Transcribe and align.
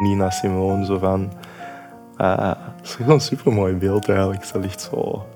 Nina 0.00 0.30
Simone, 0.30 0.84
zo 0.84 0.98
van... 0.98 1.32
Uh, 2.16 2.52
het 2.76 2.84
is 2.84 2.94
gewoon 2.94 3.12
een 3.12 3.20
supermooi 3.20 3.74
beeld 3.74 4.08
eigenlijk. 4.08 4.44
Ze 4.44 4.58
ligt 4.58 4.80
zo 4.80 5.26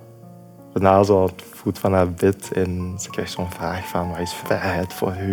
bijna 0.72 1.02
zo 1.02 1.22
het 1.22 1.42
voet 1.52 1.78
van 1.78 1.92
haar 1.92 2.10
bed 2.10 2.52
en 2.52 2.94
ze 2.98 3.10
krijgt 3.10 3.32
zo'n 3.32 3.50
vraag 3.50 3.88
van 3.88 4.08
wat 4.08 4.18
is 4.18 4.34
vrijheid 4.34 4.92
voor 4.92 5.16
u? 5.20 5.32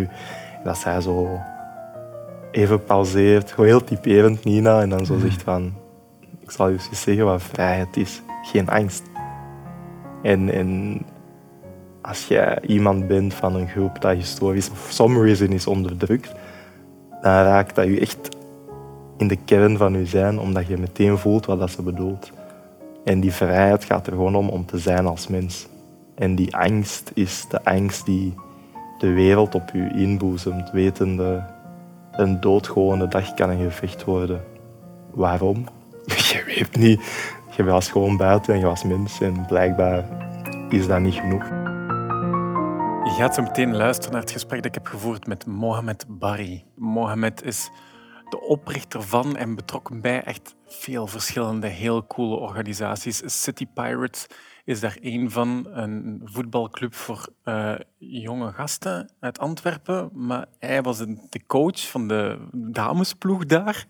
En 0.54 0.64
dat 0.64 0.76
zij 0.76 1.00
zo 1.00 1.40
even 2.50 2.84
pauzeert, 2.84 3.50
gewoon 3.50 3.66
heel 3.66 3.84
typerend 3.84 4.44
Nina, 4.44 4.80
en 4.80 4.88
dan 4.88 5.06
zo 5.06 5.14
mhm. 5.14 5.22
zegt 5.22 5.42
van 5.42 5.74
ik 6.40 6.50
zal 6.50 6.68
je 6.68 6.78
eens 6.90 7.02
zeggen 7.02 7.24
wat 7.24 7.42
vrijheid 7.42 7.96
is. 7.96 8.22
Geen 8.42 8.68
angst. 8.68 9.02
En, 10.22 10.50
en 10.50 11.00
als 12.02 12.26
jij 12.26 12.58
iemand 12.66 13.06
bent 13.06 13.34
van 13.34 13.54
een 13.54 13.68
groep 13.68 14.00
dat 14.00 14.14
historisch 14.14 14.66
for 14.66 14.92
some 14.92 15.22
reason 15.22 15.48
is 15.48 15.66
onderdrukt, 15.66 16.32
dan 17.10 17.32
raakt 17.32 17.74
dat 17.74 17.86
je 17.86 18.00
echt 18.00 18.28
in 19.22 19.28
de 19.28 19.38
kern 19.44 19.76
van 19.76 19.92
je 19.92 20.06
zijn, 20.06 20.38
omdat 20.38 20.66
je 20.66 20.78
meteen 20.78 21.18
voelt 21.18 21.46
wat 21.46 21.58
dat 21.58 21.70
ze 21.70 21.82
bedoelt. 21.82 22.30
En 23.04 23.20
die 23.20 23.32
vrijheid 23.32 23.84
gaat 23.84 24.06
er 24.06 24.12
gewoon 24.12 24.36
om 24.36 24.48
om 24.48 24.66
te 24.66 24.78
zijn 24.78 25.06
als 25.06 25.28
mens. 25.28 25.66
En 26.14 26.34
die 26.34 26.56
angst 26.56 27.10
is 27.14 27.46
de 27.48 27.64
angst 27.64 28.06
die 28.06 28.34
de 28.98 29.12
wereld 29.12 29.54
op 29.54 29.70
je 29.72 29.90
inboezemt, 29.94 30.70
wetende 30.70 31.44
een 32.12 32.40
doodgewone 32.40 33.08
dag 33.08 33.34
kan 33.34 33.50
een 33.50 33.62
gevecht 33.70 34.04
worden. 34.04 34.44
Waarom? 35.10 35.66
Je 36.32 36.42
weet 36.46 36.76
niet. 36.76 37.00
Je 37.56 37.64
was 37.64 37.90
gewoon 37.90 38.16
buiten 38.16 38.54
en 38.54 38.60
je 38.60 38.66
was 38.66 38.84
mens 38.84 39.20
en 39.20 39.46
blijkbaar 39.46 40.04
is 40.68 40.86
dat 40.86 41.00
niet 41.00 41.14
genoeg. 41.14 41.44
Je 43.04 43.14
gaat 43.18 43.34
zo 43.34 43.42
meteen 43.42 43.76
luisteren 43.76 44.12
naar 44.12 44.20
het 44.20 44.30
gesprek 44.30 44.62
dat 44.62 44.76
ik 44.76 44.82
heb 44.82 44.86
gevoerd 44.86 45.26
met 45.26 45.46
Mohamed 45.46 46.04
Bari. 46.08 46.64
Mohamed 46.74 47.44
is 47.44 47.70
de 48.32 48.40
oprichter 48.40 49.02
van 49.02 49.36
en 49.36 49.54
betrokken 49.54 50.00
bij 50.00 50.22
echt 50.22 50.54
veel 50.66 51.06
verschillende 51.06 51.66
heel 51.66 52.06
coole 52.06 52.36
organisaties. 52.36 53.42
City 53.42 53.66
Pirates 53.66 54.26
is 54.64 54.80
daar 54.80 54.96
een 55.00 55.30
van, 55.30 55.66
een 55.70 56.20
voetbalclub 56.24 56.94
voor 56.94 57.28
uh, 57.44 57.74
jonge 57.98 58.52
gasten 58.52 59.12
uit 59.20 59.38
Antwerpen. 59.38 60.10
Maar 60.12 60.46
hij 60.58 60.82
was 60.82 60.98
de 61.28 61.46
coach 61.46 61.90
van 61.90 62.08
de 62.08 62.48
damesploeg 62.52 63.46
daar. 63.46 63.86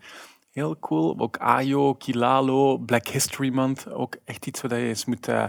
Heel 0.51 0.79
cool. 0.79 1.19
Ook 1.19 1.37
Ayo, 1.37 1.93
Kilalo, 1.93 2.77
Black 2.77 3.07
History 3.07 3.53
Month. 3.53 3.91
Ook 3.91 4.15
echt 4.25 4.45
iets 4.45 4.61
wat 4.61 4.71
je 4.71 4.77
eens 4.77 5.05
moet, 5.05 5.27
uh, 5.27 5.45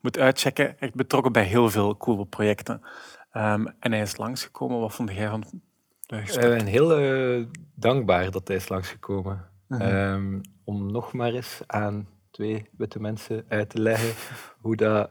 moet 0.00 0.18
uitchecken. 0.18 0.78
Echt 0.78 0.94
betrokken 0.94 1.32
bij 1.32 1.44
heel 1.44 1.70
veel 1.70 1.96
coole 1.96 2.26
projecten. 2.26 2.82
Um, 3.32 3.66
en 3.78 3.92
hij 3.92 4.00
is 4.00 4.16
langsgekomen. 4.16 4.80
Wat 4.80 4.94
vond 4.94 5.12
jij 5.12 5.28
van 5.28 5.44
uh, 6.12 6.60
heel 6.60 7.00
uh, 7.00 7.46
dankbaar 7.74 8.30
dat 8.30 8.48
hij 8.48 8.56
is 8.56 8.68
langsgekomen. 8.68 9.50
Uh 9.68 10.12
um, 10.12 10.40
om 10.64 10.92
nog 10.92 11.12
maar 11.12 11.32
eens 11.32 11.60
aan 11.66 12.08
twee 12.30 12.68
witte 12.76 13.00
mensen 13.00 13.44
uit 13.48 13.70
te 13.70 13.80
leggen 13.80 14.14
hoe 14.62 14.76
dat 14.76 15.10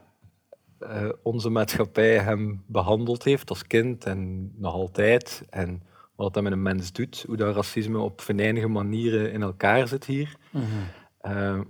uh, 0.80 1.08
onze 1.22 1.50
maatschappij 1.50 2.18
hem 2.18 2.64
behandeld 2.66 3.24
heeft 3.24 3.48
als 3.48 3.66
kind 3.66 4.04
en 4.04 4.52
nog 4.56 4.72
altijd. 4.72 5.44
En 5.50 5.82
wat 6.16 6.34
dat 6.34 6.42
met 6.42 6.52
een 6.52 6.62
mens 6.62 6.92
doet, 6.92 7.24
hoe 7.26 7.36
dat 7.36 7.54
racisme 7.54 7.98
op 7.98 8.20
venijnige 8.20 8.68
manieren 8.68 9.32
in 9.32 9.42
elkaar 9.42 9.88
zit 9.88 10.04
hier. 10.04 10.36
Mm 10.50 10.62
-hmm. 10.62 11.66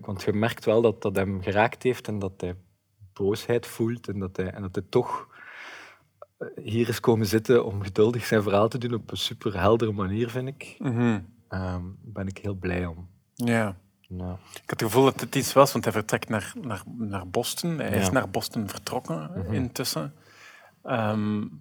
want 0.00 0.22
je 0.22 0.32
merkt 0.32 0.64
wel 0.64 0.82
dat 0.82 1.02
dat 1.02 1.16
hem 1.16 1.42
geraakt 1.42 1.82
heeft 1.82 2.08
en 2.08 2.18
dat 2.18 2.32
hij 2.36 2.54
boosheid 3.12 3.66
voelt 3.66 4.08
en 4.08 4.18
dat 4.18 4.36
hij, 4.36 4.50
en 4.50 4.62
dat 4.62 4.74
hij 4.74 4.84
toch 4.88 5.28
eh, 5.30 5.36
hier 6.62 6.88
is 6.88 7.00
komen 7.00 7.26
zitten 7.26 7.64
om 7.64 7.82
geduldig 7.82 8.26
zijn 8.26 8.42
verhaal 8.42 8.68
te 8.68 8.78
doen 8.78 8.94
op 8.94 9.10
een 9.10 9.16
super 9.16 9.60
heldere 9.60 9.92
manier, 9.92 10.30
vind 10.30 10.48
ik. 10.48 10.76
Mm 10.78 11.34
ben 12.02 12.26
ik 12.26 12.38
heel 12.38 12.54
blij 12.54 12.86
om. 12.86 13.08
Ja. 13.34 13.76
Ik 14.08 14.70
had 14.70 14.80
het 14.80 14.82
gevoel 14.82 15.04
dat 15.04 15.20
het 15.20 15.34
iets 15.34 15.52
was, 15.52 15.72
want 15.72 15.84
hij 15.84 15.92
vertrekt 15.92 16.28
naar, 16.28 16.52
naar, 16.60 16.82
naar 16.96 17.28
Boston. 17.28 17.78
Hij 17.78 18.00
is 18.00 18.10
naar 18.10 18.30
Boston 18.30 18.68
vertrokken 18.68 19.30
mhm. 19.34 19.52
intussen. 19.52 20.14
Um, 20.84 21.60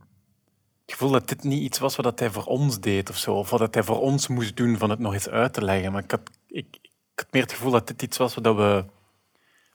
het 0.82 0.94
gevoel 0.94 1.12
dat 1.12 1.28
dit 1.28 1.44
niet 1.44 1.62
iets 1.62 1.80
was 1.80 1.96
wat 1.96 2.20
hij 2.20 2.30
voor 2.30 2.44
ons 2.44 2.80
deed 2.80 3.10
of 3.10 3.18
zo. 3.18 3.34
Of 3.34 3.50
wat 3.50 3.74
hij 3.74 3.84
voor 3.84 4.00
ons 4.00 4.28
moest 4.28 4.58
doen 4.58 4.78
van 4.78 4.90
het 4.90 5.00
nog 5.00 5.14
eens 5.14 5.30
uit 5.30 5.54
te 5.54 5.64
leggen. 5.64 5.92
Maar 5.92 6.04
ik 6.04 6.12
had, 6.12 6.30
ik, 6.48 6.68
ik 6.82 6.92
had 7.16 7.28
meer 7.32 7.42
het 7.42 7.54
gevoel 7.54 7.72
dat 7.72 7.88
dit 7.88 8.02
iets 8.02 8.18
was 8.18 8.36
wat 8.36 8.56
we, 8.56 8.86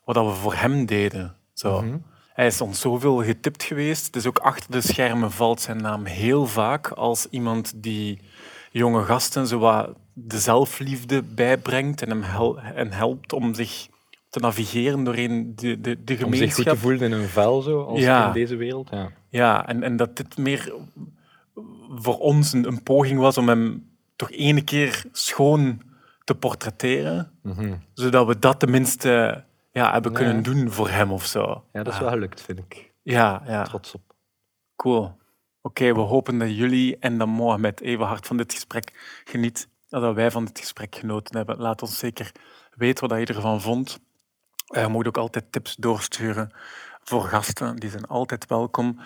wat 0.04 0.16
we 0.16 0.32
voor 0.32 0.54
hem 0.54 0.86
deden. 0.86 1.36
Zo. 1.52 1.82
Mhm. 1.82 1.96
Hij 2.40 2.48
is 2.48 2.60
ons 2.60 2.80
zoveel 2.80 3.24
getipt 3.24 3.62
geweest. 3.62 4.12
Dus 4.12 4.26
ook 4.26 4.38
achter 4.38 4.70
de 4.70 4.80
schermen 4.80 5.30
valt 5.30 5.60
zijn 5.60 5.76
naam 5.76 6.04
heel 6.04 6.46
vaak 6.46 6.88
als 6.88 7.26
iemand 7.30 7.72
die 7.76 8.18
jonge 8.70 9.04
gasten 9.04 9.46
zo 9.46 9.58
wat 9.58 9.94
de 10.12 10.38
zelfliefde 10.38 11.22
bijbrengt 11.22 12.02
en 12.02 12.08
hem 12.08 12.24
en 12.74 12.92
helpt 12.92 13.32
om 13.32 13.54
zich 13.54 13.88
te 14.28 14.40
navigeren 14.40 15.04
doorheen 15.04 15.52
de, 15.56 15.80
de, 15.80 16.04
de 16.04 16.16
gemeenschap. 16.16 16.32
Om 16.32 16.38
zich 16.38 16.54
goed 16.54 16.64
te 16.64 16.76
voelen 16.76 17.00
in 17.00 17.12
een 17.12 17.28
vel, 17.28 17.60
zo, 17.60 17.82
als 17.82 18.00
in 18.00 18.32
deze 18.32 18.56
wereld. 18.56 18.88
Ja, 18.90 19.10
ja 19.28 19.66
en, 19.66 19.82
en 19.82 19.96
dat 19.96 20.16
dit 20.16 20.38
meer 20.38 20.72
voor 21.88 22.18
ons 22.18 22.52
een, 22.52 22.66
een 22.66 22.82
poging 22.82 23.20
was 23.20 23.38
om 23.38 23.48
hem 23.48 23.90
toch 24.16 24.30
ene 24.30 24.62
keer 24.62 25.04
schoon 25.12 25.82
te 26.24 26.34
portretteren, 26.34 27.30
mhm. 27.42 27.74
zodat 27.92 28.26
we 28.26 28.38
dat 28.38 28.60
tenminste 28.60 29.44
ja, 29.80 29.92
hebben 29.92 30.12
kunnen 30.12 30.42
doen 30.42 30.70
voor 30.70 30.88
hem 30.88 31.12
of 31.12 31.24
zo. 31.26 31.64
Ja, 31.72 31.82
dat 31.82 31.92
is 31.92 31.98
wel 31.98 32.08
gelukt, 32.08 32.42
vind 32.42 32.58
ik. 32.58 32.92
Ja, 33.02 33.42
ja. 33.46 33.62
Trots 33.62 33.94
op. 33.94 34.14
Cool. 34.76 35.18
Oké, 35.60 35.94
we 35.94 36.00
hopen 36.00 36.38
dat 36.38 36.56
jullie 36.56 36.98
en 36.98 37.18
dat 37.18 37.28
Mohamed 37.28 37.80
even 37.80 38.06
hard 38.06 38.26
van 38.26 38.36
dit 38.36 38.52
gesprek 38.52 39.20
geniet. 39.24 39.68
Dat 39.88 40.14
wij 40.14 40.30
van 40.30 40.44
dit 40.44 40.58
gesprek 40.58 40.94
genoten 40.94 41.36
hebben. 41.36 41.58
Laat 41.58 41.82
ons 41.82 41.98
zeker 41.98 42.32
weten 42.74 43.08
wat 43.08 43.18
je 43.18 43.34
ervan 43.34 43.60
vond. 43.60 44.00
Je 44.64 44.86
moet 44.88 45.06
ook 45.06 45.16
altijd 45.16 45.52
tips 45.52 45.76
doorsturen 45.76 46.50
voor 47.10 47.22
gasten. 47.22 47.76
Die 47.76 47.90
zijn 47.90 48.06
altijd 48.06 48.46
welkom. 48.46 48.98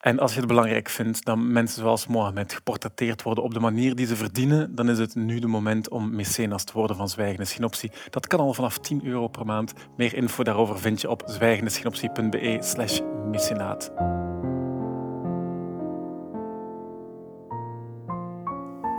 En 0.00 0.18
als 0.18 0.32
je 0.32 0.38
het 0.38 0.48
belangrijk 0.48 0.88
vindt 0.88 1.24
dat 1.24 1.36
mensen 1.36 1.82
zoals 1.82 2.06
Mohamed 2.06 2.52
geportretteerd 2.52 3.22
worden 3.22 3.44
op 3.44 3.54
de 3.54 3.60
manier 3.60 3.94
die 3.94 4.06
ze 4.06 4.16
verdienen, 4.16 4.74
dan 4.74 4.88
is 4.88 4.98
het 4.98 5.14
nu 5.14 5.38
de 5.38 5.46
moment 5.46 5.88
om 5.88 6.14
mecenas 6.14 6.64
te 6.64 6.72
worden 6.72 6.96
van 6.96 7.08
Zwijgende 7.08 7.44
Schinoptie. 7.44 7.92
Dat 8.10 8.26
kan 8.26 8.40
al 8.40 8.54
vanaf 8.54 8.78
10 8.78 9.04
euro 9.04 9.28
per 9.28 9.46
maand. 9.46 9.72
Meer 9.96 10.14
info 10.14 10.42
daarover 10.42 10.78
vind 10.78 11.00
je 11.00 11.10
op 11.10 11.22
zwijgendeschinoptie.be 11.26 12.58
slash 12.60 13.00
mecenaat. 13.30 13.92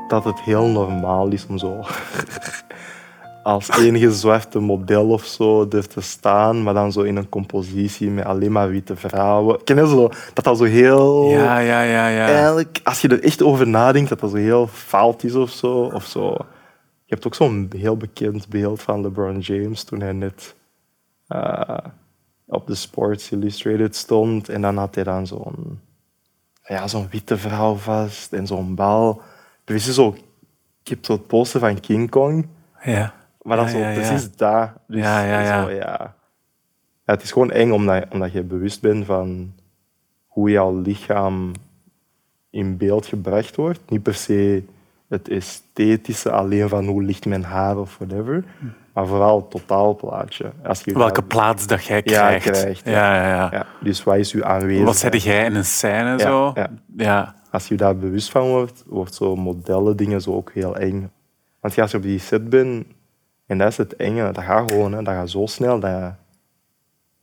Dat 0.08 0.24
het 0.24 0.42
heel 0.42 0.68
normaal 0.68 1.28
is 1.28 1.46
om 1.46 1.58
zo 1.58 1.80
als 3.44 3.70
enige 3.70 4.12
zwarte 4.12 4.60
model 4.60 5.10
of 5.10 5.26
zo 5.26 5.68
er 5.70 5.88
te 5.88 6.02
staan, 6.02 6.64
maar 6.64 6.74
dan 6.74 6.92
zo 6.92 7.02
in 7.02 7.16
een 7.16 7.30
compositie 7.30 8.10
met 8.10 8.26
alleen 8.26 8.52
maar 8.52 8.70
witte 8.70 8.96
vrouwen. 8.96 9.64
Ken 9.64 9.76
je 9.76 9.88
zo? 9.88 10.10
Dat 10.34 10.44
dat 10.44 10.58
zo 10.58 10.64
heel... 10.64 11.30
Ja, 11.30 11.60
ja, 11.60 11.82
ja, 11.82 12.08
ja. 12.08 12.28
Eigenlijk, 12.28 12.80
als 12.84 13.02
je 13.02 13.08
er 13.08 13.24
echt 13.24 13.42
over 13.42 13.68
nadenkt, 13.68 14.10
dat 14.10 14.20
dat 14.20 14.30
zo 14.30 14.36
heel 14.36 14.68
fout 14.68 15.24
is 15.24 15.36
of 15.36 15.50
zo. 15.50 15.92
Of 15.94 16.06
zo. 16.06 16.30
Je 17.06 17.14
hebt 17.14 17.26
ook 17.26 17.36
zo'n 17.36 17.72
heel 17.76 17.98
bekend 17.98 18.48
beeld 18.50 18.82
van 18.82 19.02
LeBron 19.02 19.40
James 19.40 19.84
toen 19.84 20.02
hij 20.02 20.14
net 20.14 20.56
uh, 21.30 21.78
op 22.46 22.68
de 22.68 22.76
Sports 22.76 23.32
Illustrated 23.32 23.96
stond. 23.96 24.50
En 24.50 24.62
dan 24.62 24.78
had 24.78 24.96
hij 24.96 25.04
dan 25.04 25.28
zo'n 25.28 25.80
ja, 26.64 26.88
zo'n 26.88 27.08
witte 27.12 27.38
vrouw 27.38 27.76
vast 27.76 28.34
en 28.34 28.48
zo'n 28.48 28.76
bal. 28.76 29.22
Dus 29.64 29.94
zo, 29.94 30.16
ik 30.84 30.88
heb 30.88 31.06
zo 31.06 31.14
het 31.14 31.28
poster 31.28 31.60
van 31.60 31.80
King 31.80 32.10
Kong. 32.10 32.48
Ja. 32.84 33.14
Maar 33.44 33.58
dat 33.58 33.68
is 33.68 33.74
ja, 33.74 33.94
precies 33.94 34.36
daar. 34.36 34.74
Dus 34.88 35.02
ja, 35.02 35.24
ja, 35.24 35.42
ja. 35.42 35.64
Zo, 35.64 35.70
ja. 35.70 36.16
Het 37.06 37.24
is 37.24 37.32
gewoon 37.32 37.52
eng 37.52 37.72
omdat, 37.72 38.06
omdat 38.10 38.32
je 38.32 38.44
bewust 38.44 38.82
bent 38.82 39.06
van 39.06 39.54
hoe 40.28 40.50
jouw 40.50 40.82
lichaam 40.82 41.52
in 42.50 42.78
beeld 42.78 43.06
gebracht 43.06 43.56
wordt. 43.56 43.80
Niet 43.90 44.04
per 44.04 44.14
se 44.14 44.64
het 45.08 45.30
esthetische 45.30 46.32
alleen 46.32 46.70
van 46.70 46.86
hoe 46.86 47.04
ligt 47.04 47.26
mijn 47.26 47.44
haar 47.44 47.78
of 47.78 47.98
whatever. 47.98 48.44
Maar 48.94 49.08
vooral 49.08 49.38
het 49.38 49.50
totaalplaatje. 49.50 50.52
Als 50.64 50.82
je 50.82 50.94
Welke 50.94 51.24
plaats 51.24 51.68
dat 51.68 51.86
jij 51.86 52.02
krijgt. 52.02 52.44
Ja, 52.46 52.52
krijgt 52.52 52.86
ja. 52.86 52.92
Ja, 52.92 53.28
ja, 53.28 53.50
ja. 53.52 53.66
Dus 53.82 54.04
wat 54.04 54.16
is 54.16 54.32
je 54.32 54.46
aanwezigheid? 54.46 54.86
Wat 54.86 54.98
zeg 54.98 55.24
jij 55.24 55.46
in 55.46 55.56
een 55.56 55.66
scène 55.66 56.20
zo? 56.20 56.54
Ja. 56.96 57.36
Als 57.52 57.68
je 57.68 57.76
daar 57.76 57.98
bewust 57.98 58.32
van 58.32 58.48
wordt, 58.48 58.84
wordt 58.88 59.16
zo 59.16 59.36
modellen 59.36 59.98
dingen 59.98 60.22
zo 60.22 60.34
ook 60.34 60.52
heel 60.52 60.78
eng. 60.78 61.12
Want 61.60 61.78
als 61.80 61.92
je 61.92 61.98
op 61.98 62.04
die 62.04 62.20
set 62.20 62.50
bent, 62.50 62.86
en 63.54 63.60
dat 63.60 63.72
is 63.72 63.78
het 63.78 63.96
enge. 63.96 64.32
Dat 64.32 64.44
gaat 64.44 64.72
gewoon, 64.72 64.94
hè. 64.94 65.04
dat 65.04 65.14
gaat 65.14 65.30
zo 65.30 65.46
snel. 65.46 65.80
Dat, 65.80 66.14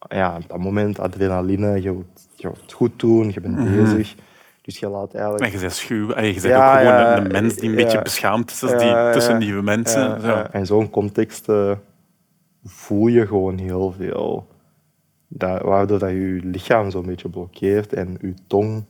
ja, 0.08 0.36
op 0.36 0.48
dat 0.48 0.58
moment 0.58 0.98
adrenaline, 0.98 1.82
je 1.82 1.92
wilt, 1.92 2.28
je 2.36 2.48
het 2.48 2.72
goed 2.72 2.98
doen, 2.98 3.30
je 3.34 3.40
bent 3.40 3.56
mhm. 3.56 3.84
bezig. 3.84 4.14
Dus 4.62 4.78
je 4.78 4.88
laat 4.88 5.14
eigenlijk... 5.14 5.44
En 5.44 5.52
je 5.52 5.58
bent 5.58 5.72
schuw. 5.72 6.08
je 6.08 6.40
bent 6.40 6.54
ook 6.54 6.62
gewoon 6.62 7.24
een, 7.24 7.32
mens 7.32 7.54
die 7.54 7.68
een 7.68 7.74
beetje 7.74 8.02
beschaamd 8.02 8.50
is 8.50 8.58
die, 8.58 9.10
tussen 9.12 9.38
nieuwe 9.38 9.62
mensen. 9.62 10.20
Zo. 10.20 10.44
In 10.52 10.66
zo'n 10.66 10.90
context 10.90 11.48
uh, 11.48 11.72
voel 12.64 13.06
je 13.06 13.26
gewoon 13.26 13.58
heel 13.58 13.94
veel. 13.98 14.46
Dat, 15.28 15.62
waardoor 15.62 15.98
dat 15.98 16.10
je 16.10 16.40
lichaam 16.42 16.90
zo'n 16.90 17.06
beetje 17.06 17.28
blokkeert 17.28 17.92
en 17.92 18.18
je 18.20 18.34
tong 18.46 18.84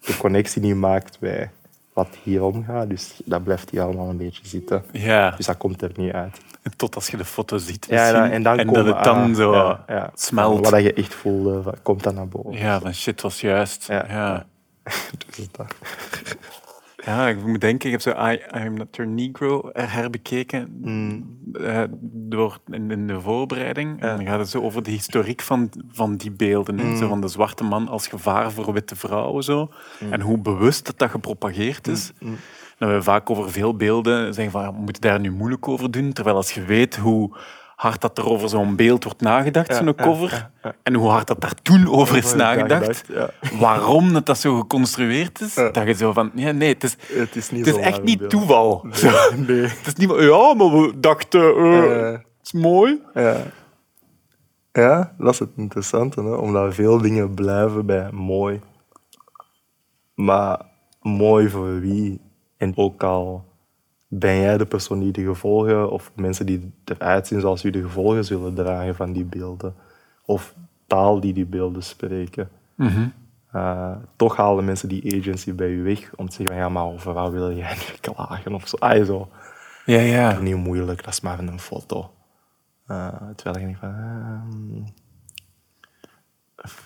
de 0.00 0.16
connectie 0.16 0.62
niet 0.62 0.74
maakt 0.74 1.18
bij 1.20 1.50
wat 1.92 2.16
hier 2.22 2.42
omgaat. 2.42 2.88
Dus 2.88 3.20
dat 3.24 3.44
blijft 3.44 3.70
hier 3.70 3.82
allemaal 3.82 4.08
een 4.08 4.16
beetje 4.16 4.46
zitten. 4.46 4.84
Ja, 4.92 5.30
Dus 5.30 5.46
dat 5.46 5.56
komt 5.56 5.82
er 5.82 5.90
niet 5.96 6.12
uit. 6.12 6.40
tot 6.76 6.94
als 6.94 7.08
je 7.08 7.16
de 7.16 7.24
foto 7.24 7.58
ziet. 7.58 7.86
Ja, 7.90 8.30
en 8.30 8.42
dan, 8.42 8.58
en 8.58 8.72
dat 8.72 8.86
het 8.86 9.04
dan 9.04 9.34
zo 9.34 9.54
ja, 9.86 10.10
smelt. 10.14 10.68
Wat 10.70 10.82
je 10.82 10.92
echt 10.92 11.14
voelde, 11.14 11.74
komt 11.82 12.02
dan 12.02 12.14
naar 12.14 12.28
boven. 12.28 12.52
Ja, 12.52 12.80
van 12.80 12.94
shit 12.94 13.20
was 13.20 13.40
juist. 13.40 13.86
Ja. 13.86 14.46
Dus 15.36 15.48
dat. 15.52 15.74
Ja, 17.04 17.28
ik 17.28 17.44
moet 17.44 17.60
denken, 17.60 17.86
ik 17.86 17.92
heb 17.92 18.00
zo 18.00 18.26
I, 18.30 18.42
I'm 18.64 18.74
Not 18.74 18.96
Your 18.96 19.10
Negro 19.10 19.70
herbekeken 19.72 20.78
Mm. 20.80 21.38
eh, 21.52 21.82
door, 22.00 22.58
in, 22.70 22.90
in 22.90 23.06
de 23.06 23.20
voorbereiding. 23.20 24.00
Ja. 24.00 24.10
En 24.10 24.16
dan 24.16 24.26
gaat 24.26 24.38
het 24.38 24.48
zo 24.48 24.60
over 24.60 24.82
de 24.82 24.90
historiek 24.90 25.40
van, 25.42 25.70
van 25.90 26.16
die 26.16 26.30
beelden. 26.30 26.74
Mm. 26.74 26.96
Zo 26.96 27.08
van 27.08 27.20
de 27.20 27.28
zwarte 27.28 27.64
man 27.64 27.88
als 27.88 28.06
gevaar 28.06 28.52
voor 28.52 28.72
witte 28.72 28.96
vrouwen. 28.96 29.42
Zo. 29.42 29.70
Mm. 30.00 30.12
En 30.12 30.20
hoe 30.20 30.38
bewust 30.38 30.86
dat, 30.86 30.98
dat 30.98 31.10
gepropageerd 31.10 31.88
is. 31.88 32.12
Dat 32.78 32.90
we 32.90 33.02
vaak 33.02 33.30
over 33.30 33.50
veel 33.50 33.76
beelden 33.76 34.34
zeggen 34.34 34.52
van, 34.52 34.62
ja, 34.62 34.72
we 34.72 34.80
moeten 34.80 35.02
daar 35.02 35.20
nu 35.20 35.30
moeilijk 35.30 35.68
over 35.68 35.90
doen. 35.90 36.12
Terwijl 36.12 36.36
als 36.36 36.52
je 36.52 36.64
weet 36.64 36.96
hoe 36.96 37.36
hard 37.76 38.00
dat 38.00 38.18
er 38.18 38.28
over 38.28 38.48
zo'n 38.48 38.76
beeld 38.76 39.04
wordt 39.04 39.20
nagedacht, 39.20 39.68
Ja, 39.68 39.74
zo'n 39.74 39.94
cover, 39.94 40.50
ja, 40.62 40.74
en 40.82 40.94
hoe 40.94 41.08
hard 41.08 41.26
dat 41.26 41.40
daar 41.40 41.54
toen 41.62 41.88
over 41.88 42.16
is 42.16 42.34
nagedacht, 42.34 43.04
waarom 43.58 44.12
dat, 44.12 44.26
dat 44.26 44.38
zo 44.38 44.58
geconstrueerd 44.58 45.40
is, 45.40 45.54
dat 45.54 45.86
je 45.86 45.92
zo 45.92 46.12
van, 46.12 46.30
ja, 46.34 46.50
nee, 46.50 46.68
het 46.72 46.84
is, 46.84 46.96
Het 47.06 47.36
is 47.36 47.50
niet 47.50 47.66
het 47.66 47.76
is 47.76 47.82
echt 47.82 48.02
niet 48.02 48.18
beeld. 48.18 48.30
toeval. 48.30 48.86
Zo. 48.92 49.10
Nee. 49.10 49.38
nee. 49.46 49.60
Het 49.76 49.86
is 49.86 49.94
niet, 49.94 50.08
van, 50.08 50.22
ja, 50.22 50.54
maar 50.54 50.70
we 50.80 50.92
dachten, 51.00 51.56
Eh, 51.56 52.12
het 52.12 52.22
is 52.42 52.52
mooi. 52.52 53.00
ja. 53.14 53.36
ja, 54.72 55.14
dat 55.18 55.32
is 55.32 55.38
het 55.38 55.50
interessante, 55.56 56.20
hè? 56.22 56.34
omdat 56.34 56.74
veel 56.74 56.98
dingen 56.98 57.34
blijven 57.34 57.86
bij 57.86 58.08
mooi. 58.12 58.60
Maar 60.14 60.60
mooi 61.00 61.48
voor 61.48 61.80
wie? 61.80 62.20
En 62.56 62.76
ook 62.76 63.02
al 63.02 63.44
ben 64.08 64.40
jij 64.40 64.58
de 64.58 64.66
persoon 64.66 64.98
die 64.98 65.12
de 65.12 65.24
gevolgen, 65.24 65.90
of 65.90 66.12
mensen 66.14 66.46
die 66.46 66.72
eruit 66.84 67.26
zien 67.26 67.40
zoals 67.40 67.64
u 67.64 67.70
de 67.70 67.82
gevolgen 67.82 68.24
zullen 68.24 68.54
dragen 68.54 68.94
van 68.94 69.12
die 69.12 69.24
beelden, 69.24 69.74
of 70.24 70.54
taal 70.86 71.20
die 71.20 71.32
die 71.32 71.46
beelden 71.46 71.82
spreken. 71.82 72.48
Eh, 73.56 73.96
toch 74.16 74.36
halen 74.36 74.64
mensen 74.64 74.88
die 74.88 75.18
agency 75.18 75.54
bij 75.54 75.68
u 75.68 75.82
weg 75.82 76.10
om 76.16 76.28
te 76.28 76.34
zeggen 76.34 76.54
van 76.54 76.64
ja, 76.64 76.68
maar 76.68 76.84
over 76.84 77.12
wat 77.12 77.32
wil 77.32 77.56
jij 77.56 77.74
nu 77.74 77.96
klagen 78.12 78.54
of 78.54 78.68
zo. 78.68 78.76
Ah, 78.76 79.04
zo. 79.04 79.28
Ja, 79.84 80.00
ja. 80.00 80.38
Niet 80.38 80.56
moeilijk, 80.56 81.04
dat 81.04 81.12
is 81.12 81.20
maar 81.20 81.38
een 81.38 81.60
foto. 81.60 82.10
Eh, 82.86 83.08
terwijl 83.36 83.56
ik 83.56 83.62
denk 83.64 83.76
van... 83.76 83.94
ehm, 83.94 84.84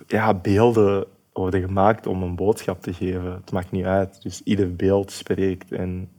ja, 0.06 0.34
beelden 0.34 1.06
worden 1.40 1.60
gemaakt 1.60 2.06
om 2.06 2.22
een 2.22 2.34
boodschap 2.34 2.82
te 2.82 2.92
geven. 2.92 3.32
Het 3.32 3.52
maakt 3.52 3.70
niet 3.70 3.84
uit. 3.84 4.22
Dus 4.22 4.42
ieder 4.42 4.76
beeld 4.76 5.10
spreekt. 5.10 5.72
En 5.72 6.10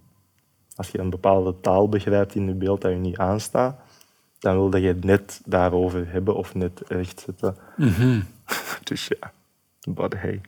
als 0.75 0.89
je 0.89 0.99
een 0.99 1.09
bepaalde 1.09 1.59
taal 1.59 1.89
begrijpt 1.89 2.35
in 2.35 2.47
een 2.47 2.57
beeld 2.57 2.81
dat 2.81 2.91
je 2.91 2.97
niet 2.97 3.17
aanstaat, 3.17 3.79
dan 4.39 4.55
wil 4.55 4.75
je 4.75 4.87
het 4.87 5.03
net 5.03 5.41
daarover 5.45 6.11
hebben 6.11 6.35
of 6.35 6.55
net 6.55 6.81
rechtzetten. 6.87 7.55
Dus 8.83 9.07
ja, 9.07 9.31
but 9.89 10.13
hey. 10.17 10.41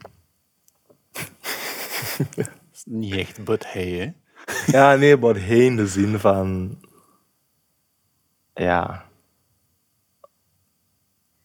niet 2.84 3.14
echt 3.14 3.44
but 3.44 3.72
hey, 3.72 3.88
hè. 3.88 4.12
Ja, 4.66 4.94
nee, 4.94 5.18
but 5.18 5.36
hey 5.36 5.64
in 5.64 5.76
de 5.76 5.86
zin 5.86 6.18
van... 6.18 6.78
Ja... 8.54 9.04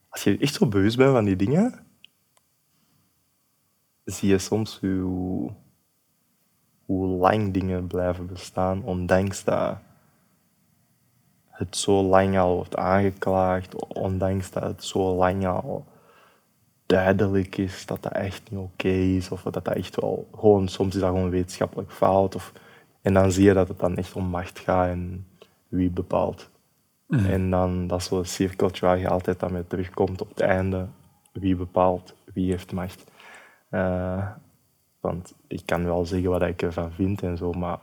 Als 0.08 0.24
je 0.24 0.38
echt 0.38 0.54
zo 0.54 0.66
bewust 0.66 0.96
bent 0.96 1.12
van 1.12 1.24
die 1.24 1.36
dingen, 1.36 1.89
zie 4.10 4.28
je 4.28 4.38
soms 4.38 4.78
hoe, 4.80 5.50
hoe 6.84 7.06
lang 7.06 7.52
dingen 7.52 7.86
blijven 7.86 8.26
bestaan, 8.26 8.82
ondanks 8.82 9.44
dat 9.44 9.76
het 11.46 11.76
zo 11.76 12.02
lang 12.02 12.38
al 12.38 12.54
wordt 12.54 12.76
aangeklaagd, 12.76 13.86
ondanks 13.86 14.50
dat 14.50 14.62
het 14.62 14.84
zo 14.84 15.14
lang 15.14 15.46
al 15.46 15.84
duidelijk 16.86 17.56
is 17.56 17.86
dat 17.86 18.02
dat 18.02 18.12
echt 18.12 18.50
niet 18.50 18.60
oké 18.60 18.88
is, 18.88 19.30
of 19.30 19.42
dat 19.42 19.52
dat 19.52 19.68
echt 19.68 20.00
wel 20.00 20.28
gewoon, 20.34 20.68
soms 20.68 20.94
is 20.94 21.00
dat 21.00 21.10
gewoon 21.10 21.30
wetenschappelijk 21.30 21.92
fout. 21.92 22.34
Of, 22.34 22.52
en 23.02 23.14
dan 23.14 23.32
zie 23.32 23.44
je 23.44 23.52
dat 23.52 23.68
het 23.68 23.78
dan 23.78 23.96
echt 23.96 24.12
om 24.12 24.24
macht 24.24 24.58
gaat 24.58 24.88
en 24.88 25.26
wie 25.68 25.90
bepaalt. 25.90 26.50
En 27.08 27.50
dan 27.50 27.86
dat 27.86 28.00
is 28.00 28.04
zo'n 28.04 28.24
cirkeltje 28.24 28.86
waar 28.86 28.98
je 28.98 29.08
altijd 29.08 29.42
aan 29.42 29.52
mee 29.52 29.66
terugkomt 29.66 30.20
op 30.20 30.28
het 30.28 30.40
einde. 30.40 30.86
Wie 31.32 31.56
bepaalt, 31.56 32.14
wie 32.34 32.50
heeft 32.50 32.72
macht. 32.72 33.04
Eh, 33.70 34.26
want 35.00 35.34
ik 35.46 35.62
kan 35.64 35.84
wel 35.84 36.06
zeggen 36.06 36.30
wat 36.30 36.42
ik 36.42 36.62
ervan 36.62 36.92
vind 36.92 37.22
en 37.22 37.36
zo, 37.36 37.52
maar 37.52 37.78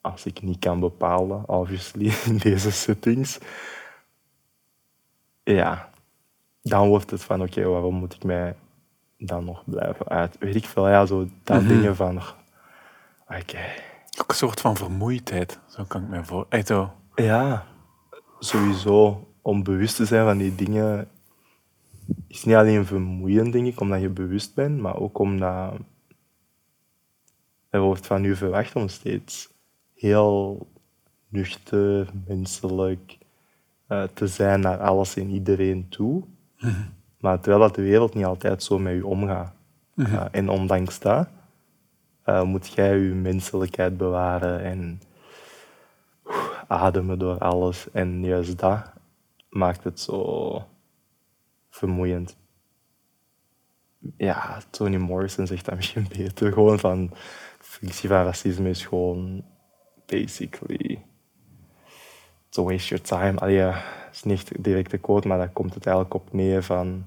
als 0.00 0.26
ik 0.26 0.42
niet 0.42 0.58
kan 0.58 0.80
bepalen, 0.80 1.48
obviously, 1.48 2.12
in 2.26 2.36
deze 2.36 2.70
settings, 2.70 3.38
ja, 5.42 5.90
dan 6.62 6.88
wordt 6.88 7.10
het 7.10 7.22
van, 7.22 7.42
oké, 7.42 7.64
waarom 7.64 7.94
moet 7.94 8.14
ik 8.14 8.24
mij 8.24 8.54
dan 9.18 9.44
nog 9.44 9.62
blijven 9.64 10.08
uit? 10.08 10.38
Weet 10.38 10.54
ik 10.54 10.64
veel, 10.64 10.88
ja, 10.88 11.06
zo 11.06 11.26
dat 11.42 11.68
dingen 11.68 11.96
van, 11.96 12.16
oké, 13.26 13.64
Ook 14.20 14.28
een 14.30 14.34
soort 14.34 14.60
van 14.60 14.76
vermoeidheid, 14.76 15.58
zo 15.66 15.84
kan 15.84 16.02
ik 16.02 16.08
me 16.08 16.24
voor. 16.24 16.46
Zo. 16.64 16.92
Ja, 17.14 17.66
sowieso. 18.38 19.26
Om 19.42 19.62
bewust 19.62 19.96
te 19.96 20.04
zijn 20.04 20.24
van 20.24 20.38
die 20.38 20.54
dingen 20.54 21.08
is 22.26 22.44
niet 22.44 22.54
alleen 22.54 22.86
vermoeiend, 22.86 23.52
denk 23.52 23.66
ik, 23.66 23.80
omdat 23.80 24.00
je 24.00 24.08
bewust 24.08 24.54
bent, 24.54 24.80
maar 24.80 24.96
ook 24.96 25.18
omdat 25.18 25.74
er 27.70 27.80
wordt 27.80 28.06
van 28.06 28.24
u 28.24 28.36
verwacht 28.36 28.76
om 28.76 28.88
steeds 28.88 29.48
heel 29.94 30.66
nuchter, 31.28 32.08
menselijk 32.26 33.18
eh, 33.86 34.02
te 34.14 34.26
zijn 34.26 34.60
naar 34.60 34.78
alles 34.78 35.16
en 35.16 35.30
iedereen 35.30 35.88
toe. 35.88 36.22
Maar 37.20 37.40
terwijl 37.40 37.62
dat 37.62 37.74
de 37.74 37.82
wereld 37.82 38.14
niet 38.14 38.24
altijd 38.24 38.62
zo 38.62 38.78
met 38.78 38.94
u 38.94 39.02
omgaat. 39.02 39.52
Eh, 39.96 40.24
en 40.30 40.48
ondanks 40.48 40.98
dat 40.98 41.28
eh, 42.22 42.42
moet 42.42 42.72
jij 42.72 42.98
je 42.98 43.14
menselijkheid 43.14 43.96
bewaren 43.96 44.62
en 44.62 45.00
ademen 46.66 47.18
door 47.18 47.38
alles. 47.38 47.90
En 47.90 48.24
juist 48.24 48.58
dat 48.58 48.92
maakt 49.48 49.84
het 49.84 50.00
zo 50.00 50.64
vermoeiend. 51.72 52.36
Ja, 54.16 54.60
Toni 54.70 54.98
Morrison 54.98 55.46
zegt 55.46 55.64
dat 55.64 55.76
misschien 55.76 56.06
beter. 56.16 56.52
Gewoon 56.52 56.78
van, 56.78 57.10
functie 57.58 58.08
van 58.08 58.24
racisme 58.24 58.68
is 58.68 58.86
gewoon 58.86 59.44
basically 60.06 61.04
to 62.48 62.64
waste 62.64 62.88
your 62.88 63.04
time. 63.04 63.38
Allee, 63.38 63.72
is 64.12 64.22
niet 64.22 64.64
direct 64.64 64.90
de 64.90 64.98
quote, 64.98 65.28
maar 65.28 65.38
daar 65.38 65.48
komt 65.48 65.74
het 65.74 65.86
eigenlijk 65.86 66.14
op 66.14 66.32
neer 66.32 66.62
van 66.62 67.06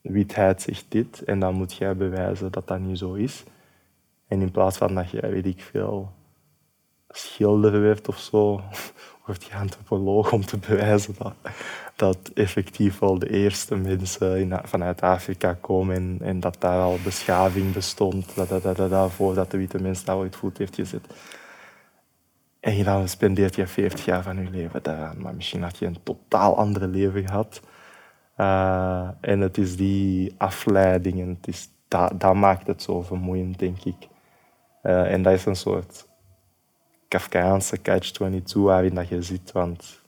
witheid 0.00 0.62
zegt 0.62 0.84
dit 0.88 1.22
en 1.22 1.38
dan 1.38 1.54
moet 1.54 1.74
jij 1.74 1.96
bewijzen 1.96 2.52
dat 2.52 2.68
dat 2.68 2.78
niet 2.78 2.98
zo 2.98 3.12
is. 3.12 3.44
En 4.28 4.40
in 4.40 4.50
plaats 4.50 4.76
van 4.76 4.94
dat 4.94 5.10
jij, 5.10 5.30
weet 5.30 5.46
ik 5.46 5.62
veel, 5.62 6.12
schilder 7.08 7.80
werd 7.80 8.08
of 8.08 8.18
zo, 8.18 8.60
wordt 9.26 9.44
je 9.44 9.54
antropoloog 9.54 10.32
om 10.32 10.44
te 10.44 10.58
bewijzen 10.58 11.14
dat, 11.18 11.34
dat 12.02 12.30
effectief 12.34 12.98
wel 12.98 13.18
de 13.18 13.30
eerste 13.30 13.76
mensen 13.76 14.60
vanuit 14.64 15.00
Afrika 15.00 15.56
komen 15.60 15.96
en, 15.96 16.18
en 16.20 16.40
dat 16.40 16.56
daar 16.58 16.80
al 16.80 16.98
beschaving 17.04 17.72
bestond, 17.72 18.34
dat, 18.34 18.48
dat, 18.48 18.62
dat, 18.62 18.76
dat, 18.76 18.90
dat, 18.90 19.12
voordat 19.12 19.50
de 19.50 19.56
witte 19.56 19.82
mens 19.82 20.04
daar 20.04 20.16
ooit 20.16 20.36
voet 20.36 20.58
heeft 20.58 20.74
gezet. 20.74 21.06
En 22.60 22.84
dan 22.84 23.08
spendeert 23.08 23.54
je 23.54 23.66
40 23.66 24.04
jaar 24.04 24.22
van 24.22 24.36
je 24.36 24.50
leven 24.50 24.82
daaraan, 24.82 25.20
maar 25.20 25.34
misschien 25.34 25.62
had 25.62 25.78
je 25.78 25.86
een 25.86 26.02
totaal 26.02 26.56
ander 26.56 26.88
leven 26.88 27.26
gehad. 27.26 27.60
Uh, 28.36 29.08
en 29.20 29.40
het 29.40 29.58
is 29.58 29.76
die 29.76 30.34
afleidingen, 30.36 31.28
het 31.28 31.48
is, 31.48 31.68
dat, 31.88 32.34
maakt 32.34 32.66
het 32.66 32.82
zo 32.82 33.02
vermoeiend, 33.02 33.58
denk 33.58 33.84
ik. 33.84 34.08
Uh, 34.82 35.12
en 35.12 35.22
dat 35.22 35.32
is 35.32 35.44
een 35.44 35.56
soort 35.56 36.08
Kafkaanse 37.08 37.82
catch-22 37.82 38.42
waarin 38.52 38.94
dat 38.94 39.08
je 39.08 39.22
zit. 39.22 39.52
Want 39.52 40.00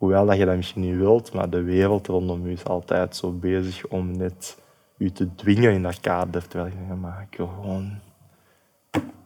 hoewel 0.00 0.26
dat 0.26 0.36
je 0.36 0.44
dat 0.44 0.56
misschien 0.56 0.80
niet 0.82 0.96
wilt, 0.96 1.32
maar 1.32 1.50
de 1.50 1.62
wereld 1.62 2.06
rondom 2.06 2.46
je 2.46 2.52
is 2.52 2.64
altijd 2.64 3.16
zo 3.16 3.32
bezig 3.32 3.86
om 3.86 4.16
net 4.16 4.58
je 4.96 5.12
te 5.12 5.34
dwingen 5.34 5.72
in 5.72 5.82
dat 5.82 6.00
kader. 6.00 6.48
Terwijl 6.48 6.70
je 6.70 6.76
denkt, 6.86 7.00
maar 7.02 7.26
ik 7.30 7.36
wil 7.36 7.46
gewoon, 7.46 7.98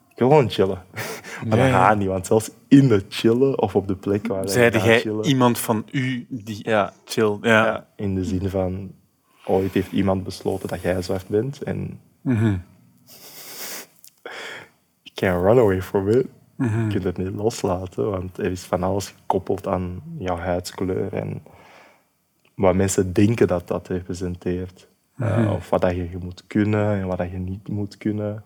ik 0.08 0.18
wil 0.18 0.28
gewoon 0.28 0.50
chillen. 0.50 0.82
maar 1.48 1.58
dat 1.58 1.68
gaat 1.70 1.98
niet, 1.98 2.08
want 2.08 2.26
zelfs 2.26 2.50
in 2.68 2.90
het 2.90 3.04
chillen 3.08 3.60
of 3.60 3.76
op 3.76 3.88
de 3.88 3.96
plek 3.96 4.26
waar 4.26 4.42
je 4.42 4.48
Zeide 4.48 4.78
jij 4.78 5.00
chillen... 5.00 5.24
iemand 5.24 5.58
van 5.58 5.86
u 5.92 6.26
die 6.28 6.68
Ja. 6.68 6.92
chill? 7.04 7.38
Ja. 7.40 7.64
Ja, 7.64 7.86
in 7.96 8.14
de 8.14 8.24
zin 8.24 8.48
van, 8.50 8.92
ooit 9.44 9.72
heeft 9.74 9.92
iemand 9.92 10.24
besloten 10.24 10.68
dat 10.68 10.80
jij 10.80 11.02
zwart 11.02 11.28
bent 11.28 11.62
en 11.62 12.00
Mhm. 12.20 12.44
you 15.02 15.14
can't 15.14 15.42
run 15.42 15.58
away 15.58 15.82
from 15.82 16.08
it. 16.08 16.26
Je 16.58 16.86
kunt 16.88 17.04
het 17.04 17.16
niet 17.16 17.34
loslaten, 17.34 18.10
want 18.10 18.38
er 18.38 18.50
is 18.50 18.62
van 18.62 18.82
alles 18.82 19.08
gekoppeld 19.08 19.66
aan 19.66 20.02
jouw 20.18 20.36
huidskleur 20.36 21.12
en 21.12 21.42
wat 22.54 22.74
mensen 22.74 23.12
denken 23.12 23.46
dat 23.46 23.68
dat 23.68 23.88
representeert. 23.88 24.88
Uh, 25.16 25.52
of 25.54 25.70
wat 25.70 25.80
dat 25.80 25.94
je 25.94 26.18
moet 26.20 26.44
kunnen 26.46 27.00
en 27.00 27.06
wat 27.06 27.18
dat 27.18 27.30
je 27.30 27.38
niet 27.38 27.68
moet 27.68 27.96
kunnen. 27.96 28.44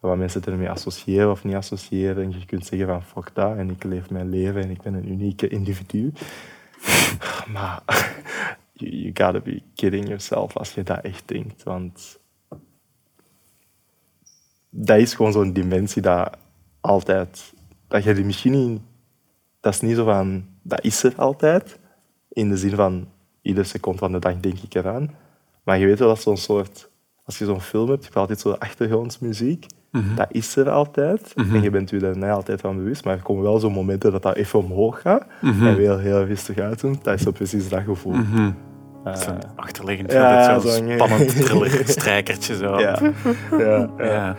wat 0.00 0.16
mensen 0.16 0.44
ermee 0.44 0.70
associëren 0.70 1.30
of 1.30 1.44
niet 1.44 1.54
associëren. 1.54 2.24
En 2.24 2.30
je 2.30 2.46
kunt 2.46 2.66
zeggen 2.66 2.86
van 2.86 3.02
fuck 3.02 3.34
dat 3.34 3.56
en 3.56 3.70
ik 3.70 3.84
leef 3.84 4.10
mijn 4.10 4.28
leven 4.28 4.62
en 4.62 4.70
ik 4.70 4.82
ben 4.82 4.94
een 4.94 5.10
unieke 5.10 5.48
individu. 5.48 6.12
maar 7.54 7.82
you, 8.72 8.90
you 8.90 9.10
gotta 9.14 9.40
be 9.40 9.62
kidding 9.74 10.06
yourself 10.06 10.56
als 10.56 10.74
je 10.74 10.82
dat 10.82 11.00
echt 11.00 11.28
denkt. 11.28 11.62
Want 11.62 12.20
dat 14.70 14.98
is 14.98 15.14
gewoon 15.14 15.32
zo'n 15.32 15.52
dimensie 15.52 16.02
dat 16.02 16.36
altijd... 16.88 17.52
Dat 17.88 18.04
je 18.04 18.14
die 18.14 18.24
misschien 18.24 18.52
niet... 18.52 18.80
Dat 19.60 19.72
is 19.74 19.80
niet 19.80 19.96
zo 19.96 20.04
van... 20.04 20.44
Dat 20.62 20.84
is 20.84 21.02
er 21.02 21.12
altijd. 21.16 21.78
In 22.28 22.48
de 22.48 22.56
zin 22.56 22.74
van... 22.74 23.08
Iedere 23.42 23.66
seconde 23.66 23.98
van 23.98 24.12
de 24.12 24.18
dag 24.18 24.40
denk 24.40 24.58
ik 24.58 24.74
eraan. 24.74 25.10
Maar 25.64 25.78
je 25.78 25.86
weet 25.86 25.98
wel 25.98 26.08
dat 26.08 26.20
zo'n 26.20 26.36
soort... 26.36 26.88
Als 27.24 27.38
je 27.38 27.44
zo'n 27.44 27.60
film 27.60 27.88
hebt, 27.88 27.98
je 27.98 28.04
hebt 28.04 28.16
altijd 28.16 28.40
zo'n 28.40 28.58
achtergrondsmuziek. 28.58 29.66
Mhm. 29.92 30.14
Dat 30.14 30.26
is 30.30 30.56
er 30.56 30.70
altijd. 30.70 31.32
En 31.36 31.62
je 31.62 31.70
bent 31.70 31.90
je 31.90 32.00
er 32.06 32.14
niet 32.16 32.24
altijd 32.24 32.60
van 32.60 32.76
bewust. 32.76 33.04
Maar 33.04 33.14
er 33.16 33.22
komen 33.22 33.42
wel 33.42 33.58
zo'n 33.58 33.72
momenten 33.72 34.12
dat 34.12 34.22
dat 34.22 34.36
even 34.36 34.58
omhoog 34.58 35.00
gaat. 35.00 35.26
Mhm. 35.40 35.66
En 35.66 35.76
weer 35.76 35.98
heel 35.98 36.24
rustig 36.24 36.58
uitdoet. 36.58 37.04
Dat 37.04 37.14
is 37.14 37.22
zo 37.22 37.30
precies 37.30 37.68
dat 37.68 37.82
gevoel. 37.82 38.12
Mhm. 38.12 38.50
Eh, 39.04 39.14
Zo'n 39.16 39.38
achterliggend, 39.56 40.12
ja, 40.12 40.58
zo'n 40.58 40.70
zo'n- 40.70 40.92
spannend 40.94 41.28
thriller, 41.44 41.82
strijkertje 41.88 42.56
zo. 42.56 42.78
ja. 42.80 42.98
ja, 43.58 43.90
ja. 43.98 44.36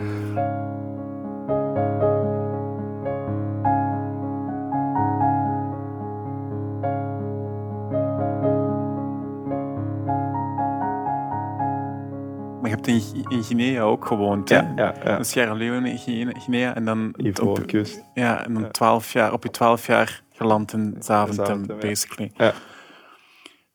Je 12.70 12.76
hebt 12.76 12.86
in, 12.86 13.24
in 13.28 13.42
Guinea 13.44 13.82
ook 13.82 14.06
gewoond, 14.06 14.48
hè? 14.48 14.56
Ja, 14.56 14.72
ja, 14.76 14.94
ja. 15.04 15.16
In 15.18 15.24
Sierra 15.24 15.52
Leone, 15.54 15.90
in 15.90 15.98
Guinea, 15.98 16.74
en 16.74 16.84
dan 16.84 17.14
op, 17.42 17.70
ja, 18.14 18.44
en 18.44 18.52
dan 18.54 18.62
Ja. 18.62 18.68
12 18.68 19.12
jaar, 19.12 19.32
op 19.32 19.42
je 19.42 19.50
12 19.50 19.86
jaar 19.86 20.22
geland 20.32 20.72
in 20.72 20.96
Zaventem, 20.98 21.66
basically. 21.66 22.32
Ja. 22.36 22.52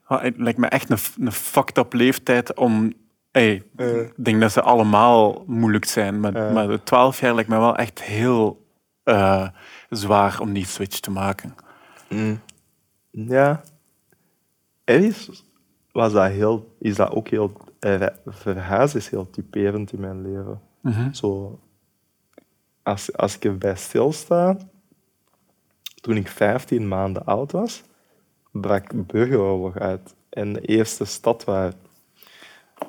Het 0.07 0.37
lijkt 0.37 0.57
me 0.59 0.67
echt 0.67 0.89
een, 0.89 0.97
een 1.25 1.31
fucked 1.31 1.77
up 1.77 1.93
leeftijd 1.93 2.53
om... 2.55 2.93
Hey, 3.31 3.63
Eh. 3.75 3.95
ik 4.01 4.13
denk 4.25 4.41
dat 4.41 4.51
ze 4.51 4.61
allemaal 4.61 5.43
moeilijk 5.47 5.85
zijn, 5.85 6.19
maar, 6.19 6.33
Ja. 6.37 6.51
maar 6.51 6.67
de 6.67 6.83
12 6.83 7.19
jaar 7.19 7.33
lijkt 7.33 7.49
me 7.49 7.57
wel 7.57 7.75
echt 7.75 8.01
heel 8.03 8.65
eh, 9.03 9.47
zwaar 9.89 10.39
om 10.39 10.53
die 10.53 10.65
switch 10.65 10.99
te 10.99 11.11
maken. 11.11 11.55
Mm. 12.09 12.39
Ja. 13.11 13.61
Ergens 14.83 15.44
was 15.95 16.11
dat 16.13 16.29
heel, 16.29 16.75
is 16.79 16.95
dat 16.95 17.11
ook 17.11 17.27
heel... 17.27 17.51
eh, 17.79 18.05
Verhuizen 18.25 18.99
is 18.99 19.09
heel 19.09 19.29
typerend 19.29 19.93
in 19.93 19.99
mijn 19.99 20.21
leven. 20.21 20.61
Zo, 21.13 21.59
als, 22.83 23.13
als 23.17 23.35
ik 23.35 23.45
erbij 23.45 23.75
stilsta, 23.75 24.57
toen 26.01 26.15
ik 26.17 26.27
15 26.27 26.87
maanden 26.87 27.25
oud 27.25 27.51
was, 27.51 27.83
brak 28.51 29.07
burgeroorlog 29.07 29.77
uit. 29.77 30.15
En 30.29 30.53
de 30.53 30.61
eerste 30.61 31.05
stad 31.05 31.43
waar 31.43 31.73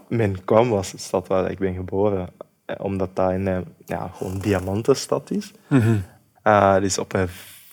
men 0.08 0.44
kwam, 0.44 0.68
was 0.68 0.90
de 0.90 0.98
stad 0.98 1.26
waar 1.28 1.50
ik 1.50 1.58
ben 1.58 1.74
geboren. 1.74 2.28
Eh, 2.64 2.76
Omdat 2.84 3.16
dat 3.16 3.30
een, 3.30 3.48
eh, 3.48 3.58
ja, 3.84 4.08
gewoon 4.08 4.32
een 4.32 4.40
diamantenstad 4.40 5.30
is. 5.30 5.52
Eh, 6.42 6.76
dus 6.80 6.98
op 6.98 7.12
een, 7.14 7.28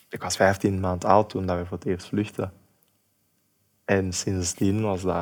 ik 0.09 0.21
was 0.21 0.35
15 0.35 0.79
maanden 0.79 1.09
oud 1.09 1.29
toen 1.29 1.45
dat 1.45 1.57
we 1.57 1.65
voor 1.65 1.77
het 1.77 1.87
eerst 1.87 2.07
vluchtten. 2.07 2.51
En 3.85 4.13
sindsdien 4.13 4.81
was 4.81 5.01
dat, 5.01 5.15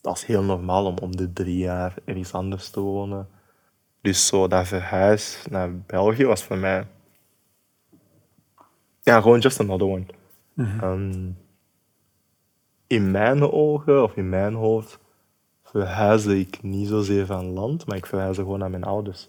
dat 0.00 0.12
was 0.12 0.26
heel 0.26 0.42
normaal 0.42 0.86
om 0.86 0.98
om 0.98 1.16
de 1.16 1.32
drie 1.32 1.56
jaar 1.58 1.94
ergens 2.04 2.32
anders 2.32 2.70
te 2.70 2.80
wonen. 2.80 3.28
Dus 4.00 4.26
zo 4.26 4.48
dat 4.48 4.66
verhuis 4.66 5.44
naar 5.50 5.76
België 5.78 6.24
was 6.24 6.42
voor 6.42 6.58
mij... 6.58 6.86
Ja, 9.02 9.20
gewoon 9.20 9.38
just 9.38 9.60
another 9.60 9.86
one. 9.86 10.04
Ehm, 10.80 11.30
in 12.86 13.10
mijn 13.10 13.50
ogen, 13.52 14.02
of 14.02 14.16
in 14.16 14.28
mijn 14.28 14.54
hoofd, 14.54 14.98
verhuisde 15.62 16.38
ik 16.38 16.62
niet 16.62 16.88
zozeer 16.88 17.26
van 17.26 17.44
land, 17.46 17.86
maar 17.86 17.96
ik 17.96 18.06
verhuisde 18.06 18.42
gewoon 18.42 18.58
naar 18.58 18.70
mijn 18.70 18.84
ouders. 18.84 19.28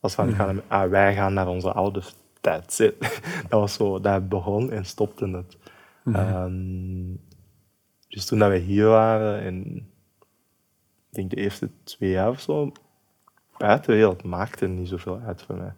Als 0.00 0.14
van, 0.14 0.28
ik 0.28 0.34
ga 0.34 0.52
naar- 0.52 0.62
ah, 0.68 0.90
wij 0.90 1.14
gaan 1.14 1.34
naar 1.34 1.48
onze 1.48 1.72
ouders. 1.72 2.14
That's 2.40 2.78
it. 2.78 2.94
Dat 3.48 3.60
was 3.60 3.74
zo, 3.74 4.00
dat 4.00 4.28
begon 4.28 4.70
en 4.70 4.84
stopte 4.84 5.28
het. 5.28 5.56
Ehm, 6.14 7.10
dus 8.08 8.26
toen 8.26 8.38
dat 8.38 8.50
we 8.50 8.58
hier 8.58 8.86
waren, 8.86 9.40
en 9.40 9.76
ik 11.10 11.14
denk 11.14 11.30
de 11.30 11.36
eerste 11.36 11.70
twee 11.84 12.10
jaar 12.10 12.28
of 12.28 12.40
zo, 12.40 12.72
buitenwereld 13.56 14.22
maakte 14.22 14.66
niet 14.66 14.88
zoveel 14.88 15.20
uit 15.26 15.42
voor 15.42 15.56
mij. 15.56 15.72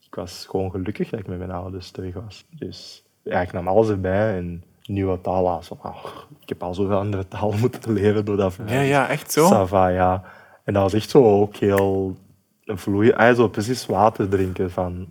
Ik 0.00 0.14
was 0.14 0.46
gewoon 0.46 0.70
gelukkig 0.70 1.10
dat 1.10 1.20
ik 1.20 1.26
met 1.26 1.38
mijn 1.38 1.50
ouders 1.50 1.90
terug 1.90 2.14
was. 2.14 2.46
Dus 2.50 3.04
ja, 3.22 3.40
ik 3.40 3.52
nam 3.52 3.68
alles 3.68 3.88
erbij 3.88 4.36
en 4.36 4.64
nieuwe 4.84 5.20
talen. 5.20 5.60
ah, 5.80 6.04
ik 6.40 6.48
heb 6.48 6.62
al 6.62 6.74
zoveel 6.74 6.98
andere 6.98 7.28
talen 7.28 7.60
moeten 7.64 7.92
leren 7.92 8.24
door 8.24 8.36
dat 8.36 8.58
Ja, 8.66 8.80
ja, 8.80 9.08
echt 9.08 9.32
zo. 9.32 9.48
Ça 9.52 9.68
va, 9.68 9.88
ja. 9.88 10.24
En 10.64 10.72
dat 10.72 10.82
was 10.82 10.92
echt 10.92 11.10
zo 11.10 11.40
ook 11.40 11.56
heel 11.56 12.16
vloeien. 12.64 13.16
Ah, 13.16 13.36
zo 13.36 13.48
precies 13.48 13.86
water 13.86 14.28
drinken 14.28 14.70
van... 14.70 15.08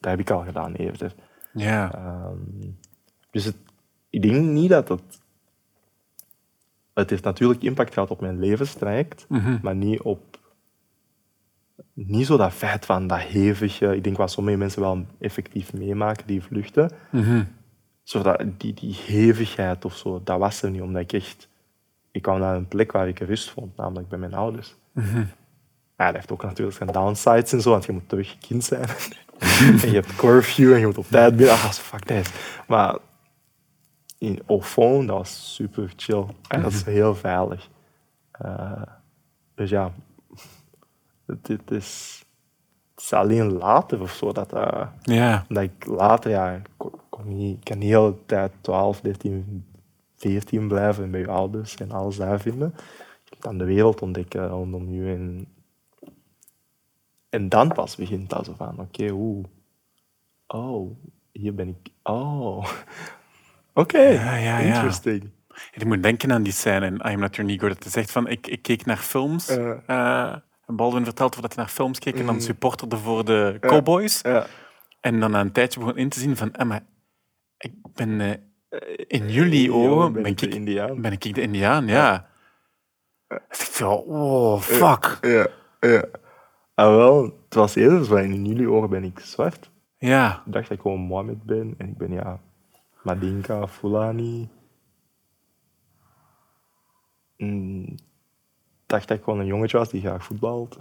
Dat 0.00 0.10
heb 0.10 0.20
ik 0.20 0.30
al 0.30 0.44
gedaan 0.44 0.74
eerder. 0.74 1.14
Ja. 1.52 1.94
Ehm, 1.94 2.70
dus 3.30 3.44
het, 3.44 3.56
ik 4.10 4.22
denk 4.22 4.44
niet 4.44 4.70
dat 4.70 4.88
het... 4.88 5.19
Het 7.00 7.10
heeft 7.10 7.24
natuurlijk 7.24 7.62
impact 7.62 7.92
gehad 7.92 8.10
op 8.10 8.20
mijn 8.20 8.38
levenstraject, 8.38 9.24
Mhm. 9.28 9.58
maar 9.62 9.74
niet 9.74 10.00
op... 10.00 10.38
Niet 11.92 12.26
zo 12.26 12.36
dat 12.36 12.52
feit 12.52 12.86
van 12.86 13.06
dat 13.06 13.18
hevige... 13.20 13.96
Ik 13.96 14.04
denk 14.04 14.16
wat 14.16 14.30
sommige 14.30 14.56
mensen 14.56 14.80
wel 14.80 15.06
effectief 15.18 15.72
meemaken, 15.72 16.26
die 16.26 16.42
vluchten. 16.42 16.90
Mhm. 17.10 17.42
Zo 18.02 18.22
dat, 18.22 18.42
die, 18.56 18.74
die 18.74 18.96
hevigheid 19.06 19.84
of 19.84 19.96
zo, 19.96 20.20
dat 20.24 20.38
was 20.38 20.62
er 20.62 20.70
niet, 20.70 20.82
omdat 20.82 21.02
ik 21.02 21.12
echt... 21.12 21.48
Ik 22.10 22.22
kwam 22.22 22.38
naar 22.38 22.56
een 22.56 22.68
plek 22.68 22.92
waar 22.92 23.08
ik 23.08 23.18
rust 23.18 23.50
vond, 23.50 23.76
namelijk 23.76 24.08
bij 24.08 24.18
mijn 24.18 24.34
ouders. 24.34 24.74
Ja, 25.96 26.06
dat 26.06 26.14
heeft 26.14 26.32
ook 26.32 26.42
natuurlijk 26.42 26.76
zijn 26.76 26.92
downsides 26.92 27.52
en 27.52 27.60
zo, 27.60 27.70
want 27.70 27.84
je 27.84 27.92
moet 27.92 28.08
terug 28.08 28.38
kind 28.38 28.64
zijn. 28.64 28.88
en 29.82 29.88
je 29.88 29.94
hebt 29.94 30.16
curfew 30.16 30.72
en 30.72 30.78
je 30.80 30.86
moet 30.86 30.98
op 30.98 31.06
tijd 31.10 31.36
binnen. 31.36 31.54
Ah, 31.54 31.70
fuck 31.70 32.04
that. 32.04 32.30
Maar 32.68 32.96
in 34.20 34.42
Ofon, 34.46 35.06
dat 35.06 35.16
was 35.16 35.54
super 35.54 35.92
chill. 35.96 36.26
En 36.48 36.62
dat 36.62 36.72
is 36.72 36.84
heel 36.84 37.14
veilig. 37.14 37.68
Eh, 38.30 38.82
dus 39.54 39.70
ja, 39.70 39.92
het, 41.26 41.48
het 41.48 41.70
is, 41.70 42.22
het 42.94 43.04
is 43.04 43.12
alleen 43.12 43.52
later 43.52 44.00
of 44.00 44.12
zo 44.12 44.32
dat 44.32 44.50
Ja. 45.02 45.44
dat 45.48 45.62
ik 45.62 45.86
later, 45.86 46.30
ja, 46.30 46.60
kon, 46.76 47.28
niet, 47.28 47.56
ik 47.58 47.64
kan 47.64 47.78
niet 47.78 47.90
de 47.90 47.96
hele 47.96 48.26
tijd 48.26 48.52
12, 48.60 49.00
13, 49.00 49.64
14 50.16 50.68
blijven 50.68 51.04
en 51.04 51.10
bij 51.10 51.20
je 51.20 51.28
ouders 51.28 51.76
en 51.76 51.90
alles 51.90 52.16
daar 52.16 52.40
vinden. 52.40 52.74
Je 53.24 53.30
moet 53.30 53.42
dan 53.42 53.58
de 53.58 53.64
wereld 53.64 54.02
ontdekken 54.02 54.48
rondom 54.48 54.88
je. 54.88 55.12
En, 55.12 55.46
en 57.28 57.48
dan 57.48 57.72
pas 57.72 57.96
begint 57.96 58.30
dat 58.30 58.44
zo 58.44 58.52
van, 58.56 58.80
oké, 58.80 59.10
oeh, 59.10 59.44
oh, 60.46 60.90
hier 61.32 61.54
ben 61.54 61.68
ik, 61.68 61.92
oh, 62.02 62.66
oké, 63.74 63.98
Ja, 64.00 64.36
ja, 64.36 64.58
ja. 64.58 64.74
interesting. 64.74 65.30
Je 65.74 65.86
moet 65.86 66.02
denken 66.02 66.32
aan 66.32 66.42
die 66.42 66.52
scène 66.52 66.86
in 66.86 66.94
I 66.94 66.98
Am 67.14 67.18
Not 67.20 67.36
Your 67.36 67.50
Negro, 67.50 67.68
dat 67.68 67.82
hij 67.82 67.92
zegt 67.92 68.10
van, 68.10 68.28
ik, 68.28 68.46
ik 68.46 68.62
keek 68.62 68.84
naar 68.86 68.96
films. 68.96 69.48
En 70.66 70.76
Baldwin 70.76 71.04
vertelt 71.04 71.34
dat 71.40 71.54
hij 71.54 71.64
naar 71.64 71.72
films 71.72 71.98
keek 71.98 72.18
en 72.18 72.26
dan 72.26 72.40
supporterde 72.40 72.96
voor 72.96 73.24
de 73.24 73.56
cowboys. 73.60 74.20
Ja, 74.20 74.46
En 75.00 75.20
dan 75.20 75.30
na 75.30 75.40
een 75.40 75.52
tijdje 75.52 75.80
begon 75.80 75.96
in 75.96 76.08
te 76.08 76.20
zien 76.20 76.36
van, 76.36 76.52
ah, 76.52 76.66
maar 76.68 76.80
ik 77.58 77.72
ben 77.94 78.20
eh, 78.20 78.30
in 79.06 79.28
jullie 79.30 79.68
Ja, 79.70 79.76
ogen 79.76 80.12
ben 80.12 80.22
ben 80.22 80.30
ik 80.30 80.38
de 80.38 80.46
ik, 80.46 80.54
Indiaan. 80.54 81.00
ben 81.00 81.12
ik 81.12 81.34
de 81.34 81.40
Indiaan, 81.40 81.86
ja. 81.86 82.28
Echt 83.48 83.72
zo, 83.72 83.90
oh, 83.92 84.60
fuck. 84.60 85.18
ja, 85.20 85.46
ja. 85.80 86.04
Ah, 86.74 86.96
wel, 86.96 87.22
het 87.44 87.54
was 87.54 87.74
eerder 87.74 88.04
zo, 88.04 88.14
in 88.16 88.44
jullie 88.46 88.70
ogen 88.70 88.90
ben 88.90 89.04
ik 89.04 89.18
zwart. 89.18 89.70
Ja, 89.98 90.42
Ik 90.46 90.52
dacht 90.52 90.68
dat 90.68 90.76
ik 90.76 90.82
gewoon 90.82 91.00
Mohammed 91.00 91.42
ben 91.42 91.74
en 91.78 91.88
ik 91.88 91.96
ben 91.98 92.12
ja 92.12 92.40
Madinka, 93.02 93.68
Fulani. 93.68 94.48
Mm, 97.36 97.82
Ik 98.82 98.96
dacht 98.96 99.08
dat 99.08 99.16
ik 99.18 99.24
gewoon 99.24 99.38
een 99.38 99.46
jongetje 99.46 99.78
was 99.78 99.88
die 99.88 100.00
graag 100.00 100.24
voetbalt. 100.24 100.76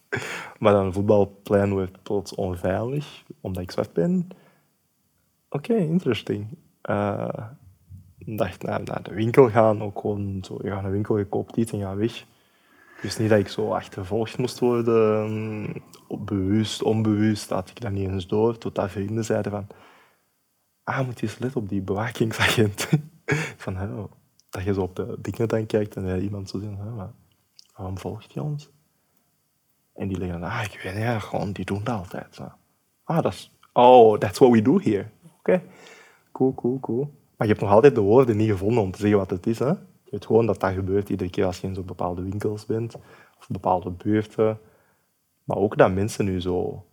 maar 0.60 0.72
dan 0.72 0.92
voetbalplein 0.92 1.74
werd 1.74 2.02
plots 2.02 2.34
onveilig, 2.34 3.24
omdat 3.40 3.62
ik 3.62 3.70
zwart 3.70 3.92
ben. 3.92 4.28
Oké, 5.48 5.74
interesting. 5.74 6.46
Eh, 6.82 7.48
ik 8.18 8.38
dacht 8.38 8.62
naar, 8.62 8.82
naar 8.84 9.02
de 9.02 9.14
winkel 9.14 9.50
gaan, 9.50 9.82
ook 9.82 10.00
gewoon 10.00 10.44
zo, 10.44 10.58
je 10.62 10.68
gaat 10.68 10.74
naar 10.74 10.82
de 10.82 10.90
winkel, 10.90 11.18
je 11.18 11.28
koopt 11.28 11.56
iets 11.56 11.72
en 11.72 11.80
gaat 11.80 11.96
weg. 11.96 12.24
Dus 13.02 13.18
niet 13.18 13.28
dat 13.28 13.38
ik 13.38 13.48
zo 13.48 13.72
achtervolgd 13.72 14.38
moest 14.38 14.58
worden, 14.58 15.30
mm, 15.30 15.74
bewust, 16.24 16.82
onbewust, 16.82 17.50
had 17.50 17.70
ik 17.70 17.80
dat 17.80 17.92
niet 17.92 18.08
eens 18.08 18.26
door, 18.26 18.58
totdat 18.58 18.90
vrienden 18.90 19.24
zeiden 19.24 19.52
van 19.52 19.66
ah, 20.84 21.06
moet 21.06 21.20
je 21.20 21.26
eens 21.26 21.38
letten 21.38 21.60
op 21.60 21.68
die 21.68 21.82
bewakingsagent. 21.82 22.88
van, 23.56 24.08
dat 24.50 24.64
je 24.64 24.74
zo 24.74 24.80
op 24.80 24.96
de 24.96 25.16
dingen 25.20 25.48
dan 25.48 25.66
kijkt 25.66 25.96
en 25.96 26.22
iemand 26.22 26.48
zo 26.48 26.58
zegt, 26.58 26.76
maar 26.76 27.12
waarom 27.74 27.98
volgt 27.98 28.34
hij 28.34 28.42
ons? 28.42 28.70
En 29.94 30.08
die 30.08 30.18
liggen, 30.18 30.42
ah, 30.42 30.64
ik 30.64 30.80
weet 30.82 30.94
niet, 30.94 31.22
gewoon, 31.22 31.52
die 31.52 31.64
doen 31.64 31.84
dat 31.84 31.98
altijd. 31.98 32.34
Zo. 32.34 32.52
Ah, 33.04 33.22
dat 33.22 33.32
is, 33.32 33.50
oh, 33.72 34.18
that's 34.18 34.38
what 34.38 34.52
we 34.52 34.62
do 34.62 34.80
here. 34.80 35.06
Oké, 35.38 35.62
cool, 36.32 36.54
cool, 36.54 36.80
cool. 36.80 37.14
Maar 37.36 37.46
je 37.46 37.52
hebt 37.52 37.60
nog 37.60 37.70
altijd 37.70 37.94
de 37.94 38.00
woorden 38.00 38.36
niet 38.36 38.50
gevonden 38.50 38.82
om 38.82 38.90
te 38.90 38.98
zeggen 38.98 39.18
wat 39.18 39.30
het 39.30 39.46
is. 39.46 39.58
Hè? 39.58 39.68
Je 39.68 40.10
weet 40.10 40.26
gewoon 40.26 40.46
dat 40.46 40.60
dat 40.60 40.72
gebeurt 40.72 41.08
iedere 41.08 41.30
keer 41.30 41.44
als 41.44 41.60
je 41.60 41.66
in 41.66 41.74
zo'n 41.74 41.84
bepaalde 41.84 42.22
winkels 42.22 42.66
bent, 42.66 42.94
of 43.38 43.48
bepaalde 43.48 43.90
buurten. 43.90 44.58
Maar 45.44 45.56
ook 45.56 45.76
dat 45.76 45.92
mensen 45.92 46.24
nu 46.24 46.40
zo... 46.40 46.86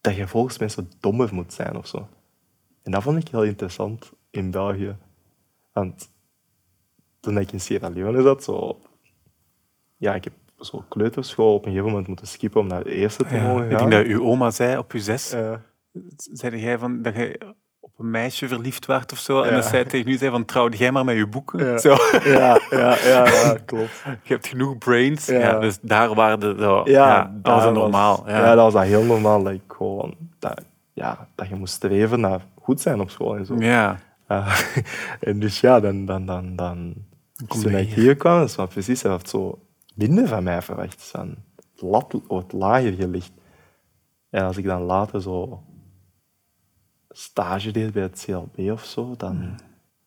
Dat 0.00 0.16
je 0.16 0.28
volgens 0.28 0.58
mensen 0.58 0.90
dommer 1.00 1.34
moet 1.34 1.52
zijn 1.52 1.76
of 1.76 1.86
zo. 1.86 2.08
En 2.86 2.92
dat 2.92 3.02
vond 3.02 3.18
ik 3.18 3.28
heel 3.28 3.42
interessant 3.44 4.12
in 4.30 4.50
België. 4.50 4.96
Want 5.72 6.10
toen 7.20 7.38
ik 7.38 7.52
in 7.52 7.60
Sierra 7.60 7.88
Leone 7.88 8.22
zat, 8.22 8.44
zo... 8.44 8.78
Ja, 9.96 10.14
ik 10.14 10.24
heb 10.24 10.32
zo 10.58 10.84
kleuterschool 10.88 11.54
op 11.54 11.64
een 11.64 11.70
gegeven 11.70 11.88
moment 11.88 12.08
moeten 12.08 12.26
skippen 12.26 12.60
om 12.60 12.66
naar 12.66 12.84
de 12.84 12.90
eerste 12.94 13.24
te 13.24 13.34
mogen 13.34 13.58
gaan. 13.58 13.70
Ik 13.70 13.78
denk 13.78 13.90
dat 13.90 14.04
uw 14.04 14.24
oma 14.24 14.50
zei 14.50 14.78
op 14.78 14.92
uw 14.92 15.00
zes, 15.00 15.30
Ja. 15.30 15.62
zei 16.16 16.60
jij 16.60 16.78
van, 16.78 17.02
dat 17.02 17.14
je 17.14 17.54
op 17.80 17.98
een 17.98 18.10
meisje 18.10 18.48
verliefd 18.48 18.86
werd 18.86 19.12
of 19.12 19.18
zo. 19.18 19.42
En 19.42 19.54
dat 19.54 19.64
zij 19.64 19.84
tegen 19.84 20.10
u 20.10 20.16
zei 20.16 20.30
van, 20.30 20.44
trouw 20.44 20.68
jij 20.68 20.92
maar 20.92 21.04
met 21.04 21.16
je 21.16 21.26
boeken. 21.26 21.66
Ja. 21.66 21.78
Zo. 21.78 21.96
Ja, 22.24 22.60
ja, 22.70 22.98
ja, 22.98 23.26
ja, 23.26 23.58
klopt. 23.64 24.02
Je 24.22 24.32
hebt 24.32 24.46
genoeg 24.46 24.78
brains. 24.78 25.26
Ja. 25.26 25.58
Dus 25.58 25.78
daar 25.82 26.14
waren 26.14 26.40
de... 26.40 26.54
Zo, 26.58 26.82
ja, 26.84 27.32
dat 27.42 27.62
was 27.62 27.74
normaal. 27.74 28.22
Ja. 28.26 28.36
Ja. 28.38 28.54
dat 28.54 28.64
was 28.64 28.72
dat 28.72 28.82
heel 28.82 29.04
normaal. 29.04 29.42
Dat, 29.42 29.52
ik 29.52 29.62
gewoon, 29.68 30.16
dat, 30.38 30.64
ja, 30.96 31.28
dat 31.34 31.48
je 31.48 31.54
moest 31.54 31.74
streven 31.74 32.20
naar 32.20 32.46
goed 32.62 32.80
zijn 32.80 33.00
op 33.00 33.10
school 33.10 33.36
en 33.36 33.46
zo. 33.46 33.54
ja. 33.58 34.00
Ja. 34.28 34.46
en 35.20 35.40
dus 35.40 35.60
ja, 35.60 35.80
dan, 35.80 36.04
dan, 36.04 36.26
dan, 36.26 36.56
dan 36.56 36.94
kom 37.46 37.60
toen 37.60 37.74
ik 37.74 37.88
hier. 37.88 38.16
kwam, 38.16 38.42
is 38.42 38.54
wat 38.54 38.68
precies, 38.68 39.02
hij 39.02 39.10
had 39.10 39.28
zo 39.28 39.58
minder 39.94 40.28
van 40.28 40.42
mij 40.42 40.62
verwacht. 40.62 41.12
Het 41.12 41.80
lat 41.80 42.14
wordt 42.26 42.52
lager 42.52 42.92
gelegd. 42.92 43.32
En 44.30 44.44
als 44.44 44.56
ik 44.56 44.64
dan 44.64 44.82
later 44.82 45.22
zo 45.22 45.62
stage 47.08 47.70
deed 47.70 47.92
bij 47.92 48.02
het 48.02 48.24
CLB 48.26 48.70
of 48.70 48.84
zo, 48.84 49.14
dan 49.16 49.58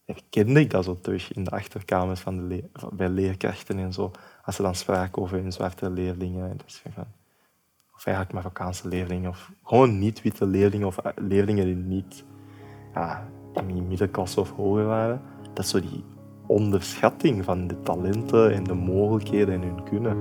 herkende 0.05 0.59
ik 0.59 0.69
dat 0.69 0.83
zo 0.85 0.99
terug 1.01 1.33
in 1.33 1.43
de 1.43 1.51
achterkamers 1.51 2.19
van 2.19 2.35
de 2.35 2.41
le- 2.41 2.89
bij 2.93 3.09
leerkrachten 3.09 3.77
en 3.77 3.93
zo. 3.93 4.11
Als 4.43 4.55
ze 4.55 4.61
dan 4.61 4.75
spraken 4.75 5.21
over 5.21 5.37
hun 5.41 5.51
zwarte 5.51 5.89
leerlingen. 5.89 6.49
En 6.49 6.57
dat 6.57 6.65
is 6.67 6.81
van, 6.93 7.05
of 7.99 8.05
eigenlijk 8.05 8.35
Marokkaanse 8.35 8.87
leerlingen, 8.87 9.29
of 9.29 9.51
gewoon 9.63 9.99
niet-witte 9.99 10.45
leerlingen, 10.45 10.87
of 10.87 10.97
eh, 10.97 11.11
leerlingen 11.15 11.65
die 11.65 11.75
niet 11.75 12.25
ja, 12.93 13.27
in 13.67 13.87
middenklasse 13.87 14.39
of 14.39 14.51
hoger 14.51 14.85
waren. 14.85 15.21
Dat 15.53 15.63
is 15.63 15.69
zo 15.69 15.79
die 15.79 16.03
onderschatting 16.47 17.43
van 17.43 17.67
de 17.67 17.81
talenten 17.81 18.53
en 18.53 18.63
de 18.63 18.73
mogelijkheden 18.73 19.53
en 19.53 19.61
hun 19.61 19.83
kunnen. 19.83 20.17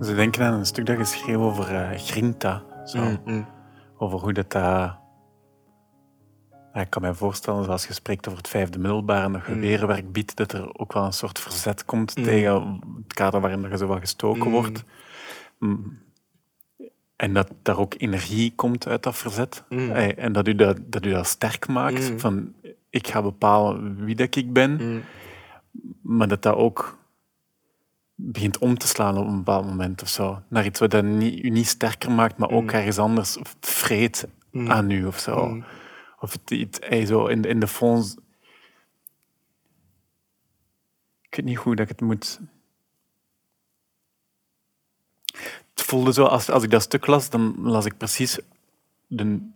Ze 0.00 0.14
denken 0.14 0.44
aan 0.44 0.54
een 0.54 0.66
stuk 0.66 0.86
dat 0.86 0.96
geschreven 0.96 1.40
over 1.40 1.74
eh, 1.74 1.98
Grinta. 1.98 2.62
Zo. 2.84 2.98
Mm. 3.24 3.53
Over 3.98 4.18
hoe 4.18 4.32
dat... 4.32 4.52
ja, 4.52 5.00
ik 6.74 6.90
kan 6.90 7.02
me 7.02 7.14
voorstellen, 7.14 7.64
zoals 7.64 7.86
je 7.86 7.92
spreekt 7.92 8.26
over 8.26 8.38
het 8.38 8.48
vijfde 8.48 8.78
middelbaar 8.78 9.24
en 9.24 9.32
dat 9.32 9.46
je 9.46 9.86
Mm. 10.02 10.12
biedt, 10.12 10.36
dat 10.36 10.52
er 10.52 10.78
ook 10.78 10.92
wel 10.92 11.04
een 11.04 11.12
soort 11.12 11.38
verzet 11.38 11.84
komt 11.84 12.16
Mm. 12.16 12.24
tegen 12.24 12.80
het 13.02 13.12
kader 13.14 13.40
waarin 13.40 13.64
er 13.64 13.78
zo 13.78 13.86
wel 13.88 13.98
gestoken 14.00 14.46
Mm. 14.46 14.50
wordt. 14.52 14.84
En 17.16 17.32
dat 17.34 17.50
daar 17.62 17.78
ook 17.78 17.94
energie 17.98 18.52
komt 18.54 18.86
uit 18.86 19.02
dat 19.02 19.16
verzet. 19.16 19.64
Mm. 19.68 19.90
Eh, 19.90 20.24
En 20.24 20.32
dat 20.32 20.48
u 20.48 20.54
dat, 20.54 20.78
dat 20.84 21.06
u 21.06 21.10
dat 21.10 21.26
sterk 21.26 21.68
maakt. 21.68 22.12
Van, 22.16 22.52
ik 22.90 23.06
ga 23.08 23.22
bepalen 23.22 24.04
wie 24.04 24.14
dat 24.14 24.36
ik 24.36 24.52
ben. 24.52 25.02
Maar 26.02 26.28
dat 26.28 26.42
dat 26.42 26.54
ook 26.54 26.98
begint 28.14 28.58
om 28.58 28.78
te 28.78 28.86
slaan 28.86 29.18
op 29.18 29.26
een 29.26 29.36
bepaald 29.36 29.66
moment 29.66 30.02
of 30.02 30.08
zo. 30.08 30.42
Naar 30.48 30.64
iets 30.64 30.80
wat 30.80 30.90
dat 30.90 31.04
niet, 31.04 31.44
u 31.44 31.48
niet 31.48 31.66
sterker 31.66 32.10
maakt, 32.10 32.36
maar 32.36 32.50
ook 32.50 32.62
Mm. 32.62 32.68
ergens 32.68 32.98
anders 32.98 33.38
vreet 33.60 34.28
Mm. 34.50 34.70
aan 34.70 34.90
u 34.90 35.06
of 35.06 35.18
zo. 35.18 35.46
Mm. 35.48 35.64
Of 36.20 36.32
het, 36.32 36.50
iets, 36.50 36.78
zo 37.08 37.26
in, 37.26 37.40
de- 37.42 37.48
in 37.48 37.60
de 37.60 37.66
fonds... 37.68 38.16
Ik 41.20 41.34
weet 41.40 41.44
niet 41.44 41.58
hoe 41.58 41.74
dat 41.76 41.84
ik 41.90 41.98
het 41.98 42.06
moet... 42.08 42.40
Het 45.74 45.82
voelde 45.82 46.12
zo, 46.12 46.24
als, 46.24 46.50
als 46.50 46.62
ik 46.62 46.70
dat 46.70 46.82
stuk 46.82 47.06
las, 47.06 47.30
dan 47.30 47.54
las 47.60 47.84
ik 47.84 47.96
precies 47.96 48.38
de, 49.06 49.48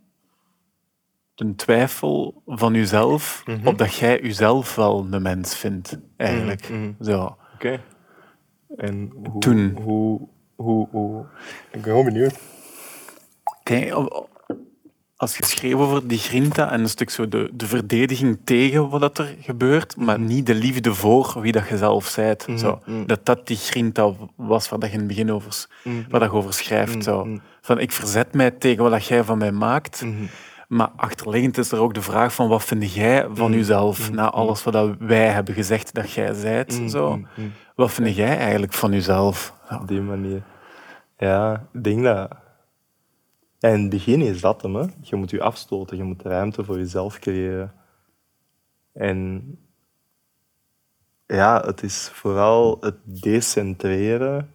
de 1.35 1.55
twijfel 1.55 2.41
van 2.45 2.73
uzelf, 2.73 3.43
Mhm. 3.45 3.67
op 3.67 3.77
dat 3.77 3.95
jij 3.95 4.21
uzelf 4.21 4.75
wel 4.75 5.07
een 5.11 5.21
mens 5.21 5.55
vindt, 5.55 5.97
eigenlijk. 6.17 6.69
Zo. 7.01 7.37
Oké. 7.53 7.83
En 8.75 9.11
hoe, 9.31 9.39
Toen. 9.39 9.77
Hoe, 9.83 10.19
hoe, 10.55 10.87
hoe... 10.91 11.23
Ik 11.71 11.81
ben 11.81 11.83
gewoon 11.83 12.05
benieuwd. 12.05 12.39
Kijk, 13.63 13.93
als 15.15 15.37
je 15.37 15.45
schreef 15.45 15.73
over 15.73 16.07
die 16.07 16.17
grinta 16.17 16.71
en 16.71 16.79
een 16.79 16.89
stuk 16.89 17.09
zo 17.09 17.27
de, 17.27 17.49
de 17.53 17.65
verdediging 17.67 18.37
tegen 18.43 18.89
wat 18.89 19.01
dat 19.01 19.17
er 19.17 19.35
gebeurt, 19.41 19.95
maar 19.97 20.19
niet 20.19 20.45
de 20.45 20.53
liefde 20.55 20.93
voor 20.93 21.37
wie 21.41 21.51
dat 21.51 21.67
je 21.67 21.77
zelf 21.77 22.15
bent. 22.15 22.47
Mhm, 22.47 22.57
Zo. 22.57 22.79
mhm. 22.85 23.05
Dat 23.05 23.25
dat 23.25 23.47
die 23.47 23.57
grinta 23.57 24.11
was 24.35 24.69
waar 24.69 24.79
dat 24.79 24.89
je 24.89 24.93
in 24.95 24.99
het 24.99 25.07
begin 25.07 25.31
over, 25.31 25.65
Mhm. 25.83 25.95
waar 26.09 26.19
dat 26.19 26.31
je 26.31 26.37
over 26.37 26.53
schrijft. 26.53 27.03
Zo. 27.03 27.25
Mhm. 27.25 27.37
Van, 27.61 27.79
ik 27.79 27.91
verzet 27.91 28.33
mij 28.33 28.51
tegen 28.51 28.83
wat 28.83 28.91
dat 28.91 29.05
jij 29.05 29.23
van 29.23 29.37
mij 29.37 29.51
maakt, 29.51 30.01
Mhm. 30.05 30.23
maar 30.67 30.89
achterliggend 30.95 31.57
is 31.57 31.71
er 31.71 31.79
ook 31.79 31.93
de 31.93 32.01
vraag 32.01 32.33
van 32.33 32.47
wat 32.47 32.63
vind 32.63 32.93
jij 32.93 33.27
van 33.33 33.49
Mhm, 33.49 33.57
jezelf 33.59 34.07
mhm, 34.07 34.15
na 34.15 34.29
alles 34.29 34.63
wat 34.63 34.73
dat 34.73 34.95
wij 34.99 35.27
hebben 35.27 35.53
gezegd 35.53 35.93
dat 35.93 36.11
jij 36.11 36.33
zijt. 36.33 36.79
Mhm, 36.79 36.87
Zo. 36.87 37.21
Wat 37.79 37.91
vind 37.91 38.15
jij 38.15 38.37
eigenlijk 38.37 38.73
van 38.73 38.91
jezelf? 38.91 39.53
Op 39.69 39.87
die 39.87 40.01
manier. 40.01 40.43
Ja, 41.17 41.67
ik 41.73 41.83
denk 41.83 42.03
dat... 42.03 42.31
In 43.59 43.69
het 43.69 43.89
begin 43.89 44.21
is 44.21 44.41
dat 44.41 44.61
hem. 44.61 44.75
Hè. 44.75 44.85
Je 45.01 45.15
moet 45.15 45.29
je 45.29 45.41
afstoten, 45.41 45.97
je 45.97 46.03
moet 46.03 46.21
ruimte 46.21 46.63
voor 46.63 46.77
jezelf 46.77 47.19
creëren. 47.19 47.73
En 48.93 49.43
ja, 51.25 51.61
het 51.65 51.83
is 51.83 52.09
vooral 52.09 52.77
het 52.79 52.97
decentreren. 53.03 54.53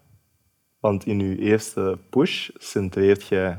Want 0.79 1.05
in 1.05 1.19
je 1.19 1.37
eerste 1.37 1.99
push 2.09 2.49
centreert 2.57 3.27
je 3.27 3.57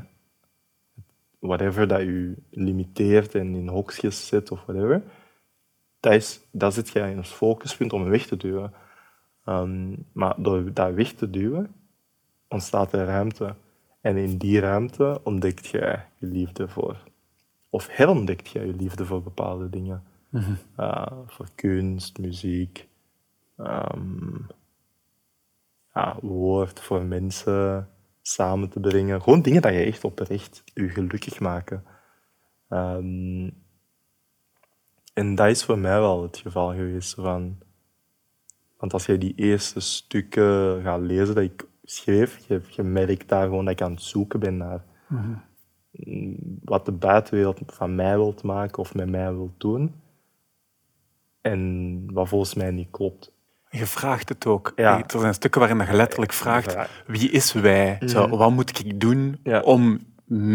whatever 1.39 1.87
dat 1.87 1.99
je 1.99 2.35
limiteert 2.49 3.35
en 3.35 3.55
in 3.55 3.67
hokjes 3.67 4.27
zet 4.27 4.51
of 4.51 4.61
whatever. 4.65 5.03
Dat, 5.99 6.13
is, 6.13 6.39
dat 6.51 6.73
zit 6.73 6.89
je 6.89 6.99
in 6.99 7.17
als 7.17 7.31
focuspunt 7.31 7.93
om 7.93 8.09
weg 8.09 8.25
te 8.25 8.37
duwen. 8.37 8.73
Ehm, 9.47 9.95
maar 10.11 10.35
door 10.37 10.73
dat 10.73 10.93
weg 10.93 11.11
te 11.11 11.29
duwen, 11.29 11.75
ontstaat 12.47 12.93
er 12.93 13.05
ruimte. 13.05 13.55
En 14.01 14.17
in 14.17 14.37
die 14.37 14.59
ruimte 14.59 15.19
ontdekt 15.23 15.67
je 15.67 15.99
je 16.17 16.27
liefde 16.27 16.67
voor, 16.67 17.03
of 17.69 17.87
herontdekt 17.91 18.49
je 18.49 18.65
je 18.65 18.73
liefde 18.73 19.05
voor 19.05 19.23
bepaalde 19.23 19.69
dingen. 19.69 20.03
Uh, 20.79 21.05
voor 21.25 21.47
kunst, 21.55 22.19
muziek, 22.19 22.87
ehm, 23.57 24.35
ja, 25.93 26.17
woord 26.21 26.79
voor 26.79 27.05
mensen 27.05 27.89
samen 28.21 28.69
te 28.69 28.79
brengen. 28.79 29.21
Gewoon 29.21 29.41
dingen 29.41 29.61
dat 29.61 29.73
je 29.73 29.83
echt 29.83 30.03
oprecht 30.03 30.63
je 30.73 30.89
gelukkig 30.89 31.39
maken. 31.39 31.83
Ehm, 32.69 33.49
en 35.13 35.35
dat 35.35 35.47
is 35.47 35.63
voor 35.63 35.79
mij 35.79 35.99
wel 35.99 36.21
het 36.21 36.37
geval 36.37 36.73
geweest. 36.73 37.13
Van, 37.13 37.57
want 38.77 38.93
als 38.93 39.05
je 39.05 39.17
die 39.17 39.33
eerste 39.35 39.79
stukken 39.79 40.81
gaat 40.81 41.01
lezen 41.01 41.35
dat 41.35 41.43
ik 41.43 41.65
schreef, 41.83 42.37
je, 42.47 42.61
je 42.69 42.83
merkt 42.83 43.29
daar 43.29 43.43
gewoon 43.43 43.65
dat 43.65 43.73
ik 43.73 43.81
aan 43.81 43.91
het 43.91 44.01
zoeken 44.01 44.39
ben 44.39 44.57
naar 44.57 44.83
mm, 45.07 45.43
wat 46.63 46.85
de 46.85 46.91
buitenwereld 46.91 47.61
van 47.65 47.95
mij 47.95 48.15
wil 48.15 48.35
maken 48.43 48.79
of 48.79 48.93
met 48.95 49.09
mij 49.09 49.33
wil 49.33 49.53
doen. 49.57 49.93
En 51.41 52.03
wat 52.13 52.27
volgens 52.27 52.53
mij 52.53 52.71
niet 52.71 52.87
klopt. 52.91 53.31
Je 53.69 53.85
vraagt 53.85 54.29
het 54.29 54.45
ook. 54.45 54.71
Ja. 54.75 55.03
Er 55.07 55.19
zijn 55.19 55.33
stukken 55.33 55.61
waarin 55.61 55.85
je 55.85 55.93
letterlijk 55.93 56.33
vraagt, 56.33 56.71
Ja. 56.73 56.87
wie 57.07 57.29
is 57.31 57.53
wij? 57.53 57.97
Zo, 58.05 58.27
wat 58.29 58.51
moet 58.51 58.79
ik 58.79 58.99
doen 58.99 59.39
Ja. 59.43 59.59
om 59.61 59.99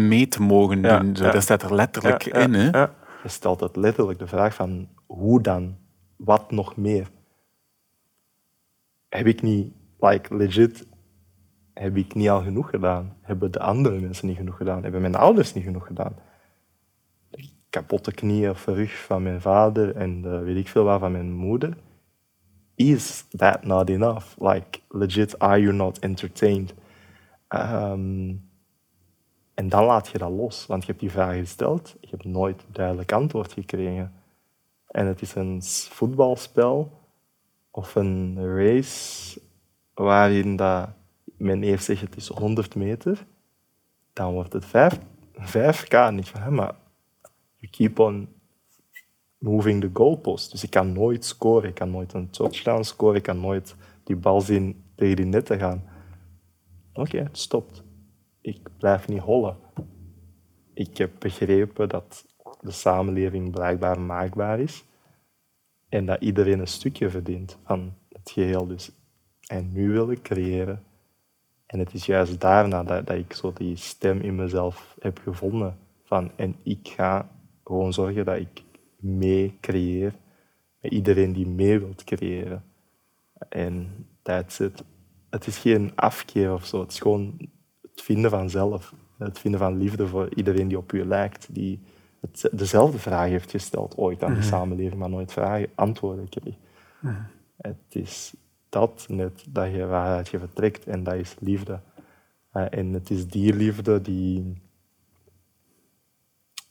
mee 0.07 0.27
te 0.27 0.41
mogen 0.41 0.81
Ja, 0.81 0.99
doen? 0.99 1.15
Zo, 1.15 1.25
ja. 1.25 1.31
Dat 1.31 1.41
staat 1.41 1.63
er 1.63 1.75
letterlijk 1.75 2.25
in. 2.25 2.53
Hè? 2.53 2.79
Je 3.23 3.29
stelt 3.29 3.59
het 3.59 3.75
letterlijk 3.75 4.19
de 4.19 4.27
vraag 4.27 4.53
van 4.53 4.87
hoe 5.05 5.41
dan? 5.41 5.75
Wat 6.15 6.51
nog 6.51 6.75
meer? 6.75 7.07
Heb 9.13 9.25
ik 9.27 9.41
niet, 9.41 9.73
like 9.99 10.35
legit, 10.35 10.87
heb 11.73 11.97
ik 11.97 12.13
niet 12.13 12.29
al 12.29 12.41
genoeg 12.41 12.69
gedaan? 12.69 13.17
Hebben 13.21 13.51
de 13.51 13.59
andere 13.59 13.99
mensen 13.99 14.27
niet 14.27 14.37
genoeg 14.37 14.57
gedaan? 14.57 14.83
Hebben 14.83 15.01
mijn 15.01 15.15
ouders 15.15 15.53
niet 15.53 15.63
genoeg 15.63 15.87
gedaan? 15.87 16.15
De 17.29 17.49
kapotte 17.69 18.11
knieën 18.11 18.49
of 18.49 18.65
rug 18.65 19.05
van 19.05 19.23
mijn 19.23 19.41
vader 19.41 19.95
en 19.95 20.43
weet 20.43 20.57
ik 20.57 20.67
veel 20.67 20.83
wat 20.83 20.99
van 20.99 21.11
mijn 21.11 21.33
moeder. 21.33 21.77
Is 22.75 23.25
that 23.29 23.63
not 23.63 23.89
enough? 23.89 24.25
Like 24.37 24.79
legit, 24.89 25.39
are 25.39 25.61
you 25.61 25.73
not 25.73 25.99
entertained? 25.99 26.73
Ehm, 27.47 28.35
En 29.53 29.69
dan 29.69 29.85
laat 29.85 30.07
je 30.07 30.17
dat 30.17 30.31
los, 30.31 30.65
want 30.65 30.81
je 30.81 30.87
hebt 30.87 30.99
die 30.99 31.11
vraag 31.11 31.35
gesteld, 31.35 31.95
je 32.01 32.07
hebt 32.09 32.25
nooit 32.25 32.65
duidelijk 32.71 33.11
antwoord 33.11 33.53
gekregen. 33.53 34.13
En 34.87 35.05
het 35.05 35.21
is 35.21 35.35
een 35.35 35.61
voetbalspel 35.89 37.02
of 37.75 37.95
een 37.95 38.55
race 38.55 39.41
waarin 39.93 40.55
dat 40.55 40.89
men 41.37 41.63
eerst 41.63 41.85
zegt 41.85 42.01
het 42.01 42.15
is 42.15 42.27
100 42.27 42.75
meter, 42.75 43.25
dan 44.13 44.33
wordt 44.33 44.53
het 44.53 44.65
5, 44.65 44.99
5k 45.33 46.13
niet 46.13 46.29
van 46.29 46.41
hem, 46.41 46.53
maar 46.53 46.75
you 47.57 47.71
keep 47.71 47.99
on 47.99 48.27
moving 49.37 49.81
the 49.81 49.89
goalpost. 49.93 50.51
Dus 50.51 50.63
ik 50.63 50.69
kan 50.69 50.91
nooit 50.91 51.25
scoren, 51.25 51.69
ik 51.69 51.75
kan 51.75 51.91
nooit 51.91 52.13
een 52.13 52.29
touchdown 52.29 52.83
scoren, 52.83 53.15
ik 53.15 53.23
kan 53.23 53.39
nooit 53.39 53.75
die 54.03 54.15
bal 54.15 54.41
zien 54.41 54.83
tegen 54.95 55.15
die 55.15 55.25
net 55.25 55.45
te 55.45 55.57
gaan. 55.57 55.83
Oké, 56.93 57.17
het 57.17 57.37
stopt. 57.37 57.83
Ik 58.41 58.69
blijf 58.77 59.07
niet 59.07 59.21
hollen. 59.21 59.57
Ik 60.73 60.97
heb 60.97 61.11
begrepen 61.19 61.89
dat 61.89 62.25
de 62.61 62.71
samenleving 62.71 63.51
blijkbaar 63.51 63.99
maakbaar 63.99 64.59
is 64.59 64.83
en 65.93 66.05
dat 66.05 66.21
iedereen 66.21 66.59
een 66.59 66.67
stukje 66.67 67.09
verdient 67.09 67.57
van 67.65 67.93
het 68.09 68.31
geheel. 68.31 68.67
Dus. 68.67 68.91
En 69.47 69.71
nu 69.71 69.91
wil 69.91 70.11
ik 70.11 70.21
creëren. 70.21 70.83
En 71.65 71.79
het 71.79 71.93
is 71.93 72.05
juist 72.05 72.41
daarna 72.41 72.83
dat, 72.83 73.07
dat 73.07 73.17
ik 73.17 73.33
zo 73.33 73.53
die 73.53 73.75
stem 73.75 74.19
in 74.19 74.35
mezelf 74.35 74.95
heb 74.99 75.19
gevonden. 75.23 75.77
Van, 76.03 76.31
en 76.35 76.55
ik 76.63 76.87
ga 76.87 77.29
gewoon 77.63 77.93
zorgen 77.93 78.25
dat 78.25 78.37
ik 78.37 78.63
mee 78.95 79.57
creëer 79.61 80.13
met 80.81 80.91
iedereen 80.91 81.33
die 81.33 81.47
mee 81.47 81.79
wilt 81.79 82.03
creëren. 82.03 82.63
En 83.49 84.05
that's 84.21 84.59
it. 84.59 84.83
Het 85.29 85.47
is 85.47 85.57
geen 85.57 85.91
afkeer 85.95 86.53
of 86.53 86.65
zo. 86.65 86.79
Het 86.79 86.91
is 86.91 86.99
gewoon 86.99 87.49
het 87.81 88.01
vinden 88.01 88.29
van 88.29 88.49
zelf. 88.49 88.93
Het 89.17 89.39
vinden 89.39 89.59
van 89.59 89.77
liefde 89.77 90.07
voor 90.07 90.35
iedereen 90.35 90.67
die 90.67 90.77
op 90.77 90.93
u 90.93 91.05
lijkt. 91.05 91.47
Die 91.51 91.81
het, 92.31 92.49
dezelfde 92.51 92.99
vraag 92.99 93.29
heeft 93.29 93.51
gesteld 93.51 93.97
ooit 93.97 94.23
aan 94.23 94.33
de 94.33 94.39
mhm. 94.39 94.47
samenleving, 94.47 94.99
maar 94.99 95.09
nooit 95.09 95.31
vragen, 95.31 95.69
antwoorden 95.75 96.29
kreeg. 96.29 96.55
Mhm. 96.99 97.21
Het 97.57 97.77
is 97.89 98.33
dat 98.69 99.05
net 99.07 99.45
dat 99.49 99.71
je, 99.71 99.85
waaruit 99.85 100.29
je 100.29 100.39
vertrekt 100.39 100.85
en 100.85 101.03
dat 101.03 101.13
is 101.13 101.35
liefde. 101.39 101.79
Uh, 102.53 102.65
en 102.69 102.93
het 102.93 103.09
is 103.09 103.27
die 103.27 103.53
liefde 103.53 104.01
die 104.01 104.61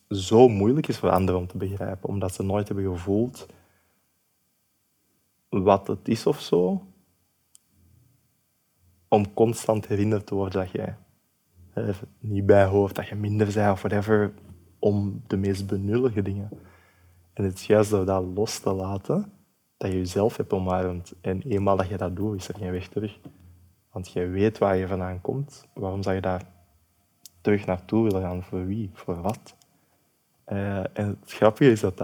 zo 0.09 0.49
moeilijk 0.49 0.88
is 0.88 0.99
voor 0.99 1.11
anderen 1.11 1.41
om 1.41 1.47
te 1.47 1.57
begrijpen, 1.57 2.09
omdat 2.09 2.35
ze 2.35 2.43
nooit 2.43 2.69
hebben 2.69 2.93
gevoeld 2.93 3.47
wat 5.49 5.87
het 5.87 6.09
is 6.09 6.27
of 6.27 6.41
zo, 6.41 6.87
om 9.09 9.35
constant 9.35 9.87
herinnerd 9.87 10.27
te 10.27 10.35
worden 10.35 10.61
dat 10.61 10.71
jij 10.71 10.97
er 11.73 12.01
niet 12.19 12.47
bij 12.47 12.65
hoort, 12.65 12.95
dat 12.95 13.09
je 13.09 13.15
minder 13.15 13.53
bent 13.55 13.73
of 13.73 13.83
whatever, 13.83 14.33
om 14.83 15.23
de 15.27 15.37
meest 15.37 15.66
benullige 15.66 16.23
dingen. 16.23 16.51
En 17.33 17.45
het 17.45 17.55
is 17.55 17.66
juist 17.66 17.90
door 17.90 18.05
dat 18.05 18.25
los 18.35 18.59
te 18.59 18.73
laten, 18.73 19.33
dat 19.77 19.90
je 19.90 19.97
jezelf 19.97 20.37
hebt 20.37 20.53
omarmd. 20.53 21.14
En 21.21 21.42
eenmaal 21.42 21.77
dat 21.77 21.88
je 21.88 21.97
dat 21.97 22.16
doet, 22.16 22.37
is 22.37 22.49
er 22.49 22.55
geen 22.55 22.73
weg 22.73 22.88
terug. 22.88 23.18
Want 23.90 24.12
je 24.12 24.27
weet 24.27 24.59
waar 24.59 24.77
je 24.77 24.87
vandaan 24.87 25.21
komt. 25.21 25.66
Waarom 25.75 26.03
zou 26.03 26.14
je 26.14 26.21
daar 26.21 26.47
terug 27.40 27.66
naartoe 27.66 28.05
willen 28.05 28.23
gaan? 28.23 28.42
Voor 28.42 28.66
wie? 28.66 28.90
Voor 28.92 29.21
wat? 29.21 29.57
Uh, 30.49 30.79
en 30.79 31.18
het 31.21 31.33
grappige 31.33 31.71
is 31.71 31.81
dat, 31.81 32.01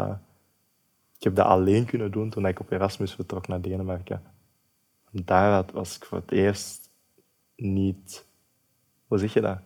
ik 1.17 1.25
heb 1.25 1.35
dat 1.35 1.47
alleen 1.47 1.85
kunnen 1.85 2.11
doen 2.11 2.31
toen 2.31 2.47
ik 2.47 2.61
op 2.61 2.71
Erasmus 2.71 3.15
vertrok 3.15 3.49
naar 3.49 3.61
Denemarken. 3.61 4.23
daar 5.11 5.65
was 5.73 5.97
ik 5.97 6.05
voor 6.05 6.19
het 6.19 6.31
eerst 6.31 6.91
niet... 7.57 8.27
Hoe 9.07 9.19
zeg 9.19 9.33
je 9.33 9.41
dat? 9.41 9.59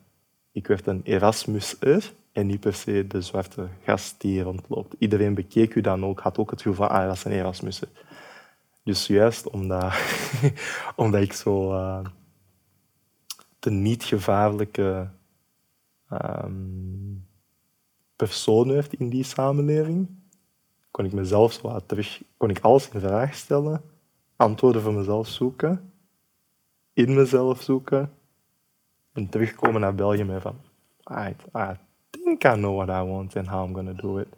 Ik 0.53 0.67
werd 0.67 0.87
een 0.87 1.01
Erasmuser 1.05 2.13
en 2.33 2.47
niet 2.47 2.61
per 2.61 2.75
se 2.75 3.07
de 3.07 3.21
zwarte 3.21 3.69
gast 3.85 4.21
die 4.21 4.43
rondloopt. 4.43 4.95
Iedereen 4.99 5.35
bekeek 5.35 5.75
u 5.75 5.81
dan 5.81 6.05
ook, 6.05 6.21
had 6.21 6.39
ook 6.39 6.51
het 6.51 6.63
gevoel 6.63 6.77
van, 6.77 6.89
ah, 6.89 7.07
dat 7.07 7.17
is 7.17 7.25
een 7.25 7.33
Erasmus. 7.33 7.83
Dus 8.83 9.07
juist 9.07 9.51
omdat, 9.51 9.95
omdat 10.97 11.23
ik 11.23 11.33
zo 11.33 11.73
uh, 11.73 12.05
de 13.59 13.71
niet-gevaarlijke 13.71 15.09
um, 16.11 17.27
persoon 18.17 18.69
werd 18.69 18.93
in 18.93 19.09
die 19.09 19.25
samenleving, 19.25 20.09
kon 20.91 21.05
ik 21.05 21.13
mezelf 21.13 21.53
zo 21.53 21.81
terug, 21.87 22.23
kon 22.37 22.51
ik 22.51 22.59
alles 22.59 22.89
in 22.89 23.01
vraag 23.01 23.35
stellen, 23.35 23.83
antwoorden 24.37 24.83
voor 24.83 24.95
mezelf 24.95 25.29
zoeken, 25.29 25.93
in 26.93 27.15
mezelf 27.15 27.63
zoeken 27.63 28.13
en 29.13 29.29
terugkomen 29.29 29.81
naar 29.81 29.95
België 29.95 30.25
met 30.25 30.43
van, 30.43 30.61
ah, 31.03 31.77
think 32.13 32.45
I 32.45 32.55
know 32.55 32.77
what 32.77 32.89
I 32.89 33.03
want 33.03 33.37
and 33.37 33.49
how 33.49 33.67
I'm 33.67 33.75
going 33.75 33.97
to 33.97 34.03
do 34.03 34.19
it. 34.19 34.29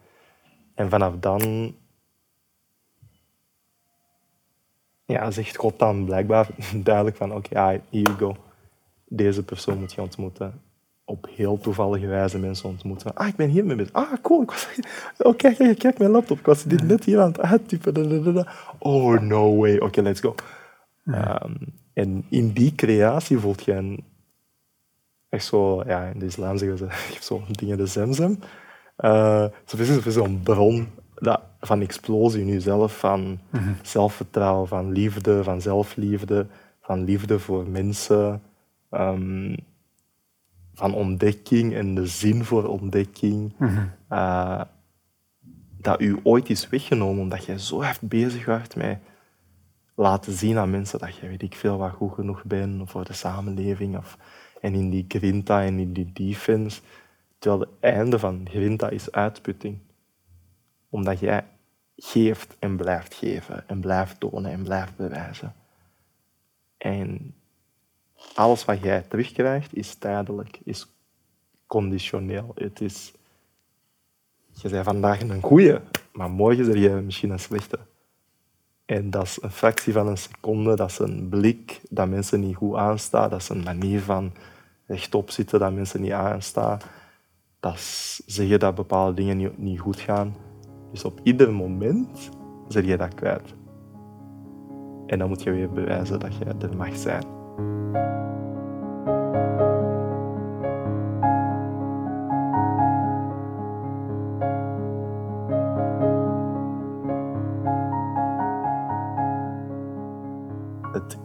En 0.75 0.89
vanaf 0.89 1.13
dan 1.19 1.73
ja, 5.05 5.31
zegt 5.31 5.55
God 5.55 5.79
dan 5.79 6.05
blijkbaar 6.05 6.47
duidelijk 6.83 7.17
van 7.17 7.31
oké, 7.31 7.49
okay, 7.49 7.81
here 7.89 8.03
you 8.03 8.17
go. 8.17 8.35
Deze 9.07 9.43
persoon 9.43 9.79
moet 9.79 9.93
je 9.93 10.01
ontmoeten. 10.01 10.61
Op 11.07 11.27
heel 11.35 11.57
toevallige 11.57 12.07
wijze 12.07 12.39
mensen 12.39 12.69
ontmoeten. 12.69 13.13
Ah, 13.13 13.27
ik 13.27 13.35
ben 13.35 13.49
hier 13.49 13.65
mee 13.65 13.75
bezig. 13.75 13.93
Ah, 13.93 14.13
cool. 14.21 14.41
Ik 14.41 14.51
was, 14.51 14.67
oh, 15.17 15.35
kijk, 15.35 15.57
kijk, 15.57 15.79
kijk, 15.79 15.97
mijn 15.97 16.11
laptop. 16.11 16.39
Ik 16.39 16.45
was 16.45 16.63
dit 16.63 16.83
net 16.83 17.03
hier 17.03 17.19
aan 17.19 17.27
het 17.27 17.39
uittypen. 17.39 18.45
Oh, 18.79 19.19
no 19.19 19.55
way. 19.55 19.77
Oké, 19.77 20.01
let's 20.01 20.19
go. 20.19 20.35
Um, 21.05 21.57
en 21.93 22.25
in 22.29 22.51
die 22.51 22.75
creatie 22.75 23.37
voelt 23.37 23.63
je 23.63 23.71
een 23.73 24.03
echt 25.35 25.45
zo, 25.45 25.83
ja, 25.85 26.05
in 26.05 26.19
de 26.19 26.25
islam 26.25 26.57
zeggen 26.57 26.77
ze, 26.77 26.85
je 27.13 27.19
zo 27.21 27.43
dingen 27.51 27.77
de 27.77 27.85
zemzem. 27.85 28.39
Uh, 28.99 29.45
is 29.75 30.13
zo'n 30.13 30.41
bron 30.43 30.87
dat, 31.15 31.41
van 31.59 31.81
explosie 31.81 32.41
in 32.41 32.47
jezelf, 32.47 32.99
van 32.99 33.39
mhm. 33.49 33.73
zelfvertrouwen, 33.81 34.67
van 34.67 34.91
liefde, 34.91 35.43
van 35.43 35.61
zelfliefde, 35.61 36.47
van 36.81 37.03
liefde 37.03 37.39
voor 37.39 37.67
mensen, 37.69 38.41
um, 38.91 39.55
van 40.73 40.93
ontdekking 40.93 41.73
en 41.73 41.95
de 41.95 42.07
zin 42.07 42.43
voor 42.43 42.67
ontdekking. 42.67 43.53
Mm 43.57 43.93
dat 45.85 46.01
u 46.01 46.19
ooit 46.23 46.49
is 46.49 46.69
weggenomen 46.69 47.21
omdat 47.21 47.45
je 47.45 47.59
zo 47.59 47.81
hard 47.83 48.01
bezig 48.01 48.45
was 48.45 48.75
met 48.75 48.99
laten 49.95 50.33
zien 50.33 50.57
aan 50.57 50.69
mensen 50.69 50.99
dat 50.99 51.15
je 51.15 51.27
weet 51.27 51.41
ik 51.41 51.55
veel 51.55 51.77
wat 51.77 51.91
goed 51.91 52.13
genoeg 52.13 52.43
bent 52.43 52.89
voor 52.89 53.05
de 53.05 53.13
samenleving 53.13 53.97
of 53.97 54.17
en 54.61 54.73
in 54.73 54.89
die 54.89 55.05
grinta 55.07 55.63
en 55.63 55.79
in 55.79 55.93
die 55.93 56.13
defense. 56.13 56.81
Terwijl 57.39 57.61
het 57.61 57.69
einde 57.79 58.19
van 58.19 58.47
grinta 58.49 58.89
is 58.89 59.11
uitputting. 59.11 59.77
Omdat 60.89 61.19
jij 61.19 61.45
geeft 61.97 62.55
en 62.59 62.75
blijft 62.77 63.13
geven 63.13 63.67
en 63.67 63.79
blijft 63.79 64.19
tonen 64.19 64.51
en 64.51 64.63
blijft 64.63 64.95
bewijzen. 64.95 65.55
En 66.77 67.35
alles 68.33 68.65
wat 68.65 68.79
jij 68.79 69.01
terugkrijgt 69.01 69.75
is 69.75 69.95
tijdelijk, 69.95 70.59
is 70.63 70.87
conditioneel. 71.67 72.51
Het 72.55 72.81
is, 72.81 73.13
je 74.51 74.69
bent 74.69 74.85
vandaag 74.85 75.21
een 75.21 75.41
goeie, 75.41 75.79
maar 76.13 76.29
morgen 76.29 76.65
ben 76.65 76.79
je 76.79 76.89
misschien 76.89 77.29
een 77.29 77.39
slechte. 77.39 77.79
En 78.85 79.09
dat 79.09 79.23
is 79.23 79.37
een 79.41 79.51
fractie 79.51 79.93
van 79.93 80.07
een 80.07 80.17
seconde, 80.17 80.75
dat 80.75 80.89
is 80.89 80.99
een 80.99 81.29
blik 81.29 81.81
dat 81.89 82.07
mensen 82.07 82.39
niet 82.39 82.55
goed 82.55 82.75
aanstaat, 82.75 83.31
dat 83.31 83.41
is 83.41 83.49
een 83.49 83.63
manier 83.63 84.01
van 84.01 84.31
rechtop 84.85 85.29
zitten, 85.29 85.59
dat 85.59 85.73
mensen 85.73 86.01
niet 86.01 86.11
aanstaan. 86.11 86.79
Dat 87.59 87.79
zeggen 88.25 88.59
dat 88.59 88.75
bepaalde 88.75 89.13
dingen 89.13 89.53
niet, 89.57 89.79
goed 89.79 89.99
gaan. 89.99 90.35
Dus 90.91 91.03
op 91.03 91.19
ieder 91.23 91.53
moment 91.53 92.29
zet 92.67 92.85
je 92.85 92.97
dat 92.97 93.13
kwijt. 93.13 93.53
En 95.05 95.19
dan 95.19 95.27
moet 95.27 95.43
je 95.43 95.51
weer 95.51 95.71
bewijzen 95.71 96.19
dat 96.19 96.37
je 96.37 96.45
er 96.45 96.75
mag 96.77 96.95
zijn. 96.97 97.23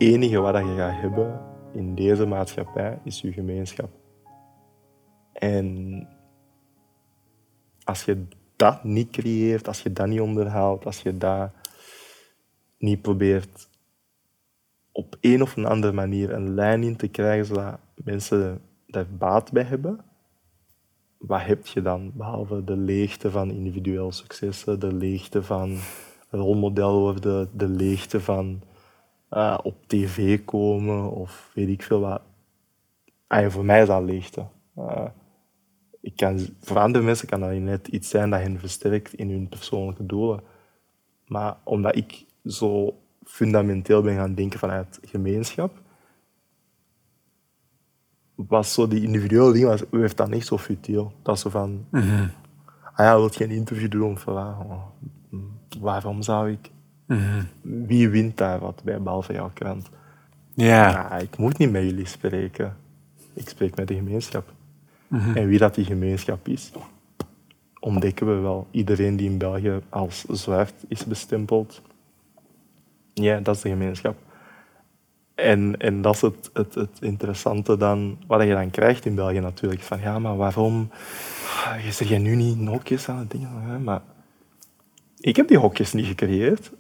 Enige 0.01 0.39
wat 0.39 0.57
je 0.57 0.75
gaat 0.77 1.01
hebben 1.01 1.41
in 1.73 1.95
deze 1.95 2.27
maatschappij 2.27 2.99
is 3.05 3.21
je 3.21 3.33
gemeenschap. 3.33 3.91
En 5.33 6.09
als 7.85 8.05
je 8.05 8.27
dat 8.57 8.85
niet 8.85 9.11
creëert, 9.11 9.69
als 9.69 9.83
je 9.83 9.93
dat 9.93 10.07
niet 10.07 10.21
onderhoudt, 10.21 10.87
als 10.87 11.03
je 11.03 11.17
dat 11.17 11.51
niet 12.79 13.03
probeert 13.03 13.69
op 14.93 15.17
een 15.21 15.43
of 15.43 15.59
andere 15.59 15.93
manier 15.93 16.33
een 16.33 16.55
lijn 16.55 16.83
in 16.83 16.97
te 16.97 17.09
krijgen 17.09 17.47
zodat 17.47 17.79
mensen 17.95 18.61
daar 18.87 19.07
baat 19.19 19.53
bij 19.53 19.63
hebben, 19.63 20.05
wat 21.19 21.43
heb 21.43 21.67
je 21.67 21.83
dan 21.83 22.13
behalve 22.15 22.65
de 22.65 22.77
leegte 22.77 23.31
van 23.31 23.51
individueel 23.51 24.13
successen, 24.13 24.81
de 24.81 24.93
leegte 24.93 25.43
van 25.43 25.79
rolmodel 26.31 27.01
worden, 27.01 27.51
de 27.53 27.69
leegte 27.69 28.21
van 28.21 28.63
uh, 29.31 29.59
op 29.63 29.87
tv 29.87 30.45
komen 30.45 31.11
of 31.11 31.51
weet 31.55 31.69
ik 31.69 31.83
veel 31.83 32.01
wat. 32.01 32.23
Voor 33.53 33.65
mij 33.65 33.81
is 33.81 33.87
dat 33.87 34.03
leegte. 34.03 34.47
Uh, 34.79 35.07
ik 36.01 36.17
kan, 36.17 36.39
voor 36.61 36.79
andere 36.79 37.05
mensen 37.05 37.29
kan 37.29 37.41
dat 37.41 37.53
net 37.53 37.89
iets 37.89 38.09
zijn 38.09 38.31
dat 38.31 38.41
hen 38.41 38.59
versterkt 38.59 39.15
in 39.15 39.31
hun 39.31 39.49
persoonlijke 39.49 40.07
doelen. 40.07 40.41
Maar 41.27 41.57
omdat 41.65 41.97
ik 41.97 42.25
zo 42.45 42.99
fundamenteel 43.25 44.03
ben 44.03 44.17
gaan 44.17 44.35
denken 44.35 44.59
vanuit 44.59 44.99
gemeenschap, 45.03 45.83
was 48.35 48.73
zo 48.73 48.89
die 48.89 49.03
individuele 49.03 49.53
ding, 49.53 49.65
was, 49.65 49.83
heeft 49.91 50.17
dat 50.17 50.31
niet 50.31 50.45
zo 50.47 50.59
futiel. 50.59 51.13
Dat 51.23 51.39
zo 51.39 51.51
van, 51.51 51.87
Mhm. 51.91 52.29
ah 52.83 53.07
ja, 53.07 53.17
wil 53.17 53.31
je 53.33 53.45
een 53.45 53.51
interview 53.51 53.91
doen? 53.91 54.13
Of, 54.13 54.27
oh, 54.27 54.87
mm, 55.31 55.59
waarom 55.81 56.23
zou 56.23 56.51
ik? 56.51 56.71
Mhm. 57.11 57.43
Wie 57.61 58.09
wint 58.09 58.37
daar 58.37 58.59
wat 58.59 58.81
bij, 58.85 59.03
behalve 59.03 59.33
jouw 59.33 59.51
krant? 59.55 59.89
Ja. 60.55 60.91
Ja, 60.91 61.19
ik 61.19 61.37
moet 61.37 61.59
niet 61.59 61.71
met 61.71 61.83
jullie 61.83 62.07
spreken. 62.07 62.77
Ik 63.33 63.49
spreek 63.49 63.77
met 63.77 63.89
de 63.89 63.95
gemeenschap. 63.95 64.53
Mhm. 65.09 65.37
En 65.37 65.47
wie 65.47 65.59
dat 65.59 65.75
die 65.75 65.85
gemeenschap 65.85 66.49
is, 66.49 66.73
ontdekken 67.81 68.27
we 68.27 68.41
wel. 68.41 68.67
Iedereen 68.71 69.17
die 69.17 69.31
in 69.31 69.39
België 69.39 69.81
als 69.89 70.25
zwart 70.25 70.75
is 70.89 71.05
bestempeld, 71.05 71.83
ja, 73.15 73.41
dat 73.41 73.57
is 73.57 73.63
de 73.63 73.69
gemeenschap. 73.69 74.17
En, 75.35 75.77
en 75.79 76.03
dat 76.03 76.15
is 76.15 76.21
het, 76.21 76.51
het, 76.53 76.75
het 76.75 76.99
interessante 77.01 77.77
dan, 77.77 78.19
wat 78.27 78.43
je 78.43 78.55
dan 78.55 78.71
krijgt 78.71 79.07
in 79.07 79.15
België 79.15 79.41
natuurlijk. 79.41 79.83
Van 79.83 80.01
ja, 80.01 80.19
maar 80.19 80.37
waarom 80.37 80.91
Ah, 81.65 81.85
je 81.85 81.93
zegt 81.93 82.11
jij 82.11 82.19
nu 82.19 82.35
niet 82.35 82.69
hokjes 82.69 83.09
aan 83.09 83.19
het 83.19 83.31
dingen? 83.31 83.83
Maar 83.83 84.03
ik 85.19 85.37
heb 85.37 85.49
die 85.49 85.59
hokjes 85.59 85.93
niet 85.93 86.07
gecreëerd. 86.07 86.71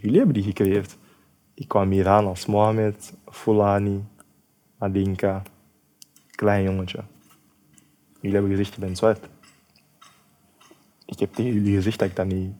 Jullie 0.00 0.16
hebben 0.16 0.34
die 0.34 0.42
gecreëerd. 0.42 0.96
Ik 1.54 1.68
kwam 1.68 1.90
hier 1.90 2.08
aan 2.08 2.26
als 2.26 2.46
Mohamed, 2.46 3.14
Fulani, 3.26 4.04
Adinka, 4.78 5.42
klein 6.30 6.62
jongetje. 6.62 7.04
Jullie 8.20 8.36
hebben 8.36 8.50
gezegd, 8.56 8.74
je 8.74 8.80
bent 8.80 8.98
zwart. 8.98 9.28
Ik 11.06 11.18
heb 11.18 11.32
tegen 11.32 11.52
jullie 11.52 11.74
gezegd 11.74 11.98
dat 11.98 12.08
ik 12.08 12.16
dat 12.16 12.26
niet 12.26 12.52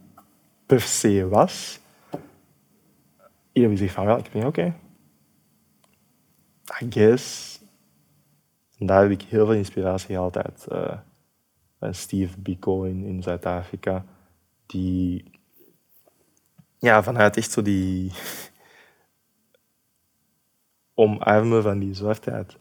per 0.66 0.80
se 0.80 1.28
was. 1.28 1.80
Jullie 2.10 3.68
hebben 3.68 3.78
gezegd 3.78 3.94
van, 3.94 4.04
wel, 4.04 4.18
ik 4.18 4.30
ben 4.32 4.46
oké. 4.46 4.74
I 6.82 6.86
guess. 6.90 7.58
Daar 8.78 9.02
heb 9.02 9.10
ik 9.10 9.22
heel 9.22 9.46
veel 9.46 9.54
inspiratie 9.54 10.06
gehaald 10.06 10.36
uit 10.36 10.66
eh, 10.66 10.98
Steve 11.90 12.40
Biko 12.40 12.82
in 12.82 13.22
Zuid-Afrika. 13.22 14.04
Die 14.66 15.29
ja, 16.80 17.02
vanuit 17.02 17.36
echt 17.36 17.50
zo 17.50 17.62
die 17.62 18.12
omarmen 20.94 21.62
van 21.62 21.78
die 21.78 21.94
zwartheid. 21.94 22.56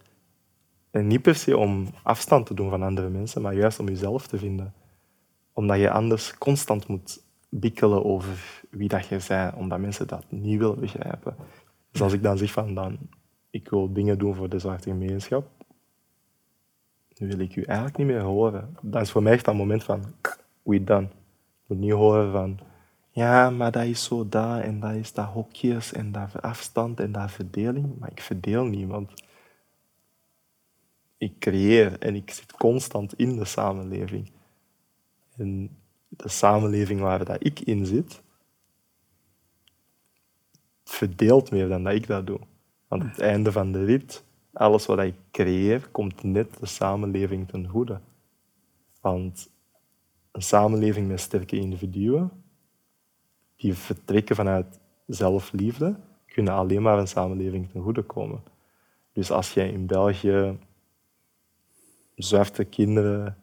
En 0.92 1.08
niet 1.08 1.22
per 1.22 1.36
se 1.36 1.58
om 1.58 1.88
afstand 2.04 2.46
te 2.46 2.54
doen 2.54 2.70
van 2.70 2.84
andere 2.84 3.10
mensen, 3.10 3.42
maar 3.42 3.54
juist 3.54 3.80
om 3.80 3.88
jezelf 3.88 4.28
te 4.28 4.38
vinden. 4.38 4.74
Omdat 5.54 5.80
je 5.80 5.92
anders 5.92 6.38
constant 6.38 6.88
moet 6.88 7.22
bikkelen 7.50 8.06
over 8.06 8.64
wie 8.70 8.88
dat 8.88 9.08
je 9.08 9.26
bent, 9.28 9.56
omdat 9.56 9.80
mensen 9.80 10.08
dat 10.08 10.26
niet 10.30 10.60
willen 10.60 10.80
begrijpen. 10.80 11.36
Dus 11.92 12.02
als 12.02 12.14
ik 12.14 12.24
dan 12.24 12.38
zeg 12.38 12.52
van, 12.52 12.74
dan, 12.74 12.98
ik 13.50 13.70
wil 13.70 13.94
dingen 13.94 14.18
doen 14.18 14.36
voor 14.36 14.50
de 14.50 14.60
zwarte 14.60 14.90
gemeenschap, 14.90 15.48
dan 17.08 17.28
wil 17.28 17.40
ik 17.40 17.56
u 17.56 17.64
eigenlijk 17.64 17.98
niet 17.98 18.08
meer 18.08 18.22
horen. 18.22 18.78
Dat 18.82 19.02
is 19.02 19.12
voor 19.12 19.24
mij 19.24 19.34
echt 19.34 19.46
dat 19.46 19.56
moment 19.56 19.84
van, 19.84 20.04
we 20.64 20.84
done. 20.84 21.06
Ik 21.06 21.68
moet 21.68 21.80
niet 21.80 21.92
horen 21.92 22.32
van, 22.32 22.60
ja, 23.12 23.50
maar 23.50 23.72
dat 23.72 23.86
is 23.86 24.04
zo 24.04 24.30
dat 24.30 24.62
en 24.62 24.80
dat 24.80 24.94
is 24.94 25.14
dat 25.14 25.26
hokjes 25.26 25.94
en 25.94 26.12
dat 26.12 26.42
afstand 26.42 27.00
en 27.00 27.12
dat 27.12 27.32
verdeling. 27.32 28.00
Maar 28.00 28.12
ik 28.12 28.22
verdeel 28.22 28.64
niemand. 28.64 29.12
Ik 31.18 31.40
creëer 31.40 32.00
en 32.00 32.16
ik 32.16 32.32
zit 32.32 32.52
constant 32.52 33.14
in 33.14 33.38
de 33.38 33.46
samenleving. 33.46 34.32
En 35.36 35.78
de 36.08 36.30
samenleving 36.30 37.00
waar 37.00 37.26
dat 37.26 37.46
ik 37.46 37.60
in 37.60 37.86
zit, 37.86 38.22
verdeelt 40.84 41.52
meer 41.52 41.68
dan 41.68 41.84
dat 41.84 41.94
ik 41.94 42.08
dat 42.08 42.28
doe. 42.28 42.40
Want 42.88 43.04
het 43.04 43.20
einde 43.20 43.52
van 43.52 43.72
de 43.72 43.84
rit, 43.84 44.24
alles 44.54 44.86
wat 44.86 45.00
ik 45.00 45.16
creëer, 45.32 45.88
komt 45.92 46.24
net 46.24 46.60
de 46.60 46.66
samenleving 46.66 47.48
ten 47.48 47.68
goede. 47.68 48.00
Want 49.02 49.50
een 50.32 50.42
samenleving 50.42 51.08
met 51.08 51.20
sterke 51.20 51.56
individuen, 51.56 52.32
die 53.60 53.74
vertrekken 53.74 54.36
vanuit 54.36 54.80
zelfliefde, 55.08 55.96
kunnen 56.26 56.54
alleen 56.54 56.82
maar 56.82 57.00
een 57.00 57.08
samenleving 57.08 57.70
ten 57.70 57.82
goede 57.82 58.02
komen. 58.02 58.44
Dus 59.14 59.32
als 59.32 59.54
jij 59.54 59.70
in 59.70 59.86
België 59.86 60.58
zwarte 62.16 62.64
kinderen 62.64 63.38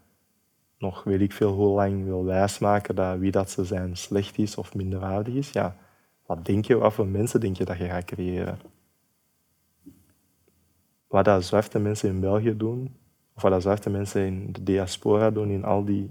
nog 0.79 1.05
weet 1.05 1.20
ik 1.20 1.33
veel 1.33 1.52
hoe 1.52 1.74
lang 1.74 2.05
wil 2.05 2.24
wijsmaken 2.24 2.94
dat 2.94 3.18
wie 3.18 3.31
dat 3.31 3.50
ze 3.50 3.64
zijn 3.64 3.96
slecht 3.96 4.38
is 4.38 4.57
of 4.57 4.74
minderwaardig 4.74 5.35
is, 5.35 5.50
ja, 5.50 5.76
wat 6.26 6.44
denk 6.44 6.64
je, 6.64 6.76
wat 6.76 6.92
voor 6.92 7.07
mensen 7.07 7.40
denk 7.40 7.57
je 7.57 7.64
dat 7.64 7.79
je 7.79 7.85
gaat 7.85 8.05
creëren? 8.05 8.59
Wat 11.07 11.24
dat 11.24 11.44
zwarte 11.44 11.79
mensen 11.79 12.09
in 12.09 12.20
België 12.20 12.57
doen, 12.57 12.96
of 13.35 13.42
wat 13.42 13.50
dat 13.50 13.62
zwarte 13.62 13.90
mensen 13.90 14.26
in 14.26 14.52
de 14.52 14.62
diaspora 14.62 15.31
doen, 15.31 15.50
in 15.50 15.64
al 15.64 15.85
die 15.85 16.11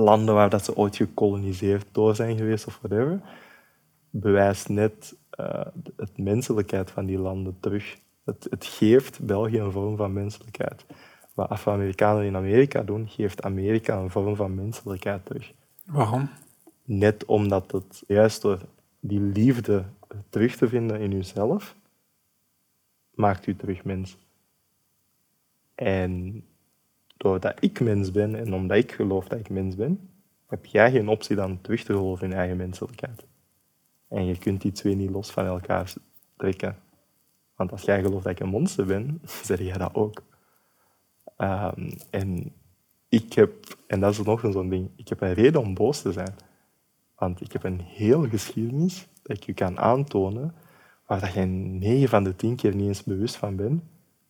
landen 0.00 0.34
waar 0.34 0.50
dat 0.50 0.64
ze 0.64 0.76
ooit 0.76 0.96
gekoloniseerd 0.96 1.86
door 1.92 2.14
zijn 2.14 2.36
geweest 2.36 2.66
of 2.66 2.78
whatever, 2.82 3.20
bewijst 4.10 4.68
net 4.68 5.16
uh, 5.40 5.60
het 5.96 6.18
menselijkheid 6.18 6.90
van 6.90 7.06
die 7.06 7.18
landen 7.18 7.56
terug. 7.60 7.98
Het, 8.24 8.46
het 8.50 8.66
geeft 8.66 9.20
België 9.20 9.58
een 9.58 9.72
vorm 9.72 9.96
van 9.96 10.12
menselijkheid. 10.12 10.84
Wat 11.34 11.48
Afro-Amerikanen 11.48 12.24
in 12.24 12.36
Amerika 12.36 12.82
doen, 12.82 13.08
geeft 13.08 13.42
Amerika 13.42 13.96
een 13.96 14.10
vorm 14.10 14.36
van 14.36 14.54
menselijkheid 14.54 15.26
terug. 15.26 15.52
Waarom? 15.84 16.30
Net 16.84 17.24
omdat 17.24 17.72
het 17.72 18.02
juist 18.06 18.42
door 18.42 18.58
die 19.00 19.20
liefde 19.20 19.84
terug 20.28 20.56
te 20.56 20.68
vinden 20.68 21.00
in 21.00 21.10
jezelf, 21.10 21.74
maakt 23.14 23.46
u 23.46 23.56
terug 23.56 23.84
mens. 23.84 24.16
En 25.74 26.44
doordat 27.18 27.56
ik 27.60 27.80
mens 27.80 28.10
ben 28.10 28.34
en 28.34 28.54
omdat 28.54 28.76
ik 28.76 28.92
geloof 28.92 29.28
dat 29.28 29.38
ik 29.38 29.50
mens 29.50 29.74
ben, 29.74 30.10
heb 30.46 30.66
jij 30.66 30.90
geen 30.90 31.08
optie 31.08 31.36
dan 31.36 31.60
terug 31.60 31.84
te 31.84 31.92
geloven 31.92 32.30
in 32.30 32.36
eigen 32.36 32.56
menselijkheid. 32.56 33.26
En 34.08 34.26
je 34.26 34.38
kunt 34.38 34.60
die 34.60 34.72
twee 34.72 34.94
niet 34.94 35.10
los 35.10 35.30
van 35.30 35.46
elkaar 35.46 35.92
trekken. 36.36 36.76
Want 37.56 37.72
als 37.72 37.82
jij 37.82 38.02
gelooft 38.02 38.24
dat 38.24 38.32
ik 38.32 38.40
een 38.40 38.48
monster 38.48 38.86
ben, 38.86 39.20
zeg 39.44 39.58
jij 39.58 39.78
dat 39.78 39.94
ook. 39.94 40.22
Um, 41.38 41.90
en 42.10 42.52
ik 43.08 43.32
heb, 43.32 43.52
en 43.86 44.00
dat 44.00 44.10
is 44.10 44.22
nog 44.22 44.40
zo'n 44.40 44.68
ding, 44.68 44.90
ik 44.96 45.08
heb 45.08 45.20
een 45.20 45.34
reden 45.34 45.60
om 45.60 45.74
boos 45.74 46.02
te 46.02 46.12
zijn. 46.12 46.34
Want 47.14 47.40
ik 47.40 47.52
heb 47.52 47.64
een 47.64 47.80
hele 47.80 48.28
geschiedenis 48.28 49.08
dat 49.22 49.36
ik 49.36 49.42
je 49.42 49.54
kan 49.54 49.78
aantonen, 49.78 50.54
waar 51.06 51.20
dat 51.20 51.32
je 51.32 51.40
9 51.40 52.08
van 52.08 52.24
de 52.24 52.36
10 52.36 52.56
keer 52.56 52.74
niet 52.74 52.86
eens 52.86 53.04
bewust 53.04 53.36
van 53.36 53.56
bent, 53.56 53.82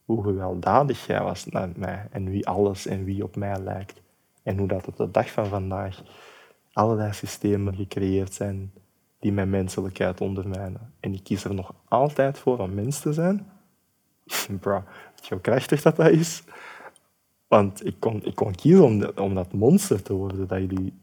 hoe 0.08 0.22
gewelddadig 0.22 1.06
jij 1.06 1.22
was 1.22 1.46
naar 1.46 1.68
mij 1.76 2.06
en 2.10 2.30
wie 2.30 2.46
alles 2.46 2.86
en 2.86 3.04
wie 3.04 3.22
op 3.22 3.36
mij 3.36 3.60
lijkt. 3.60 4.00
En 4.42 4.58
hoe 4.58 4.68
dat 4.68 4.86
op 4.86 4.96
de 4.96 5.10
dag 5.10 5.30
van 5.30 5.46
vandaag 5.46 6.02
allerlei 6.72 7.12
systemen 7.12 7.74
gecreëerd 7.74 8.34
zijn 8.34 8.72
die 9.18 9.32
mijn 9.32 9.50
menselijkheid 9.50 10.20
ondermijnen. 10.20 10.92
En 11.00 11.14
ik 11.14 11.24
kies 11.24 11.44
er 11.44 11.54
nog 11.54 11.74
altijd 11.88 12.38
voor 12.38 12.58
om 12.58 12.74
mens 12.74 13.00
te 13.00 13.12
zijn. 13.12 13.46
Bro, 14.60 14.82
weet 15.14 15.26
je 15.26 15.34
hoe 15.34 15.40
krachtig 15.40 15.82
dat, 15.82 15.96
dat 15.96 16.10
is? 16.10 16.42
Want 17.46 17.86
ik 17.86 17.94
kon, 17.98 18.24
ik 18.24 18.34
kon 18.34 18.54
kiezen 18.54 18.84
om, 18.84 19.04
om 19.16 19.34
dat 19.34 19.52
monster 19.52 20.02
te 20.02 20.12
worden 20.12 20.48
dat 20.48 20.58
jullie 20.58 20.94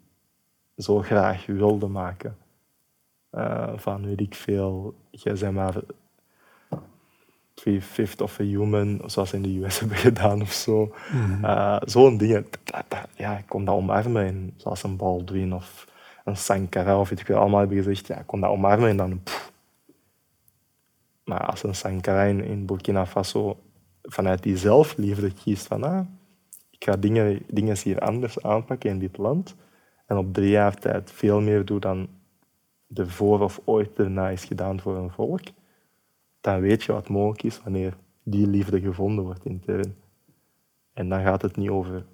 zo 0.78 1.02
graag 1.02 1.46
wilden 1.46 1.92
maken. 1.92 2.38
Uh, 3.32 3.78
van 3.78 4.06
weet 4.06 4.20
ik 4.20 4.36
veel, 4.36 4.96
jij 5.12 5.34
bent 5.34 5.54
maar 5.54 5.76
three-fifth 7.56 8.22
of 8.22 8.40
a 8.40 8.44
human, 8.44 9.02
zoals 9.06 9.30
ze 9.30 9.36
in 9.36 9.42
de 9.42 9.64
US 9.64 9.80
hebben 9.80 9.98
gedaan 9.98 10.42
of 10.42 10.52
zo. 10.52 10.96
Mm 11.12 11.22
-hmm. 11.22 11.46
uh, 11.46 11.78
Zo'n 11.86 12.18
dingen, 12.18 12.46
ja, 13.16 13.38
ik 13.38 13.46
kon 13.48 13.66
dat 13.66 13.76
omarmen. 13.76 14.26
En, 14.26 14.54
zoals 14.58 14.84
een 14.84 14.98
Baldwin 14.98 15.54
of 15.54 15.88
een 16.26 16.38
Sankara 16.38 17.00
of 17.00 17.12
iets, 17.12 17.22
ik 17.22 17.28
wil 17.28 17.38
allemaal 17.38 17.60
hebben 17.60 17.78
gezegd, 17.78 18.08
ja, 18.08 18.20
ik 18.20 18.28
kon 18.28 18.42
dat 18.42 18.50
omarmen 18.50 18.90
en 18.90 18.98
dan... 18.98 19.24
Pff. 19.24 19.54
Maar 21.24 21.46
als 21.46 21.64
een 21.64 21.76
Sankara 21.76 22.24
in, 22.24 22.44
in 22.44 22.66
Burkina 22.66 23.06
Faso 23.06 23.58
vanuit 24.02 24.44
die 24.44 24.58
zelfliefde 24.58 25.34
kiest 25.34 25.68
van 25.68 25.84
ah, 25.84 26.06
ik 26.70 26.84
ga 26.84 26.96
dingen, 26.96 27.44
dingen 27.48 27.78
hier 27.84 28.00
anders 28.00 28.42
aanpakken 28.42 28.90
in 28.90 29.00
dit 29.00 29.18
land 29.18 29.56
en 30.06 30.18
op 30.18 30.34
drie 30.34 30.50
jaar 30.50 30.76
tijd 30.76 31.12
veel 31.12 31.42
meer 31.42 31.66
doe 31.66 31.80
dan 31.80 32.08
er 32.94 33.10
voor 33.10 33.40
of 33.40 33.62
ooit 33.66 34.00
erna 34.00 34.30
is 34.30 34.46
gedaan 34.46 34.80
voor 34.80 34.96
een 34.96 35.12
volk, 35.12 35.42
dan 36.46 36.60
weet 36.60 36.84
je 36.84 36.92
wat 36.92 37.10
mogelijk 37.10 37.44
is 37.44 37.62
wanneer 37.62 37.98
die 38.24 38.48
liefde 38.48 38.80
gevonden 38.80 39.24
wordt 39.24 39.46
intern. 39.46 39.96
En 40.94 41.10
dan 41.10 41.22
gaat 41.22 41.42
het 41.42 41.56
niet 41.56 41.70
over 41.70 42.06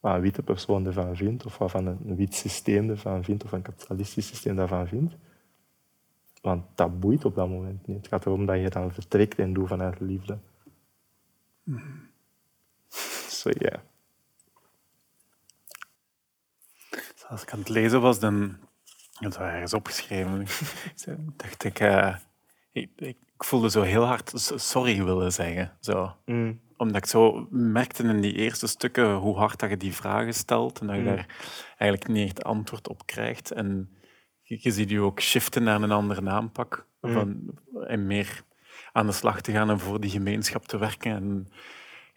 wat 0.00 0.14
een 0.14 0.20
witte 0.20 0.42
persoon 0.42 0.86
ervan 0.86 1.16
vindt, 1.16 1.44
of 1.44 1.58
wat 1.58 1.70
van 1.70 1.86
een 1.86 2.16
wit 2.16 2.34
systeem 2.34 2.90
ervan 2.90 3.24
vindt, 3.24 3.44
of 3.44 3.52
een 3.52 3.62
kapitalistisch 3.62 4.26
systeem 4.26 4.56
daarvan 4.56 4.88
vindt. 4.88 5.14
Want 6.40 6.64
dat 6.74 7.00
boeit 7.00 7.24
op 7.24 7.34
dat 7.34 7.48
moment 7.48 7.86
niet. 7.86 7.96
Het 7.96 8.08
gaat 8.08 8.26
erom 8.26 8.46
dat 8.46 8.60
je 8.60 8.70
dan 8.70 8.92
vertrekt 8.92 9.38
en 9.38 9.52
doet 9.52 9.68
vanuit 9.68 10.00
liefde. 10.00 10.38
Mm. 11.62 12.08
So 13.28 13.50
ja. 13.58 13.82
Als 17.28 17.42
ik 17.42 17.52
aan 17.52 17.58
het 17.58 17.68
lezen 17.68 18.00
was, 18.00 18.18
dan 18.18 18.56
dat 19.20 19.36
was 19.36 19.48
ergens 19.48 19.74
opgeschreven. 19.74 20.46
dacht 21.36 21.64
ik, 21.64 21.80
uh, 21.80 22.16
ik, 22.72 22.90
ik, 22.96 23.16
voelde 23.44 23.70
zo 23.70 23.82
heel 23.82 24.04
hard 24.04 24.32
sorry 24.54 25.04
willen 25.04 25.32
zeggen. 25.32 25.72
Zo. 25.80 26.16
Mm. 26.24 26.60
Omdat 26.76 26.96
ik 26.96 27.06
zo 27.06 27.46
merkte 27.50 28.02
in 28.02 28.20
die 28.20 28.34
eerste 28.34 28.66
stukken 28.66 29.14
hoe 29.14 29.36
hard 29.36 29.60
dat 29.60 29.70
je 29.70 29.76
die 29.76 29.94
vragen 29.94 30.34
stelt 30.34 30.80
en 30.80 30.86
dat 30.86 30.96
je 30.96 31.02
mm. 31.02 31.08
daar 31.08 31.26
eigenlijk 31.78 32.08
niet 32.08 32.24
echt 32.24 32.44
antwoord 32.44 32.88
op 32.88 33.06
krijgt. 33.06 33.50
En 33.50 33.90
je, 34.42 34.58
je 34.60 34.70
ziet 34.70 34.90
je 34.90 35.00
ook 35.00 35.20
shiften 35.20 35.62
naar 35.62 35.82
een 35.82 35.92
andere 35.92 36.30
aanpak. 36.30 36.86
Mm. 37.00 37.12
Van, 37.12 37.58
en 37.86 38.06
meer 38.06 38.42
aan 38.92 39.06
de 39.06 39.12
slag 39.12 39.40
te 39.40 39.52
gaan 39.52 39.70
en 39.70 39.80
voor 39.80 40.00
die 40.00 40.10
gemeenschap 40.10 40.66
te 40.66 40.78
werken. 40.78 41.12
En 41.12 41.48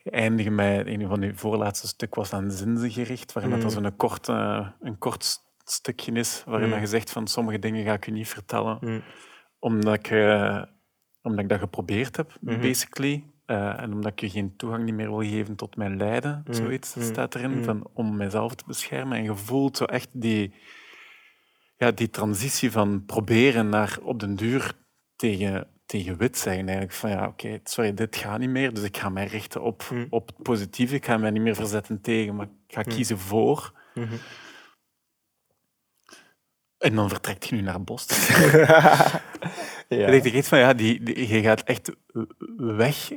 eindigen 0.04 0.56
met 0.56 0.88
een 0.88 1.08
van 1.08 1.22
uw 1.22 1.36
voorlaatste 1.36 1.88
stuk 1.88 2.16
was 2.16 2.34
aan 2.34 2.52
zinzen 2.52 2.92
gericht, 2.92 3.34
waarin 3.34 3.60
dat 3.60 3.72
zo'n 3.72 3.96
kort, 3.96 4.28
een 4.28 4.98
kort 4.98 5.40
stukje 5.64 6.12
is 6.12 6.44
waarin 6.46 6.80
je 6.80 6.88
zegt 6.88 7.12
van 7.12 7.28
sommige 7.28 7.60
dingen 7.60 7.86
ga 7.86 7.94
ik 7.94 8.06
je 8.06 8.12
niet 8.12 8.28
vertellen, 8.28 9.04
omdat, 9.60 9.94
ik, 9.94 10.10
uh, 10.10 10.64
omdat 11.22 11.40
ik 11.40 11.50
dat 11.50 11.60
geprobeerd 11.60 12.16
heb, 12.16 12.38
mm-hmm. 12.42 12.62
basically. 12.62 13.24
Uh, 13.46 13.82
en 13.82 13.94
omdat 13.94 14.12
ik 14.12 14.20
je 14.20 14.30
geen 14.30 14.56
toegang 14.56 14.84
niet 14.84 14.94
meer 14.94 15.10
wil 15.10 15.30
geven 15.30 15.56
tot 15.56 15.76
mijn 15.76 15.98
lijden, 15.98 16.44
mm. 16.46 16.54
zoiets 16.54 16.96
mm. 16.96 17.04
staat 17.04 17.36
erin, 17.36 17.58
mm. 17.58 17.64
van, 17.64 17.90
om 17.94 18.18
mezelf 18.18 18.56
te 18.56 18.64
beschermen. 18.68 19.18
En 19.18 19.24
je 19.24 19.36
voelt 19.36 19.78
zo 19.78 19.84
echt 19.84 20.10
die, 20.12 20.54
ja, 21.78 21.92
die 21.92 22.10
transitie 22.10 22.72
van 22.72 23.06
proberen 23.06 23.70
naar 23.70 23.98
op 24.02 24.20
den 24.20 24.36
duur 24.36 24.74
tegen, 25.16 25.68
tegen 25.86 26.18
wit 26.18 26.38
zeggen. 26.38 26.64
Eigenlijk 26.64 26.94
van 26.94 27.10
ja, 27.10 27.28
oké, 27.28 27.60
sorry, 27.64 27.94
dit 27.94 28.16
gaat 28.16 28.40
niet 28.40 28.50
meer, 28.50 28.74
dus 28.74 28.84
ik 28.84 28.98
ga 28.98 29.10
mij 29.10 29.26
richten 29.26 29.62
op, 29.62 29.84
op 30.10 30.28
het 30.28 30.44
positieve. 30.44 30.96
Ik 30.96 31.06
ga 31.06 31.18
mij 31.18 31.32
niet 31.32 31.42
meer 31.42 31.56
verzetten 31.56 32.02
tegen, 32.02 32.36
maar 32.36 32.48
ik 32.68 32.74
ga 32.74 32.82
kiezen 32.82 33.18
voor. 33.18 33.74
En 36.78 36.96
dan 36.96 37.10
vertrekt 37.10 37.48
je 37.48 37.56
nu 37.56 37.62
naar 37.62 37.84
Boston. 37.84 38.18
ja. 39.98 40.08
Ik 40.08 40.24
denk 40.24 40.44
van, 40.44 40.60
ja, 40.60 40.74
die, 40.74 41.28
je 41.28 41.42
gaat 41.42 41.62
echt 41.62 41.92
weg 42.58 43.12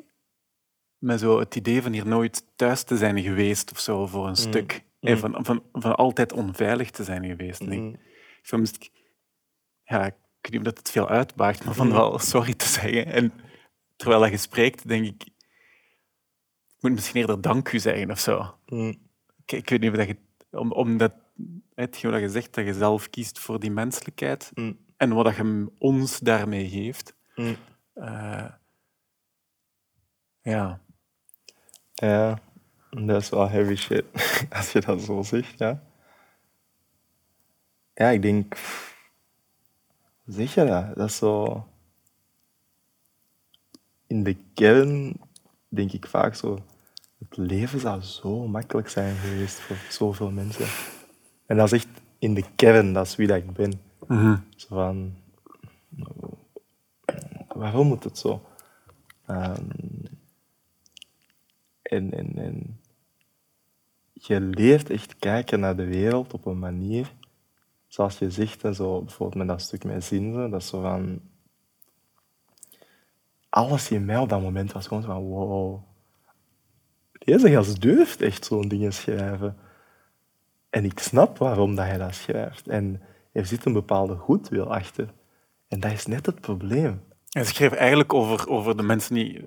met 0.98 1.20
zo 1.20 1.38
het 1.38 1.54
idee 1.54 1.82
van 1.82 1.92
hier 1.92 2.06
nooit 2.06 2.44
thuis 2.56 2.82
te 2.82 2.96
zijn 2.96 3.22
geweest 3.22 3.70
of 3.72 3.78
zo 3.78 4.06
voor 4.06 4.22
een 4.22 4.28
mm. 4.28 4.35
stuk. 4.35 4.85
Mm. 5.00 5.16
van, 5.16 5.44
van, 5.44 5.62
van 5.72 5.94
altijd 5.94 6.32
onveilig 6.32 6.90
te 6.90 7.04
zijn 7.04 7.24
geweest. 7.24 7.61
Mm. 7.61 7.96
Soms, 8.42 8.72
ja, 9.85 10.06
ik 10.06 10.14
weet 10.40 10.50
niet 10.50 10.61
of 10.61 10.66
dat 10.66 10.78
het 10.78 10.90
veel 10.90 11.08
uitbaagt, 11.08 11.64
maar 11.64 11.74
van 11.74 11.87
mm. 11.87 11.92
wel 11.92 12.18
sorry 12.18 12.54
te 12.54 12.68
zeggen. 12.68 13.06
En 13.06 13.32
terwijl 13.96 14.26
je 14.26 14.37
spreekt, 14.37 14.88
denk 14.88 15.06
ik, 15.06 15.22
ik 16.76 16.78
moet 16.80 16.92
misschien 16.92 17.20
eerder 17.20 17.40
dank 17.40 17.72
u 17.72 17.78
zeggen 17.78 18.11
of 18.11 18.18
zo. 18.18 18.54
Mm. 18.66 18.88
Ik, 19.44 19.52
ik, 19.52 19.68
weet 19.68 19.80
niet 19.80 19.90
of 19.90 19.96
dat 19.96 20.06
je, 20.06 20.16
om, 20.50 20.72
omdat 20.72 21.12
hetgeen 21.74 22.11
wat 22.11 22.20
je 22.20 22.28
zegt, 22.28 22.54
dat 22.54 22.64
je 22.64 22.74
zelf 22.74 23.11
kiest 23.11 23.38
voor 23.38 23.61
die 23.61 23.70
menselijkheid. 23.70 24.50
En 25.03 25.15
wat 25.15 25.37
je 25.37 25.71
ons 25.79 26.19
daarmee 26.19 26.69
geeft. 26.69 27.15
Mm. 27.35 27.57
Uh, 27.95 28.49
ja. 30.43 30.81
Ja, 31.95 32.38
dat 32.91 33.23
is 33.23 33.29
wel 33.29 33.49
heavy 33.49 33.75
shit, 33.75 34.05
als 34.57 34.73
je 34.73 34.81
dat 34.81 35.01
zo 35.01 35.23
zegt, 35.23 35.59
ja. 35.59 35.83
Ja, 37.95 38.09
ik 38.09 38.23
denk... 38.23 38.57
Zeg 40.27 40.55
je 40.55 40.65
dat? 40.65 40.97
Dat 40.97 41.09
is 41.09 41.17
zo... 41.17 41.67
In 44.07 44.23
de 44.23 44.37
kern 44.55 45.21
denk 45.69 45.93
ik 45.93 46.07
vaak 46.07 46.35
zo... 46.35 46.65
Het 47.19 47.37
leven 47.37 47.81
zou 47.81 48.03
zo 48.03 48.47
makkelijk 48.49 48.88
zijn 48.88 49.17
geweest 49.17 49.61
voor 49.61 49.77
zoveel 49.91 50.31
mensen. 50.31 50.67
En 51.47 51.57
dat 51.57 51.73
is 51.73 51.85
echt 51.85 52.01
in 52.19 52.35
de 52.35 52.45
kern, 52.57 52.93
dat 52.93 53.07
is 53.07 53.17
wie 53.17 53.27
dat 53.27 53.37
ik 53.37 53.53
ben. 53.53 53.91
Zo 54.57 54.66
van, 54.68 55.14
waarom 57.48 57.87
moet 57.87 58.05
het 58.05 58.18
zo? 58.18 58.46
Um, 59.31 59.68
en, 61.83 62.12
en, 62.12 62.37
en 62.37 62.81
je 64.12 64.40
leert 64.40 64.90
echt 64.90 65.16
kijken 65.16 65.61
naar 65.61 65.77
de 65.77 65.87
wereld 65.87 66.33
op 66.33 66.46
een 66.46 66.59
manier, 66.59 67.12
zoals 67.87 68.18
je 68.18 68.31
zegt, 68.31 68.64
en 68.64 68.75
zo, 68.75 69.03
bijvoorbeeld 69.03 69.38
met 69.38 69.48
dat 69.48 69.61
stuk 69.61 69.85
met 69.85 70.05
zinnen, 70.05 70.51
dat 70.51 70.61
is 70.61 70.68
zo 70.68 70.81
van, 70.81 71.20
alles 73.48 73.90
in 73.90 74.05
mij 74.05 74.18
op 74.18 74.29
dat 74.29 74.42
moment 74.42 74.72
was 74.72 74.87
gewoon 74.87 75.03
van, 75.03 75.22
wow, 75.22 75.83
deze 77.12 77.51
gast 77.51 77.81
durft 77.81 78.20
echt 78.20 78.44
zo'n 78.44 78.68
dingen 78.68 78.92
schrijven. 78.92 79.57
En 80.70 80.85
ik 80.85 80.98
snap 80.98 81.38
waarom 81.38 81.75
dat 81.75 81.85
hij 81.85 81.98
dat 81.98 82.14
schrijft. 82.14 82.68
En 82.68 83.03
er 83.33 83.47
zit 83.47 83.64
een 83.64 83.73
bepaalde 83.73 84.16
goedwil 84.16 84.75
achter. 84.75 85.14
En 85.68 85.81
dat 85.81 85.92
is 85.92 86.07
net 86.07 86.27
het 86.27 86.40
probleem. 86.40 87.03
Hij 87.33 87.45
schreef 87.45 87.73
eigenlijk 87.73 88.14
over, 88.14 88.49
over 88.49 88.77
de 88.77 88.83
mensen 88.83 89.14
die 89.14 89.38
uh, 89.38 89.45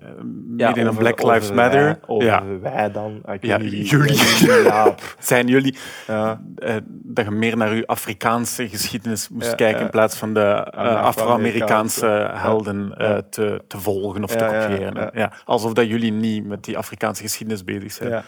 ja, 0.56 0.74
in 0.74 0.96
Black 0.96 1.22
Lives 1.22 1.52
Matter. 1.52 1.84
Wij, 1.84 1.98
over 2.06 2.28
ja. 2.28 2.42
wij 2.60 2.90
dan. 2.90 3.22
ja, 3.40 3.58
jullie. 3.58 3.90
Zijn 5.18 5.46
jullie. 5.46 5.76
Ja. 6.06 6.40
Uh, 6.58 6.76
dat 6.88 7.24
je 7.24 7.30
meer 7.30 7.56
naar 7.56 7.70
uw 7.70 7.86
Afrikaanse 7.86 8.68
geschiedenis 8.68 9.28
moest 9.28 9.54
kijken 9.54 9.80
in 9.80 9.90
plaats 9.90 10.16
van 10.16 10.34
de 10.34 10.72
uh, 10.74 11.02
Afro-Amerikaanse 11.02 12.30
helden 12.32 12.94
te, 13.30 13.62
te 13.66 13.80
volgen 13.80 14.22
of 14.22 14.30
te 14.30 14.44
kopiëren. 14.44 15.10
Ja, 15.14 15.32
Alsof 15.44 15.72
dat 15.72 15.86
jullie 15.86 16.12
niet 16.12 16.46
met 16.46 16.64
die 16.64 16.78
Afrikaanse 16.78 17.22
geschiedenis 17.22 17.64
bezig 17.64 17.92
zijn. 17.92 18.24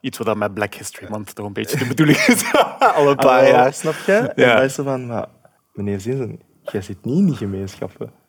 Iets 0.00 0.18
wat 0.18 0.26
dat 0.26 0.36
met 0.36 0.54
Black 0.54 0.74
History 0.74 1.10
Month 1.10 1.34
toch 1.34 1.46
een 1.46 1.52
beetje 1.52 1.78
de 1.78 1.86
bedoeling 1.86 2.18
is. 2.18 2.44
Al 2.96 3.08
een 3.08 3.16
paar 3.16 3.48
jaar, 3.48 3.72
snap 3.72 3.94
je? 4.06 4.32
Ja. 4.34 4.60
En 4.60 4.70
van, 4.70 5.06
maar, 5.06 5.26
meneer 5.72 6.00
Zinzen, 6.00 6.40
jij 6.62 6.82
zit 6.82 7.04
niet 7.04 7.18
in 7.18 7.26
die 7.26 7.36
gemeenschappen 7.36 8.20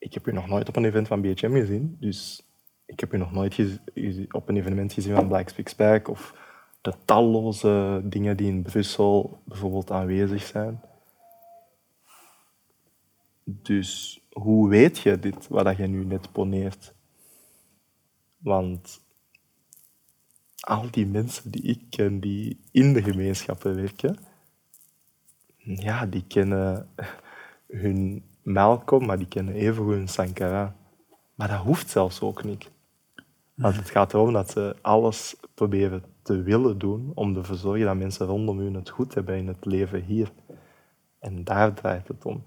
ik 0.00 0.14
heb 0.14 0.26
u 0.26 0.32
nog 0.32 0.46
nooit 0.46 0.68
op 0.68 0.76
een 0.76 0.84
event 0.84 1.06
van 1.08 1.20
BHM 1.20 1.52
gezien. 1.52 1.96
Dus 2.00 2.46
ik 2.86 3.00
heb 3.00 3.14
u 3.14 3.18
nog 3.18 3.32
nooit 3.32 3.80
op 4.30 4.48
een 4.48 4.56
evenement 4.56 4.92
gezien 4.92 5.14
van 5.14 5.28
Black 5.28 5.48
Speaks 5.48 5.76
Back 5.76 6.08
of 6.08 6.34
de 6.80 6.94
talloze 7.04 8.00
dingen 8.04 8.36
die 8.36 8.48
in 8.48 8.62
Brussel 8.62 9.42
bijvoorbeeld 9.44 9.90
aanwezig 9.90 10.42
zijn. 10.42 10.80
Dus 13.44 14.20
hoe 14.32 14.68
weet 14.68 14.98
je 14.98 15.18
dit, 15.18 15.48
wat 15.48 15.76
je 15.76 15.86
nu 15.86 16.04
net 16.04 16.32
poneert? 16.32 16.94
Want 18.38 19.00
al 20.60 20.90
die 20.90 21.06
mensen 21.06 21.50
die 21.50 21.62
ik 21.62 21.82
ken, 21.90 22.20
die 22.20 22.60
in 22.70 22.92
de 22.92 23.02
gemeenschappen 23.02 23.74
werken, 23.74 24.18
ja, 25.56 26.06
die 26.06 26.24
kennen 26.26 26.88
hun 27.66 28.24
Malcolm, 28.42 29.06
maar 29.06 29.18
die 29.18 29.28
kennen 29.28 29.54
evengoed 29.54 29.94
een 29.94 30.08
Sankara. 30.08 30.76
Maar 31.34 31.48
dat 31.48 31.58
hoeft 31.58 31.90
zelfs 31.90 32.20
ook 32.20 32.44
niet. 32.44 32.70
Want 33.54 33.76
het 33.76 33.90
gaat 33.90 34.14
erom 34.14 34.32
dat 34.32 34.50
ze 34.50 34.76
alles 34.80 35.36
proberen 35.54 36.04
te 36.22 36.42
willen 36.42 36.78
doen 36.78 37.12
om 37.14 37.36
ervoor 37.36 37.54
te 37.54 37.60
zorgen 37.60 37.86
dat 37.86 37.96
mensen 37.96 38.26
rondom 38.26 38.58
hun 38.58 38.74
het 38.74 38.90
goed 38.90 39.14
hebben 39.14 39.36
in 39.36 39.46
het 39.46 39.64
leven 39.64 40.02
hier. 40.02 40.32
En 41.18 41.44
daar 41.44 41.74
draait 41.74 42.08
het 42.08 42.24
om. 42.24 42.44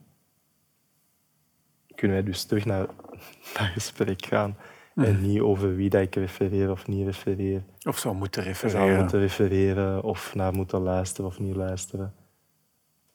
Kunnen 1.95 2.17
wij 2.17 2.25
dus 2.25 2.43
terug 2.43 2.65
naar 2.65 2.85
dat 3.53 3.67
gesprek 3.67 4.25
gaan 4.25 4.57
en 4.95 5.21
niet 5.21 5.39
over 5.39 5.75
wie 5.75 5.89
dat 5.89 6.01
ik 6.01 6.15
refereer 6.15 6.71
of 6.71 6.87
niet 6.87 7.05
refereer. 7.05 7.63
Of 7.87 7.97
zou 7.97 8.15
moeten 8.15 8.43
refereren. 8.43 8.87
Zou 8.87 8.99
moeten 8.99 9.19
refereren 9.19 10.03
of 10.03 10.35
naar 10.35 10.53
moeten 10.53 10.81
luisteren 10.81 11.29
of 11.29 11.39
niet 11.39 11.55
luisteren. 11.55 12.13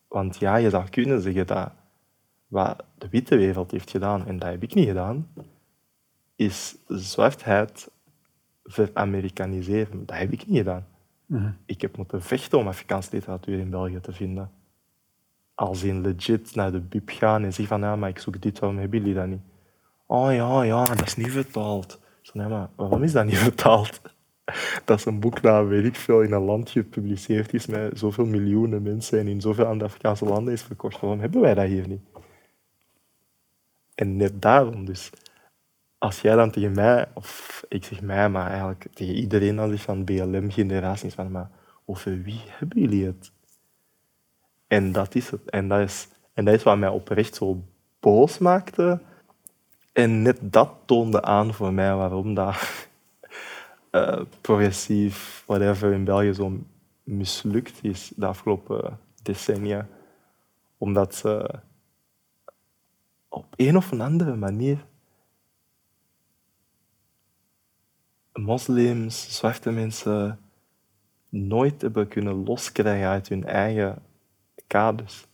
Want 0.08 0.38
ja, 0.38 0.56
je 0.56 0.70
zou 0.70 0.88
kunnen 0.88 1.20
zeggen 1.20 1.46
dat 1.46 1.72
wat 2.48 2.84
de 2.98 3.08
witte 3.08 3.36
wereld 3.36 3.70
heeft 3.70 3.90
gedaan, 3.90 4.26
en 4.26 4.38
dat 4.38 4.48
heb 4.48 4.62
ik 4.62 4.74
niet 4.74 4.86
gedaan, 4.86 5.28
is 6.36 6.76
zwartheid 6.86 7.90
veramerikaniseren. 8.64 10.06
Dat 10.06 10.16
heb 10.16 10.32
ik 10.32 10.46
niet 10.46 10.56
gedaan. 10.56 10.86
Mhm. 11.26 11.50
Ik 11.66 11.80
heb 11.80 11.96
moeten 11.96 12.22
vechten 12.22 12.58
om 12.58 12.68
Afrikaanse 12.68 13.08
literatuur 13.12 13.58
in 13.58 13.70
België 13.70 14.00
te 14.00 14.12
vinden. 14.12 14.50
Als 15.54 15.82
in 15.82 16.00
legit 16.00 16.54
naar 16.54 16.72
de 16.72 16.80
bib 16.80 17.10
gaan 17.10 17.44
en 17.44 17.52
zeggen 17.52 17.78
van 17.78 17.88
ja, 17.88 17.96
maar 17.96 18.08
ik 18.08 18.18
zoek 18.18 18.42
dit, 18.42 18.58
waarom 18.58 18.78
hebben 18.78 18.98
jullie 18.98 19.14
dat 19.14 19.26
niet? 19.26 19.40
Oh 20.06 20.32
ja, 20.32 20.62
ja, 20.62 20.84
dat 20.84 21.06
is 21.06 21.16
niet 21.16 21.30
vertaald. 21.30 22.00
Zo, 22.22 22.32
nee, 22.34 22.48
maar 22.48 22.68
waarom 22.74 23.02
is 23.02 23.12
dat 23.12 23.24
niet 23.24 23.38
vertaald? 23.48 24.00
Dat 24.84 24.98
is 24.98 25.04
een 25.04 25.20
boek 25.20 25.42
dat, 25.42 25.66
weet 25.66 25.84
ik 25.84 25.96
veel, 25.96 26.22
in 26.22 26.32
een 26.32 26.42
land 26.42 26.70
gepubliceerd 26.70 27.54
is 27.54 27.66
met 27.66 27.98
zoveel 27.98 28.26
miljoenen 28.26 28.82
mensen 28.82 29.18
en 29.18 29.28
in 29.28 29.40
zoveel 29.40 29.64
andere 29.64 29.84
Afrikaanse 29.84 30.24
landen 30.24 30.52
is 30.52 30.62
verkocht. 30.62 31.00
Waarom 31.00 31.20
hebben 31.20 31.40
wij 31.40 31.54
dat 31.54 31.66
hier 31.66 31.88
niet? 31.88 32.00
En 33.98 34.16
net 34.16 34.42
daarom 34.42 34.84
dus. 34.84 35.10
Als 35.98 36.20
jij 36.20 36.34
dan 36.34 36.50
tegen 36.50 36.72
mij, 36.72 37.08
of 37.14 37.64
ik 37.68 37.84
zeg 37.84 38.00
mij, 38.00 38.28
maar 38.28 38.50
eigenlijk 38.50 38.86
tegen 38.94 39.14
iedereen 39.14 39.56
dan 39.56 39.78
van 39.78 40.04
BLM-generaties, 40.04 41.14
van 41.14 41.30
maar 41.30 41.50
over 41.84 42.22
wie 42.22 42.40
hebben 42.46 42.80
jullie 42.80 43.06
het? 43.06 43.32
En 44.66 44.92
dat 44.92 45.14
is 45.14 45.30
het. 45.30 45.50
En 45.50 45.68
dat 45.68 45.80
is, 45.80 46.08
en 46.34 46.44
dat 46.44 46.54
is 46.54 46.62
wat 46.62 46.78
mij 46.78 46.88
oprecht 46.88 47.34
zo 47.34 47.62
boos 48.00 48.38
maakte. 48.38 49.00
En 49.92 50.22
net 50.22 50.38
dat 50.42 50.70
toonde 50.84 51.22
aan 51.22 51.54
voor 51.54 51.72
mij 51.72 51.94
waarom 51.94 52.34
dat 52.34 52.88
uh, 53.90 54.20
progressief, 54.40 55.42
whatever, 55.46 55.92
in 55.92 56.04
België 56.04 56.34
zo 56.34 56.58
mislukt 57.04 57.78
is 57.82 58.12
de 58.16 58.26
afgelopen 58.26 58.98
decennia. 59.22 59.86
Omdat 60.76 61.14
ze 61.14 61.60
op 63.28 63.46
een 63.56 63.76
of 63.76 63.92
andere 63.92 64.36
manier 64.36 64.86
moslims, 68.32 69.36
zwarte 69.36 69.70
mensen 69.70 70.38
nooit 71.28 71.82
hebben 71.82 72.08
kunnen 72.08 72.44
loskrijgen 72.44 73.08
uit 73.08 73.28
hun 73.28 73.44
eigen 73.44 74.02
kaders. 74.66 75.26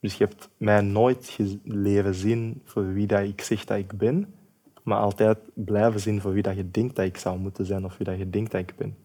Dus 0.00 0.14
je 0.14 0.24
hebt 0.24 0.48
mij 0.56 0.80
nooit 0.80 1.38
leren 1.64 2.14
zien 2.14 2.60
voor 2.64 2.92
wie 2.92 3.06
dat 3.06 3.22
ik 3.22 3.40
zeg 3.40 3.64
dat 3.64 3.78
ik 3.78 3.98
ben, 3.98 4.34
maar 4.82 4.98
altijd 4.98 5.38
blijven 5.54 6.00
zien 6.00 6.20
voor 6.20 6.32
wie 6.32 6.42
dat 6.42 6.56
je 6.56 6.70
denkt 6.70 6.96
dat 6.96 7.04
ik 7.04 7.16
zou 7.16 7.38
moeten 7.38 7.66
zijn 7.66 7.84
of 7.84 7.96
wie 7.96 8.06
dat 8.06 8.18
je 8.18 8.30
denkt 8.30 8.50
dat 8.50 8.60
ik 8.60 8.76
ben. 8.76 8.96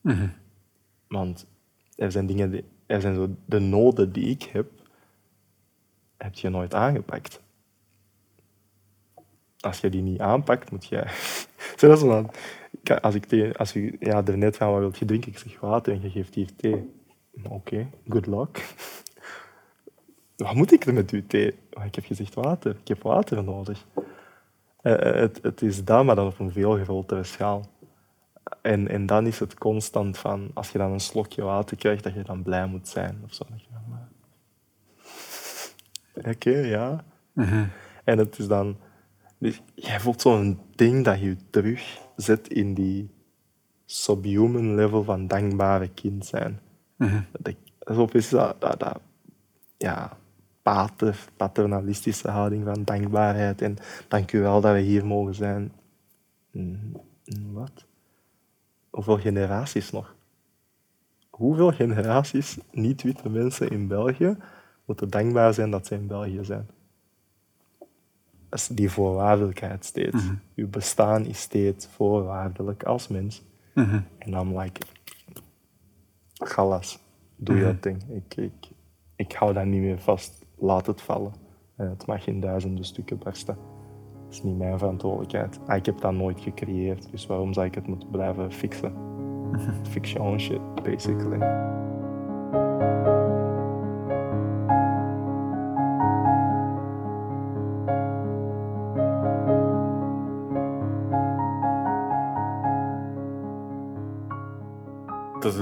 Mhm. 0.00 0.28
Want 1.08 1.46
er 1.96 2.12
zijn 2.12 2.26
dingen, 2.26 2.50
die, 2.50 2.64
er 2.86 3.00
zijn 3.00 3.14
zo 3.14 3.36
de 3.44 3.58
noden 3.58 4.12
die 4.12 4.28
ik 4.28 4.42
heb, 4.42 4.70
heb 6.18 6.34
je 6.34 6.48
nooit 6.48 6.74
aangepakt. 6.74 7.40
Als 9.60 9.80
je 9.80 9.90
die 9.90 10.02
niet 10.02 10.20
aanpakt, 10.20 10.70
moet 10.70 10.86
je. 10.86 11.04
Zelfs 11.76 12.02
man, 12.02 12.30
als 13.00 13.14
ik 13.14 13.56
als 13.56 13.72
je 13.72 13.96
ja, 14.00 14.24
er 14.24 14.38
net 14.38 14.56
van 14.56 14.70
wat 14.70 14.80
wil 14.80 14.92
je 14.98 15.04
drinken, 15.04 15.32
ik 15.32 15.38
zeg 15.38 15.60
water 15.60 15.92
en 15.92 16.02
je 16.02 16.10
geeft 16.10 16.34
hier 16.34 16.56
thee. 16.56 16.96
Oké, 17.48 17.88
good 18.08 18.26
luck. 18.26 18.56
Wat 20.36 20.54
moet 20.54 20.72
ik 20.72 20.86
er 20.86 20.94
met 20.94 21.10
uw 21.10 21.26
thee? 21.26 21.58
Oh, 21.72 21.84
ik 21.84 21.94
heb 21.94 22.04
gezegd 22.04 22.34
water. 22.34 22.76
Ik 22.80 22.88
heb 22.88 23.02
water 23.02 23.44
nodig. 23.44 23.86
Uh, 24.82 24.98
het, 24.98 25.38
het, 25.42 25.62
is 25.62 25.84
dat, 25.84 26.04
maar 26.04 26.14
dan 26.14 26.26
op 26.26 26.38
een 26.38 26.52
veel 26.52 26.76
grotere 26.76 27.24
schaal. 27.24 27.66
En, 28.62 28.88
en 28.88 29.06
dan 29.06 29.26
is 29.26 29.38
het 29.38 29.54
constant 29.54 30.18
van, 30.18 30.50
als 30.54 30.70
je 30.70 30.78
dan 30.78 30.92
een 30.92 31.00
slokje 31.00 31.42
water 31.42 31.76
krijgt, 31.76 32.04
dat 32.04 32.14
je 32.14 32.22
dan 32.22 32.42
blij 32.42 32.66
moet 32.66 32.88
zijn. 32.88 33.20
Of 33.24 33.34
zo. 33.34 33.44
Oké, 36.26 36.50
ja. 36.50 37.04
Mhm. 37.32 37.64
En 38.04 38.18
het 38.18 38.38
is 38.38 38.46
dan... 38.46 38.76
Dus 39.38 39.62
jij 39.74 40.00
voelt 40.00 40.20
zo'n 40.20 40.60
ding 40.74 41.04
dat 41.04 41.20
je 41.20 41.36
terugzet 41.50 42.48
in 42.48 42.74
die 42.74 43.10
subhuman 43.84 44.74
level 44.74 45.04
van 45.04 45.26
dankbare 45.26 45.88
kind 45.88 46.26
zijn. 46.26 46.60
Mm 46.96 47.26
Dat, 47.78 48.14
is 48.14 48.28
dat, 48.28 48.60
dat, 48.60 48.80
dat, 48.80 49.00
ja, 49.76 50.16
pater, 50.62 51.18
paternalistische 51.36 52.30
houding 52.30 52.64
van 52.64 52.84
dankbaarheid. 52.84 53.62
En 53.62 53.76
dank 54.08 54.32
u 54.32 54.40
wel 54.40 54.60
dat 54.60 54.72
we 54.72 54.80
hier 54.80 55.06
mogen 55.06 55.34
zijn. 55.34 55.72
Wat? 57.52 57.86
Hoeveel 58.90 59.18
generaties 59.18 59.90
nog? 59.90 60.14
Hoeveel 61.30 61.72
generaties 61.72 62.58
niet-witte 62.70 63.28
mensen 63.28 63.70
in 63.70 63.86
België 63.86 64.36
moeten 64.88 65.10
dankbaar 65.10 65.54
zijn 65.54 65.70
dat 65.70 65.86
ze 65.86 65.94
in 65.94 66.06
België 66.06 66.44
zijn? 66.44 66.68
Dat 68.48 68.58
is 68.58 68.68
die 68.68 68.90
voorwaardelijkheid 68.90 69.84
steeds. 69.84 70.24
Mm 70.24 70.40
Uw 70.54 70.68
bestaan 70.68 71.24
is 71.24 71.40
steeds 71.40 71.86
voorwaardelijk 71.86 72.82
als 72.82 73.08
mens. 73.08 73.42
Mhm. 73.74 74.00
En 74.18 74.30
dan 74.30 74.58
like, 74.58 74.80
galas, 76.32 76.98
doe 77.36 77.56
mhm. 77.56 77.64
dat 77.64 77.82
ding. 77.82 78.02
Ik, 78.08 78.36
ik, 78.36 78.70
ik 79.16 79.32
hou 79.32 79.52
dat 79.52 79.64
niet 79.64 79.80
meer 79.80 79.98
vast. 79.98 80.44
Laat 80.58 80.86
het 80.86 81.00
vallen. 81.00 81.32
het 81.76 82.06
mag 82.06 82.26
in 82.26 82.40
duizenden 82.40 82.84
stukken 82.84 83.18
barsten. 83.18 83.56
Dat 84.24 84.32
is 84.32 84.42
niet 84.42 84.58
mijn 84.58 84.78
verantwoordelijkheid. 84.78 85.58
Ah, 85.66 85.76
ik 85.76 85.86
heb 85.86 86.00
dat 86.00 86.12
nooit 86.12 86.40
gecreëerd, 86.40 87.10
dus 87.10 87.26
waarom 87.26 87.52
zou 87.52 87.66
ik 87.66 87.74
het 87.74 87.86
moeten 87.86 88.10
blijven 88.10 88.52
fixen? 88.52 88.92
Fix 89.90 90.12
your 90.12 90.28
own 90.28 90.38
shit, 90.38 90.74
basically. 90.82 91.38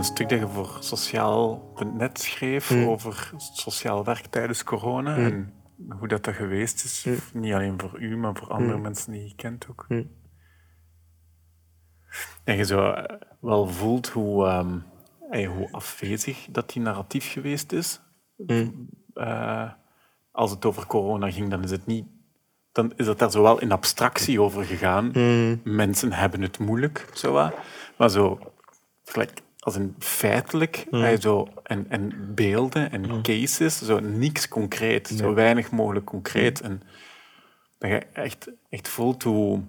Stuk 0.06 0.28
dat 0.28 0.38
je 0.38 0.48
voor 0.48 0.76
sociaal.net 0.80 2.20
schreef 2.20 2.70
mm. 2.70 2.88
over 2.88 3.32
sociaal 3.38 4.04
werk 4.04 4.26
tijdens 4.26 4.64
corona. 4.64 5.16
Mm. 5.16 5.24
En 5.24 5.52
hoe 5.98 6.08
dat, 6.08 6.24
dat 6.24 6.34
geweest 6.34 6.84
is. 6.84 7.04
Mm. 7.04 7.40
Niet 7.40 7.52
alleen 7.52 7.80
voor 7.80 8.00
u, 8.00 8.16
maar 8.16 8.36
voor 8.36 8.48
andere 8.48 8.78
mensen 8.78 9.12
die 9.12 9.22
je 9.22 9.34
kent 9.34 9.66
ook. 9.70 9.86
En 12.44 12.56
je 12.56 12.64
zo 12.64 12.90
eh, 12.90 13.16
wel 13.40 13.68
voelt 13.68 14.08
hoe, 14.08 14.48
um, 14.48 14.84
hoe 15.46 15.68
afwezig 15.70 16.46
dat 16.50 16.70
die 16.70 16.82
narratief 16.82 17.32
geweest 17.32 17.72
is. 17.72 18.00
Uh, 18.46 19.70
als 20.30 20.50
het 20.50 20.64
over 20.64 20.86
corona 20.86 21.30
ging, 21.30 21.50
dan 21.50 21.62
is 21.62 21.70
het 21.70 21.86
niet 21.86 22.06
dan 22.72 22.92
is 22.96 23.06
het 23.06 23.18
daar 23.18 23.30
zo 23.30 23.42
wel 23.42 23.60
in 23.60 23.72
abstractie 23.72 24.40
over 24.40 24.64
gegaan. 24.64 25.12
Mensen 25.64 26.12
hebben 26.12 26.42
het 26.42 26.58
moeilijk, 26.58 27.08
zo 27.14 27.50
Maar 27.96 28.10
zo, 28.10 28.38
gelijk 29.04 29.42
als 29.66 29.74
een 29.74 29.94
feitelijk, 29.98 30.86
mm. 30.90 31.20
zo, 31.20 31.48
en, 31.62 31.86
en 31.88 32.32
beelden 32.34 32.90
en 32.90 33.00
mm. 33.00 33.22
cases, 33.22 33.78
zo 33.78 34.00
niks 34.00 34.48
concreet, 34.48 35.08
zo 35.08 35.34
weinig 35.34 35.70
mogelijk 35.70 36.06
concreet. 36.06 36.62
Mm. 36.62 36.68
En 36.68 36.82
dat 37.78 37.90
je 37.90 37.98
echt, 38.12 38.50
echt 38.70 38.88
voelt 38.88 39.22
hoe, 39.22 39.60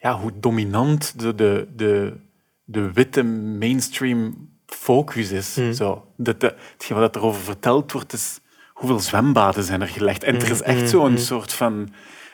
ja, 0.00 0.18
hoe 0.18 0.32
dominant 0.40 1.20
de, 1.20 1.34
de, 1.34 1.68
de, 1.76 2.16
de 2.64 2.92
witte 2.92 3.22
mainstream 3.22 4.48
focus 4.66 5.30
is. 5.30 5.54
Zo. 5.76 6.06
Dat, 6.16 6.40
de, 6.40 6.54
hetgeen 6.72 6.98
wat 6.98 7.16
erover 7.16 7.42
verteld 7.42 7.92
wordt, 7.92 8.12
is 8.12 8.40
hoeveel 8.72 9.00
zwembaden 9.00 9.64
zijn 9.64 9.80
er 9.80 9.88
gelegd. 9.88 10.22
En 10.22 10.34
er 10.34 10.50
is 10.50 10.62
echt 10.62 10.88
zo'n 10.88 11.18
soort 11.18 11.52
van 11.52 11.88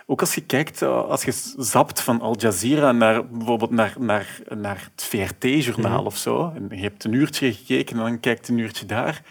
ook 0.07 0.21
als 0.21 0.35
je 0.35 0.41
kijkt, 0.41 0.83
eh, 0.83 1.09
als 1.09 1.25
je 1.25 1.33
zapt 1.57 2.01
van 2.01 2.21
Al 2.21 2.35
Jazeera 2.39 2.93
naar 2.93 3.29
bijvoorbeeld 3.29 3.71
naar, 3.71 3.95
naar, 3.99 4.39
naar 4.49 4.91
het 4.93 5.05
VRT-journaal 5.05 5.99
mhm. 5.99 6.07
of 6.07 6.17
zo, 6.17 6.53
en 6.55 6.77
je 6.77 6.83
hebt 6.83 7.05
een 7.05 7.13
uurtje 7.13 7.53
gekeken 7.53 7.97
en 7.97 8.03
dan 8.03 8.21
kijkt 8.21 8.49
een 8.49 8.59
uurtje 8.59 8.87
daar, 8.87 9.23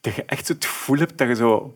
dat 0.00 0.14
je 0.14 0.24
echt 0.24 0.48
het 0.48 0.64
gevoel 0.64 0.98
hebt 0.98 1.18
dat 1.18 1.28
je 1.28 1.34
zo, 1.34 1.74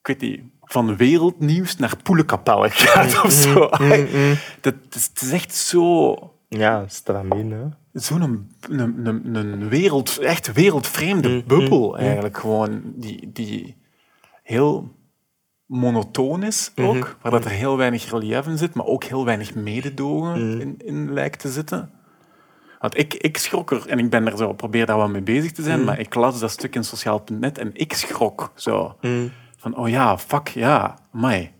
ik 0.00 0.06
weet 0.06 0.20
niet, 0.20 0.40
van 0.60 0.96
wereldnieuws 0.96 1.76
naar 1.76 1.96
poelenkapellen 2.02 2.70
gaat 2.70 3.24
of 3.24 3.32
zo. 3.32 3.68
Mhm, 3.70 4.00
mhm, 4.00 4.34
dat, 4.60 4.74
is, 4.90 5.06
het 5.06 5.22
is 5.22 5.30
echt 5.30 5.54
zo... 5.54 6.16
Ja, 6.48 6.84
stramine. 6.88 7.76
Zo'n 7.92 8.20
een, 8.22 8.50
een, 8.68 9.34
een, 9.34 9.68
wereld, 9.68 10.18
echt 10.18 10.52
wereldvreemde 10.52 11.42
bubbel 11.42 11.98
eigenlijk 11.98 12.38
gewoon, 12.38 12.82
die, 12.84 13.32
die 13.32 13.76
heel 14.42 14.90
monotoon 15.72 16.42
is 16.42 16.72
ook, 16.76 16.94
mhm. 16.94 17.10
waar 17.20 17.32
dat 17.32 17.44
er 17.44 17.50
heel 17.50 17.76
weinig 17.76 18.10
relief 18.10 18.46
in 18.46 18.58
zit, 18.58 18.74
maar 18.74 18.86
ook 18.86 19.04
heel 19.04 19.24
weinig 19.24 19.54
mededogen 19.54 20.48
mhm. 20.48 20.60
in, 20.60 20.74
in 20.78 21.12
lijkt 21.12 21.38
te 21.38 21.48
zitten. 21.48 21.90
Want 22.78 22.98
ik, 22.98 23.14
ik 23.14 23.36
schrok 23.36 23.70
er, 23.70 23.88
en 23.88 23.98
ik 23.98 24.10
ben 24.10 24.26
er 24.26 24.36
zo, 24.36 24.52
probeer 24.52 24.86
daar 24.86 24.96
wel 24.96 25.08
mee 25.08 25.22
bezig 25.22 25.52
te 25.52 25.62
zijn, 25.62 25.78
mhm. 25.78 25.86
maar 25.86 25.98
ik 25.98 26.14
las 26.14 26.40
dat 26.40 26.50
stuk 26.50 26.74
in 26.74 26.84
sociaal.net 26.84 27.58
en 27.58 27.70
ik 27.72 27.92
schrok 27.92 28.52
zo. 28.54 28.96
Van, 29.56 29.76
oh 29.76 29.88
ja, 29.88 30.18
fuck, 30.18 30.48
ja, 30.48 30.98
mij. 31.12 31.52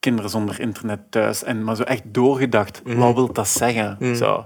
Kinderen 0.00 0.30
zonder 0.30 0.60
internet 0.60 1.10
thuis. 1.10 1.42
En 1.42 1.64
maar 1.64 1.76
zo 1.76 1.82
echt 1.82 2.02
doorgedacht, 2.06 2.82
wat 2.84 3.14
wil 3.14 3.32
dat 3.32 3.48
zeggen? 3.48 4.16
Zo. 4.16 4.44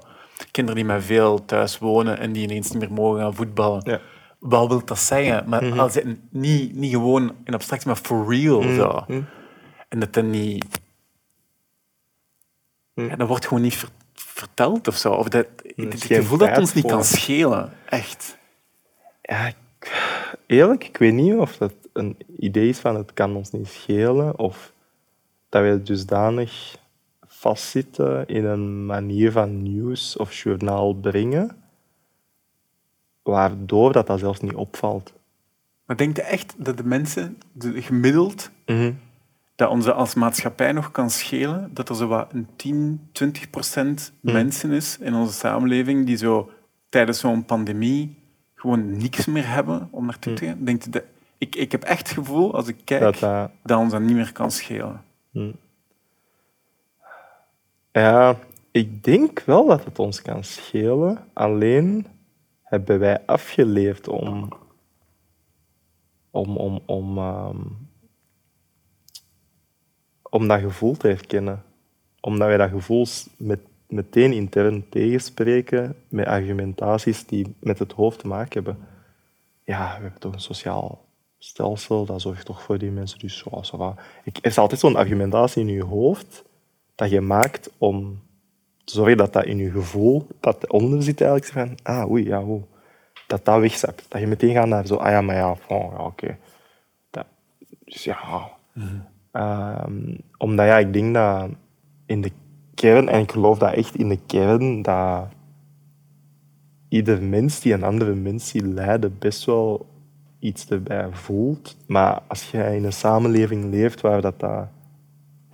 Kinderen 0.51 0.81
die 0.81 0.93
met 0.93 1.05
veel 1.05 1.45
thuis 1.45 1.79
wonen 1.79 2.19
en 2.19 2.33
die 2.33 2.43
ineens 2.43 2.71
niet 2.71 2.81
meer 2.81 2.93
mogen 2.93 3.21
gaan 3.21 3.35
voetballen. 3.35 3.81
Ja 3.85 4.01
wat 4.45 4.69
wil 4.69 4.85
dat 4.85 4.99
zeggen? 4.99 5.49
Maar 5.49 5.65
mm 5.65 5.79
als 5.79 5.95
het 5.95 6.19
niet, 6.31 6.75
niet 6.75 6.93
gewoon 6.93 7.35
in 7.45 7.55
abstractie, 7.55 7.89
maar 7.89 7.97
for 7.97 8.35
real. 8.35 8.61
Mhm. 8.61 8.75
Zo. 8.75 9.05
Mhm. 9.07 9.23
En 9.89 9.99
dat 9.99 10.13
dan 10.13 10.31
niet... 10.31 10.81
Mhm. 12.95 13.09
Ja, 13.09 13.17
dat 13.17 13.29
wordt 13.29 13.47
gewoon 13.47 13.63
niet 13.63 13.87
verteld 14.15 14.89
of 14.89 14.97
zo. 14.97 15.13
Of 15.13 15.29
dat, 15.29 15.47
het 15.77 16.05
gevoel 16.05 16.39
dat 16.39 16.49
het 16.49 16.59
ons 16.59 16.75
niet 16.75 16.87
kan 16.87 17.05
schelen. 17.05 17.73
Echt. 17.85 18.39
Ja, 19.23 19.53
eerlijk, 20.47 20.85
ik 20.85 20.97
weet 20.97 21.13
niet 21.13 21.35
of 21.35 21.57
dat 21.57 21.73
een 21.93 22.17
idee 22.39 22.69
is 22.69 22.79
van 22.79 22.97
het 22.97 23.13
kan 23.15 23.37
ons 23.37 23.51
niet 23.51 23.69
schelen. 23.69 24.39
Of 24.39 24.73
dat 25.49 25.63
we 25.63 25.83
dusdanig 25.83 26.77
vastzitten 27.27 28.27
in 28.27 28.45
een 28.45 28.87
manier 28.87 29.33
van 29.33 29.63
nieuws 29.63 30.17
of 30.17 30.35
journaal 30.35 30.95
brengen 30.95 31.64
waardoor 33.25 33.93
dat, 33.93 34.07
dat 34.07 34.19
zelfs 34.19 34.41
niet 34.41 34.55
opvalt. 34.55 35.13
Maar 35.87 35.97
denk 35.97 36.17
je 36.17 36.23
echt 36.23 36.55
dat 36.57 36.77
de 36.77 36.85
mensen, 36.85 37.39
de, 37.53 37.83
gemiddeld, 37.83 38.51
mhm. 38.67 38.93
dat 39.55 39.71
onze 39.71 39.93
als 39.93 40.15
maatschappij 40.15 40.73
nog 40.73 40.91
kan 40.91 41.11
schelen? 41.11 41.71
Dat 41.73 41.89
er 41.89 41.97
zo 41.97 42.07
wat 42.07 42.33
een 42.33 42.49
10, 42.57 43.09
20 43.13 43.51
procent 43.51 44.13
mhm. 44.21 44.35
mensen 44.35 44.71
is 44.71 44.99
in 44.99 45.15
onze 45.15 45.33
samenleving 45.33 46.07
die 46.07 46.17
zo 46.17 46.51
tijdens 46.89 47.19
zo'n 47.19 47.45
pandemie 47.45 48.17
gewoon 48.55 48.97
niks 48.97 49.27
meer 49.27 49.49
hebben 49.49 49.89
om 49.91 50.05
naartoe 50.05 50.33
te 50.33 50.45
mhm. 50.45 50.53
gaan? 50.53 50.65
Denk 50.65 50.83
je 50.83 50.91
dat, 50.91 51.03
ik, 51.39 51.57
ik 51.57 51.73
heb 51.73 51.83
echt 51.83 52.09
het 52.09 52.19
gevoel, 52.19 52.55
als 52.55 52.69
ik 52.69 52.77
kijk, 52.85 53.21
dat, 53.21 53.51
dat 53.63 53.79
ons 53.79 53.93
dat 53.93 54.01
niet 54.01 54.17
meer 54.17 54.33
kan 54.33 54.51
schelen. 54.51 55.03
Ja, 57.93 58.37
ik 58.71 59.05
denk 59.05 59.43
wel 59.47 59.67
dat 59.67 59.85
het 59.85 59.99
ons 59.99 60.23
kan 60.23 60.45
schelen. 60.45 61.19
Alleen 61.33 62.07
hebben 62.75 62.99
wij 62.99 63.27
afgeleerd 63.27 64.09
om, 64.09 64.49
om, 66.31 66.57
om, 66.57 66.81
om, 66.87 67.19
ehm, 67.19 67.61
om 70.23 70.49
dat 70.49 70.61
gevoel 70.61 70.97
te 70.97 71.07
herkennen. 71.07 71.63
Omdat 72.21 72.49
wij 72.49 72.57
dat 72.57 72.71
gevoel 72.71 73.07
met, 73.37 73.61
meteen 73.87 74.33
intern 74.33 74.89
tegenspreken 74.89 75.97
met 76.09 76.27
argumentaties 76.27 77.27
die 77.27 77.55
met 77.61 77.79
het 77.79 77.93
hoofd 77.93 78.19
te 78.19 78.27
maken 78.27 78.65
hebben. 78.65 78.87
Ja, 79.63 79.97
we 79.97 80.03
hebben 80.03 80.21
toch 80.21 80.33
een 80.33 80.41
sociaal 80.41 81.05
stelsel, 81.39 82.05
dat 82.05 82.21
zorgt 82.21 82.47
toch 82.47 82.63
voor 82.63 82.79
die 82.79 82.91
mensen. 82.91 83.19
Dus 83.19 83.39
zo, 83.39 83.63
zo, 83.63 83.95
ik, 84.25 84.37
er 84.37 84.51
is 84.51 84.59
altijd 84.59 84.81
zo'n 84.81 84.97
argumentatie 84.97 85.63
in 85.63 85.73
je 85.73 85.85
hoofd 85.85 86.45
dat 86.95 87.11
je 87.11 87.21
maakt 87.21 87.71
om 87.79 88.23
te 88.85 88.93
zorgen 88.93 89.17
dat 89.17 89.33
dat 89.33 89.45
in 89.45 89.59
je 89.59 89.71
gevoel, 89.71 90.27
dat 90.41 90.71
onder 90.71 91.03
zit 91.03 91.21
eigenlijk, 91.21 91.53
van, 91.53 91.79
ah 91.83 92.11
oei, 92.11 92.25
ja, 92.25 92.43
oei, 92.43 92.65
dat 93.27 93.45
dat 93.45 93.61
wegzapt. 93.61 94.07
Dat 94.09 94.21
je 94.21 94.27
meteen 94.27 94.55
gaat 94.55 94.67
naar 94.67 94.87
zo, 94.87 94.97
ah 94.97 95.11
ja, 95.11 95.21
maar 95.21 95.37
ja, 95.37 95.51
oh, 95.69 95.93
ja 95.97 96.05
oké. 96.05 96.39
Dus 97.85 98.05
ja. 98.05 98.19
Mm 98.73 99.13
omdat 100.39 100.67
ja, 100.67 100.79
ik 100.79 100.93
denk 100.93 101.15
dat 101.15 101.49
in 102.07 102.21
de 102.21 102.31
kern, 102.75 103.09
en 103.09 103.21
ik 103.21 103.33
geloof 103.33 103.59
dat 103.59 103.73
echt 103.73 103.95
in 103.95 104.09
de 104.09 104.19
kern, 104.27 104.83
dat 104.83 105.27
ieder 106.89 107.23
mens 107.23 107.61
die 107.61 107.73
een 107.73 107.83
andere 107.83 108.15
mens 108.15 108.49
ziet 108.49 108.63
lijden, 108.63 109.19
best 109.19 109.45
wel 109.45 109.87
iets 110.39 110.69
erbij 110.69 111.09
voelt. 111.13 111.77
Maar 111.87 112.23
als 112.27 112.51
je 112.51 112.77
in 112.77 112.85
een 112.85 112.93
samenleving 112.93 113.71
leeft 113.71 114.01
waar 114.01 114.21
dat, 114.21 114.41
dat 114.41 114.69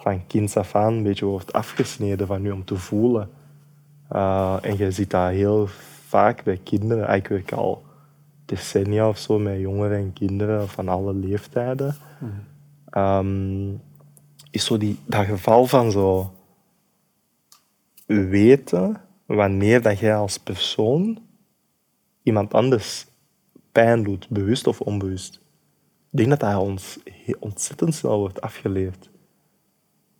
van 0.01 0.26
kinds 0.26 0.57
af 0.57 0.74
aan 0.74 0.92
een 0.92 1.03
beetje 1.03 1.24
wordt 1.24 1.53
afgesneden 1.53 2.26
van 2.26 2.42
je 2.42 2.53
om 2.53 2.64
te 2.64 2.76
voelen. 2.76 3.30
Uh, 4.12 4.57
en 4.62 4.76
je 4.76 4.90
ziet 4.90 5.11
dat 5.11 5.30
heel 5.30 5.66
vaak 6.07 6.44
bij 6.44 6.61
kinderen. 6.62 7.14
Ik 7.14 7.26
werk 7.26 7.53
al 7.53 7.82
decennia 8.44 9.09
of 9.09 9.18
zo 9.18 9.38
met 9.38 9.61
jongeren 9.61 9.98
en 9.98 10.12
kinderen 10.12 10.68
van 10.68 10.88
alle 10.88 11.14
leeftijden. 11.14 11.96
Mm. 12.92 13.80
is 14.51 14.64
zo 14.64 14.78
die, 14.78 14.98
dat 15.05 15.26
geval 15.26 15.66
van 15.66 15.90
zo 15.90 16.32
weten 18.07 19.01
wanneer 19.26 19.82
dat 19.82 19.98
jij 19.98 20.16
als 20.16 20.38
persoon 20.38 21.18
iemand 22.22 22.55
anders 22.55 23.07
pijn 23.72 24.03
doet, 24.03 24.28
bewust 24.28 24.66
of 24.66 24.80
onbewust. 24.80 25.40
Ik 26.11 26.18
denk 26.18 26.28
dat 26.28 26.40
dat 26.40 26.57
ons 26.57 26.98
ontzettend 27.38 27.94
snel 27.94 28.18
wordt 28.18 28.40
afgeleerd. 28.40 29.10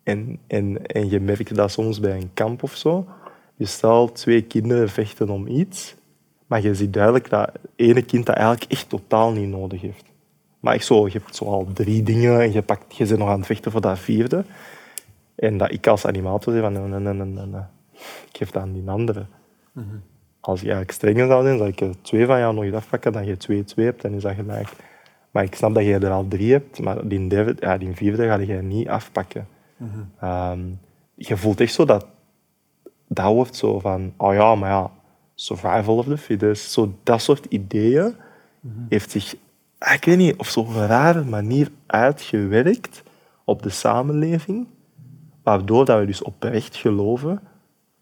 En, 0.03 0.39
en, 0.47 0.85
en 0.85 1.09
je 1.09 1.19
merkt 1.19 1.55
dat 1.55 1.71
soms 1.71 1.99
bij 1.99 2.15
een 2.15 2.33
kamp 2.33 2.63
of 2.63 2.75
zo. 2.75 3.07
Je 3.55 3.65
stelt 3.65 4.15
twee 4.15 4.41
kinderen 4.41 4.89
vechten 4.89 5.29
om 5.29 5.47
iets, 5.47 5.95
maar 6.47 6.61
je 6.61 6.75
ziet 6.75 6.93
duidelijk 6.93 7.29
dat 7.29 7.51
ene 7.75 8.01
kind 8.01 8.25
dat 8.25 8.35
eigenlijk 8.35 8.71
echt 8.71 8.89
totaal 8.89 9.31
niet 9.31 9.49
nodig 9.49 9.81
heeft. 9.81 10.05
Maar 10.59 10.73
ik 10.73 10.81
zo, 10.81 11.05
je 11.05 11.11
hebt 11.11 11.35
zo 11.35 11.45
al 11.45 11.67
drie 11.73 12.03
dingen 12.03 12.41
en 12.41 12.51
je, 12.51 12.61
pakt, 12.61 12.95
je 12.95 13.05
bent 13.05 13.19
nog 13.19 13.29
aan 13.29 13.37
het 13.37 13.45
vechten 13.45 13.71
voor 13.71 13.81
dat 13.81 13.99
vierde. 13.99 14.43
En 15.35 15.57
dat 15.57 15.71
ik 15.71 15.87
als 15.87 16.05
animator 16.05 16.53
zeg 16.53 16.61
van 16.61 16.73
nee, 16.73 16.81
nee, 16.81 17.13
nee, 17.13 17.25
nee, 17.25 17.45
nee. 17.45 17.61
ik 18.29 18.37
geef 18.37 18.51
dat 18.51 18.61
aan 18.61 18.73
die 18.73 18.89
andere. 18.89 19.25
Mm 19.71 20.01
Als 20.39 20.59
je 20.59 20.65
eigenlijk 20.65 20.97
strenger 20.97 21.27
zou 21.27 21.43
zijn, 21.43 21.57
zou 21.57 21.69
ik 21.69 21.81
er 21.81 22.01
twee 22.01 22.25
van 22.25 22.39
jou 22.39 22.53
nog 22.53 22.63
eens 22.63 22.75
afpakken, 22.75 23.11
dan 23.11 23.25
je 23.25 23.37
twee, 23.37 23.63
twee 23.63 23.85
hebt, 23.85 24.01
dan 24.01 24.13
is 24.13 24.21
dat 24.21 24.35
gelijk. 24.35 24.69
Maar 25.31 25.43
ik 25.43 25.55
snap 25.55 25.73
dat 25.73 25.83
je 25.83 25.93
er 25.93 26.11
al 26.11 26.27
drie 26.27 26.51
hebt, 26.51 26.79
maar 26.79 27.07
die, 27.07 27.27
derde, 27.27 27.55
ja, 27.59 27.77
die 27.77 27.95
vierde 27.95 28.27
ga 28.27 28.37
je 28.37 28.53
niet 28.53 28.87
afpakken. 28.87 29.47
Mm 29.81 30.79
je 31.27 31.37
voelt 31.37 31.59
echt 31.59 31.73
zo 31.73 31.85
dat 31.85 32.05
dat 33.07 33.33
wordt 33.33 33.55
zo 33.55 33.79
van, 33.79 34.13
oh 34.17 34.33
ja, 34.33 34.55
maar 34.55 34.69
ja, 34.69 34.91
survival 35.35 35.97
of 35.97 36.05
the 36.05 36.17
fittest, 36.17 36.71
zo 36.71 36.97
dat 37.03 37.21
soort 37.21 37.45
ideeën 37.45 38.15
heeft 38.89 39.11
zich, 39.11 39.35
ah, 39.77 39.93
ik 39.93 40.05
weet 40.05 40.17
niet, 40.17 40.37
op 40.37 40.45
zo'n 40.45 40.73
rare 40.73 41.23
manier 41.23 41.71
uitgewerkt 41.85 43.03
op 43.43 43.63
de 43.63 43.69
samenleving, 43.69 44.67
waardoor 45.43 45.85
dat 45.85 45.99
we 45.99 46.05
dus 46.05 46.21
oprecht 46.21 46.75
geloven 46.75 47.41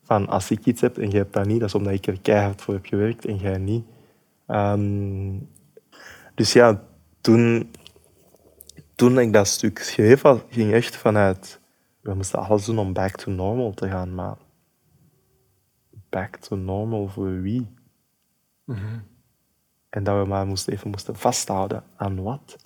van 0.03 0.27
als 0.27 0.51
ik 0.51 0.65
iets 0.65 0.81
heb 0.81 0.97
en 0.97 1.09
jij 1.09 1.19
hebt 1.19 1.33
dat 1.33 1.45
niet, 1.45 1.59
dat 1.59 1.69
is 1.69 1.75
omdat 1.75 1.93
ik 1.93 2.07
er 2.07 2.21
keihard 2.21 2.61
voor 2.61 2.73
heb 2.73 2.85
gewerkt 2.85 3.25
en 3.25 3.37
jij 3.37 3.57
niet. 3.57 3.85
Ehm, 4.47 5.37
dus 6.35 6.53
ja, 6.53 6.83
toen, 7.21 7.71
toen 8.95 9.19
ik 9.19 9.33
dat 9.33 9.47
stuk 9.47 9.79
schreef, 9.79 10.21
ging 10.49 10.73
echt 10.73 10.95
vanuit 10.95 11.58
we 12.01 12.13
moesten 12.13 12.39
alles 12.39 12.65
doen 12.65 12.79
om 12.79 12.93
back 12.93 13.15
to 13.15 13.31
normal 13.31 13.73
te 13.73 13.89
gaan, 13.89 14.15
maar 14.15 14.37
back 16.09 16.35
to 16.35 16.55
normal 16.55 17.07
voor 17.07 17.41
wie? 17.41 17.67
Mhm. 18.63 18.99
En 19.89 20.03
dat 20.03 20.21
we 20.21 20.29
maar 20.29 20.47
moesten 20.47 20.73
even 20.73 20.89
moesten 20.89 21.15
vasthouden 21.15 21.83
aan 21.95 22.23
wat? 22.23 22.57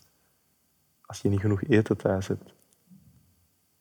Als 1.02 1.22
je 1.22 1.30
niet 1.30 1.40
genoeg 1.40 1.64
eten 1.64 1.98
thuis 1.98 2.28
hebt. 2.28 2.54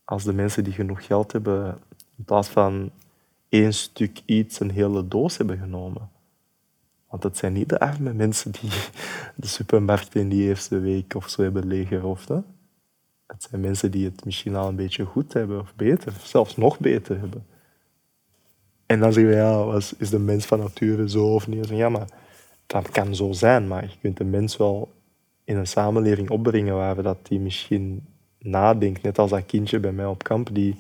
Als 0.05 0.25
de 0.25 0.33
mensen 0.33 0.65
die 0.65 0.73
genoeg 0.73 1.07
geld 1.07 1.33
hebben, 1.33 1.79
in 2.17 2.25
plaats 2.25 2.49
van 2.49 2.91
één 3.49 3.73
stuk 3.73 4.23
iets, 4.25 4.61
een 4.61 4.71
hele 4.71 5.09
doos 5.09 5.37
hebben 5.37 5.59
genomen. 5.59 6.11
Want 7.09 7.23
het 7.23 7.37
zijn 7.37 7.53
niet 7.53 7.69
de 7.69 7.81
arme 7.81 8.13
mensen 8.13 8.51
die 8.53 8.71
de 9.37 9.47
supermarkt 9.47 10.15
in 10.15 10.29
die 10.29 10.43
eerste 10.43 10.79
week 10.79 11.15
of 11.15 11.29
zo 11.29 11.43
hebben 11.43 11.67
leeggeroofd. 11.67 12.31
Het 13.33 13.47
zijn 13.51 13.61
mensen 13.61 13.91
die 13.91 14.05
het 14.05 14.25
misschien 14.25 14.57
al 14.57 14.69
een 14.69 14.77
beetje 14.77 15.05
goed 15.05 15.33
hebben, 15.33 15.61
of 15.61 15.73
beter, 15.77 16.13
zelfs 16.23 16.57
nog 16.57 16.79
beter 16.79 17.19
hebben. 17.19 17.47
En 18.87 19.01
dan 19.01 19.13
zeggen 19.13 19.33
we, 19.33 19.39
ja, 19.39 19.65
was, 19.65 19.95
is 19.97 20.11
de 20.11 20.19
mens 20.19 20.45
van 20.45 20.59
nature 20.59 21.09
zo 21.09 21.35
of 21.35 21.49
niet? 21.49 21.69
Ja, 21.69 21.89
maar 21.89 22.09
dat 22.67 22.91
kan 22.91 23.15
zo 23.15 23.33
zijn, 23.33 23.69
maar 23.69 23.83
je 23.83 23.97
kunt 24.01 24.17
de 24.17 24.25
mens 24.25 24.57
wel 24.57 24.93
in 25.45 25.57
een 25.57 25.67
samenleving 25.67 26.31
opbrengen 26.31 26.75
waar 26.75 27.03
dat 27.03 27.19
die 27.23 27.41
misschien 27.41 28.07
nadenkt, 28.39 29.03
net 29.03 29.19
als 29.19 29.31
dat 29.31 29.47
kindje 29.47 29.81
bij 29.81 29.93
mij 29.93 30.07
op 30.07 30.23
kamp, 30.23 30.49
die 30.53 30.77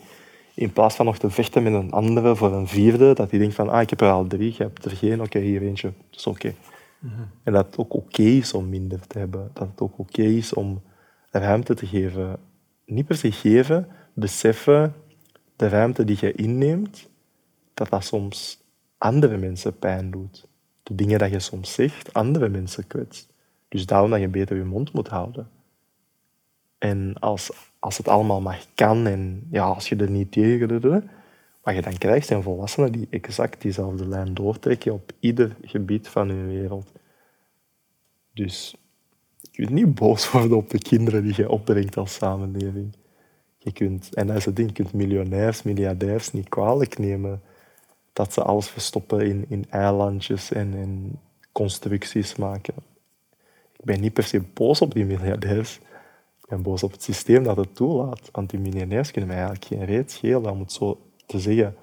in 0.55 0.72
plaats 0.72 0.94
van 0.94 1.07
nog 1.07 1.18
te 1.18 1.30
vechten 1.30 1.62
met 1.62 1.72
een 1.72 1.90
andere 1.90 2.36
voor 2.36 2.53
een 2.53 2.68
vierde, 2.68 3.14
dat 3.14 3.30
die 3.30 3.38
denkt 3.38 3.55
van, 3.55 3.68
ah, 3.68 3.80
ik 3.80 3.90
heb 3.90 4.00
er 4.00 4.11
al 4.11 4.26
drie, 4.26 4.55
je 4.57 4.62
hebt 4.62 4.84
er 4.84 4.90
geen, 4.90 5.22
oké, 5.22 5.38
hier 5.38 5.62
eentje, 5.62 5.92
dat 6.11 6.18
is 6.18 6.26
oké. 6.26 6.55
Mhm. 6.98 7.12
En 7.42 7.53
dat 7.53 7.66
het 7.66 7.78
ook 7.78 7.94
oké 7.94 8.22
is 8.22 8.53
om 8.53 8.68
minder 8.68 9.07
te 9.07 9.18
hebben, 9.18 9.50
dat 9.53 9.68
het 9.68 9.80
ook 9.80 9.98
oké 9.98 10.22
is 10.22 10.55
om 10.55 10.82
ruimte 11.39 11.74
te 11.74 11.87
geven. 11.87 12.37
Niet 12.85 13.07
per 13.07 13.16
se 13.16 13.33
geven, 13.33 13.89
beseffen 14.12 14.95
de 15.57 15.68
ruimte 15.68 16.05
die 16.05 16.16
je 16.20 16.33
inneemt, 16.33 17.09
dat 17.74 17.91
dat 17.91 18.05
soms 18.05 18.61
andere 18.99 19.37
mensen 19.37 19.78
pijn 19.78 20.11
doet. 20.11 20.47
De 20.83 20.95
dingen 20.95 21.18
dat 21.18 21.30
je 21.30 21.39
soms 21.39 21.72
zegt, 21.72 22.12
andere 22.12 22.49
mensen 22.49 22.87
kwetst. 22.87 23.33
Dus 23.68 23.87
daarom 23.87 24.11
dat 24.11 24.20
je 24.20 24.28
beter 24.28 24.57
je 24.57 24.64
mond 24.64 24.93
moet 24.93 25.09
houden. 25.09 25.49
En 26.78 27.14
als, 27.20 27.51
als 27.78 27.99
het 27.99 28.09
allemaal 28.09 28.41
mag 28.41 28.66
kan 28.74 29.07
en 29.07 29.47
ja, 29.51 29.64
als 29.64 29.89
je 29.89 29.97
er 29.97 30.11
niet 30.11 30.33
tegen 30.33 30.68
doet, 30.68 31.03
wat 31.62 31.74
je 31.74 31.83
dan 31.83 31.99
krijgt 31.99 32.26
zijn 32.26 32.43
volwassenen 32.43 32.93
die 32.93 33.07
exact 33.11 33.62
diezelfde 33.62 34.09
lijn 34.09 34.35
doortrekken 34.35 34.93
op 34.93 35.12
ieder 35.20 35.57
gebied 35.62 36.09
van 36.09 36.28
hun 36.28 36.49
wereld. 36.49 36.93
Dus 38.33 38.76
kunt 39.53 39.70
niet 39.70 39.94
boos 39.94 40.30
worden 40.30 40.57
op 40.57 40.70
de 40.70 40.78
kinderen 40.78 41.22
die 41.22 41.34
je 41.36 41.48
opbrengt 41.48 41.96
als 41.96 42.14
samenleving. 42.14 42.92
Je 43.59 43.72
kunt, 43.72 44.14
en 44.14 44.26
dat 44.26 44.36
is 44.36 44.44
het 44.44 44.57
ding, 44.57 44.68
je 44.68 44.74
kunt 44.74 44.92
miljonairs, 44.92 45.62
miljardairs 45.62 46.32
niet 46.32 46.48
kwalijk 46.48 46.98
nemen 46.98 47.42
dat 48.12 48.32
ze 48.32 48.42
alles 48.42 48.68
verstoppen 48.68 49.26
in, 49.26 49.44
in 49.48 49.66
eilandjes 49.70 50.53
en 50.53 50.74
in 50.74 51.18
constructies 51.53 52.36
maken. 52.36 52.74
Ik 53.78 53.84
ben 53.84 54.00
niet 54.00 54.12
per 54.12 54.24
se 54.24 54.40
boos 54.40 54.80
op 54.80 54.94
die 54.94 55.05
miljardairs. 55.05 55.76
Ik 56.40 56.48
ben 56.48 56.62
boos 56.62 56.82
op 56.82 56.92
het 56.92 57.03
systeem 57.03 57.42
dat 57.42 57.57
het 57.57 57.74
toelaat. 57.74 58.28
Want 58.32 58.50
die 58.50 58.61
miljonairs 58.61 59.11
kunnen 59.11 59.30
mij 59.30 59.38
eigenlijk 59.38 59.66
geen 59.66 59.84
reet 59.84 60.11
schelen, 60.11 60.50
om 60.50 60.61
het 60.61 60.72
zo 60.72 61.00
te 61.26 61.40
zeggen. 61.40 61.76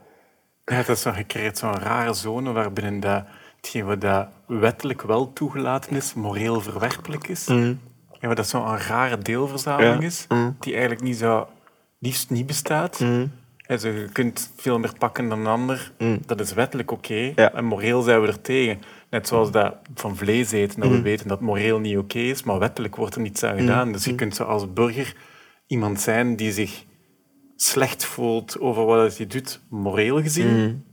Ja, 0.65 0.77
dat 0.77 0.89
is 0.89 1.01
zo, 1.01 1.11
je 1.27 1.51
zo'n 1.53 1.79
rare 1.79 2.13
zone 2.13 2.51
waarbinnen 2.51 2.99
dat 2.99 3.25
hetgeen 3.61 3.85
wat 3.85 4.01
dat 4.01 4.27
wettelijk 4.47 5.01
wel 5.01 5.33
toegelaten 5.33 5.95
is, 5.95 6.13
moreel 6.13 6.61
verwerpelijk 6.61 7.27
is. 7.27 7.47
Mm. 7.47 7.79
En 8.19 8.27
wat 8.27 8.37
dat 8.37 8.47
zo'n 8.47 8.77
rare 8.77 9.17
deelverzameling 9.17 10.03
is, 10.03 10.25
mm. 10.29 10.55
die 10.59 10.71
eigenlijk 10.71 11.03
niet 11.03 11.17
zo, 11.17 11.47
liefst 11.99 12.29
niet 12.29 12.45
bestaat. 12.45 12.99
Mm. 12.99 13.31
Also, 13.65 13.89
je 13.89 14.09
kunt 14.11 14.53
veel 14.57 14.79
meer 14.79 14.93
pakken 14.97 15.29
dan 15.29 15.39
een 15.39 15.47
ander. 15.47 15.91
Mm. 15.97 16.19
Dat 16.25 16.39
is 16.39 16.53
wettelijk 16.53 16.91
oké. 16.91 17.33
En 17.35 17.65
moreel 17.65 18.01
zijn 18.01 18.21
we 18.21 18.27
er 18.27 18.41
tegen. 18.41 18.81
Net 19.09 19.27
zoals 19.27 19.51
dat 19.51 19.75
van 19.95 20.15
vlees 20.15 20.51
eten, 20.51 20.79
dat 20.79 20.89
we 20.89 21.01
weten 21.01 21.27
dat 21.27 21.41
moreel 21.41 21.79
niet 21.79 21.97
oké 21.97 22.19
is, 22.19 22.43
maar 22.43 22.59
wettelijk 22.59 22.95
wordt 22.95 23.15
er 23.15 23.21
niets 23.21 23.43
aan 23.43 23.57
gedaan. 23.57 23.91
Dus 23.91 24.05
je 24.05 24.15
kunt 24.15 24.35
zo 24.35 24.43
als 24.43 24.73
burger 24.73 25.15
iemand 25.67 25.99
zijn 25.99 26.35
die 26.35 26.51
zich 26.51 26.83
slecht 27.55 28.05
voelt 28.05 28.59
over 28.59 28.85
wat 28.85 29.17
hij 29.17 29.27
doet, 29.27 29.61
moreel 29.69 30.21
gezien, 30.21 30.85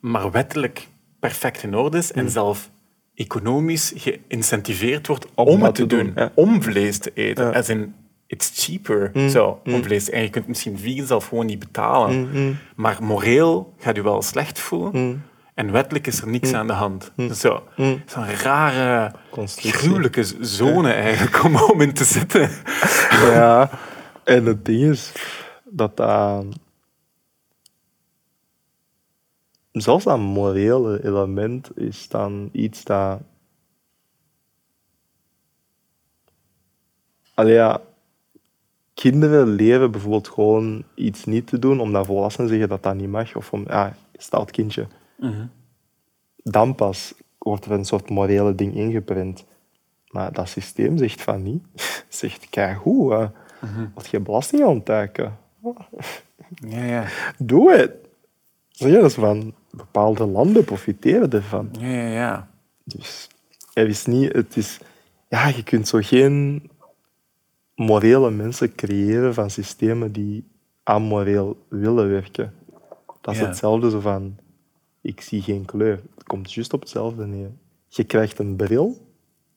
maar 0.00 0.30
wettelijk 0.30 0.88
perfect 1.18 1.62
in 1.62 1.74
orde 1.74 1.98
is 1.98 2.12
en 2.12 2.24
mm. 2.24 2.30
zelf 2.30 2.70
economisch 3.14 3.92
geïncentiveerd 3.96 5.06
wordt 5.06 5.26
om, 5.34 5.62
het 5.62 5.74
te 5.74 5.86
doen, 5.86 6.14
om 6.34 6.62
vlees 6.62 6.98
te 6.98 7.10
eten. 7.14 7.46
Ja. 7.46 7.68
in 7.68 7.94
it's 8.26 8.50
cheaper 8.54 9.30
zo, 9.30 9.60
om 9.64 9.82
vlees. 9.84 10.10
En 10.10 10.22
je 10.22 10.30
kunt 10.30 10.46
misschien 10.46 10.78
vegan 10.78 11.06
zelf 11.06 11.28
gewoon 11.28 11.46
niet 11.46 11.58
betalen. 11.58 12.58
Maar 12.76 12.96
moreel 13.00 13.74
gaat 13.78 13.96
je 13.96 14.02
wel 14.02 14.22
slecht 14.22 14.58
voelen. 14.58 15.24
En 15.54 15.72
wettelijk 15.72 16.06
is 16.06 16.20
er 16.20 16.28
niks 16.28 16.52
aan 16.52 16.66
de 16.66 16.72
hand. 16.72 17.12
Zo. 17.34 17.62
Zo'n 18.06 18.34
rare, 18.42 19.12
gruwelijke 19.56 20.24
zone 20.40 20.92
eigenlijk 20.92 21.44
om, 21.44 21.56
om 21.56 21.80
in 21.80 21.92
te 21.92 22.04
zitten. 22.04 22.50
Ja, 23.10 23.70
en 24.24 24.44
het 24.44 24.64
ding 24.64 24.82
is 24.82 25.12
dat 25.64 25.96
dat... 25.96 26.44
Zelfs 29.80 30.04
dat 30.04 30.18
morele 30.18 31.04
element 31.04 31.78
is 31.78 32.08
dan 32.08 32.48
iets 32.52 32.84
dat... 32.84 33.20
Allee, 37.34 37.54
ja, 37.54 37.80
kinderen 38.94 39.48
leren 39.48 39.90
bijvoorbeeld 39.90 40.28
gewoon 40.28 40.84
iets 40.94 41.24
niet 41.24 41.46
te 41.46 41.58
doen 41.58 41.80
omdat 41.80 42.06
volwassenen 42.06 42.48
zeggen 42.48 42.68
dat 42.68 42.82
dat 42.82 42.94
niet 42.94 43.08
mag. 43.08 43.36
Of 43.36 43.52
om, 43.52 43.64
ja, 43.66 43.96
staat 44.16 44.50
kindje. 44.50 44.86
Dan 46.36 46.74
pas 46.74 47.14
wordt 47.38 47.64
er 47.64 47.72
een 47.72 47.84
soort 47.84 48.10
morele 48.10 48.54
ding 48.54 48.74
ingeprent. 48.74 49.44
Maar 50.08 50.32
dat 50.32 50.48
systeem 50.48 50.98
zegt 50.98 51.22
van 51.22 51.42
niet. 51.42 51.62
Zegt, 52.08 52.48
kijk 52.48 52.78
hoe, 52.78 53.12
uh, 53.14 53.28
wat 53.94 54.08
je 54.08 54.20
belasting 54.20 54.64
ontduiken. 54.64 55.38
Ja, 56.60 56.84
ja. 56.84 57.06
Doe 57.38 57.72
het. 57.72 57.92
Zeg 58.68 58.92
je, 58.92 58.98
dus 58.98 59.14
van 59.14 59.54
bepaalde 59.70 60.26
landen 60.26 60.64
profiteren 60.64 61.30
ervan. 61.30 61.68
Ja, 61.78 61.86
ja, 61.86 62.08
ja. 62.08 62.48
Dus 62.84 63.28
er 63.72 63.88
is 63.88 64.06
niet, 64.06 64.32
het 64.32 64.56
is, 64.56 64.78
ja, 65.28 65.46
je 65.48 65.62
kunt 65.62 65.88
zo 65.88 65.98
geen 66.02 66.70
morele 67.74 68.30
mensen 68.30 68.74
creëren 68.74 69.34
van 69.34 69.50
systemen 69.50 70.12
die 70.12 70.44
amoreel 70.82 71.56
willen 71.68 72.08
werken. 72.08 72.54
Dat 73.20 73.34
is 73.34 73.40
Ja. 73.40 73.46
hetzelfde 73.46 73.90
zo 73.90 74.00
van, 74.00 74.36
ik 75.00 75.20
zie 75.20 75.42
geen 75.42 75.64
kleur. 75.64 76.00
Het 76.14 76.24
komt 76.24 76.52
juist 76.52 76.72
op 76.72 76.80
hetzelfde 76.80 77.26
neer. 77.26 77.50
Je 77.88 78.04
krijgt 78.04 78.38
een 78.38 78.56
bril 78.56 78.96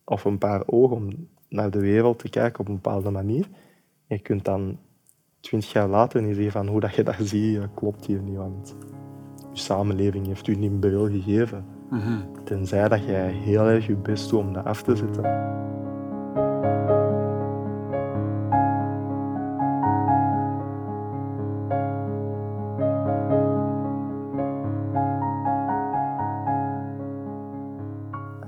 of 0.03 0.26
een 0.26 0.38
paar 0.38 0.64
ogen 0.66 0.95
om 0.95 1.28
naar 1.49 1.72
de 1.72 1.80
wereld 1.80 2.20
te 2.20 2.30
kijken 2.30 2.59
op 2.59 2.68
een 2.68 2.74
bepaalde 2.76 3.09
manier. 3.09 3.45
Je 4.07 4.20
kunt 4.20 4.45
dan 4.45 4.78
twintig 5.39 5.72
jaar 5.72 5.88
later 5.88 6.22
niet 6.22 6.36
zeggen 6.36 6.51
van 6.51 6.68
hoe 6.68 6.80
dat 6.80 6.95
je 6.95 7.03
dat 7.03 7.16
ziet, 7.20 7.59
klopt 7.76 8.05
hier 8.05 8.20
niet, 8.22 8.36
want 8.36 8.76
je 9.54 9.60
samenleving 9.62 10.26
heeft 10.28 10.47
u 10.47 10.56
niet 10.56 10.80
bril 10.80 11.08
gegeven. 11.10 11.66
Tenzij 12.43 12.88
dat 12.88 13.06
jij 13.06 13.32
heel 13.32 13.68
erg 13.70 13.88
je 13.88 13.95
best 13.95 14.30
doet 14.30 14.39
om 14.39 14.54
dat 14.54 14.66
af 14.66 14.84
te 14.84 14.95
zetten. 14.95 15.24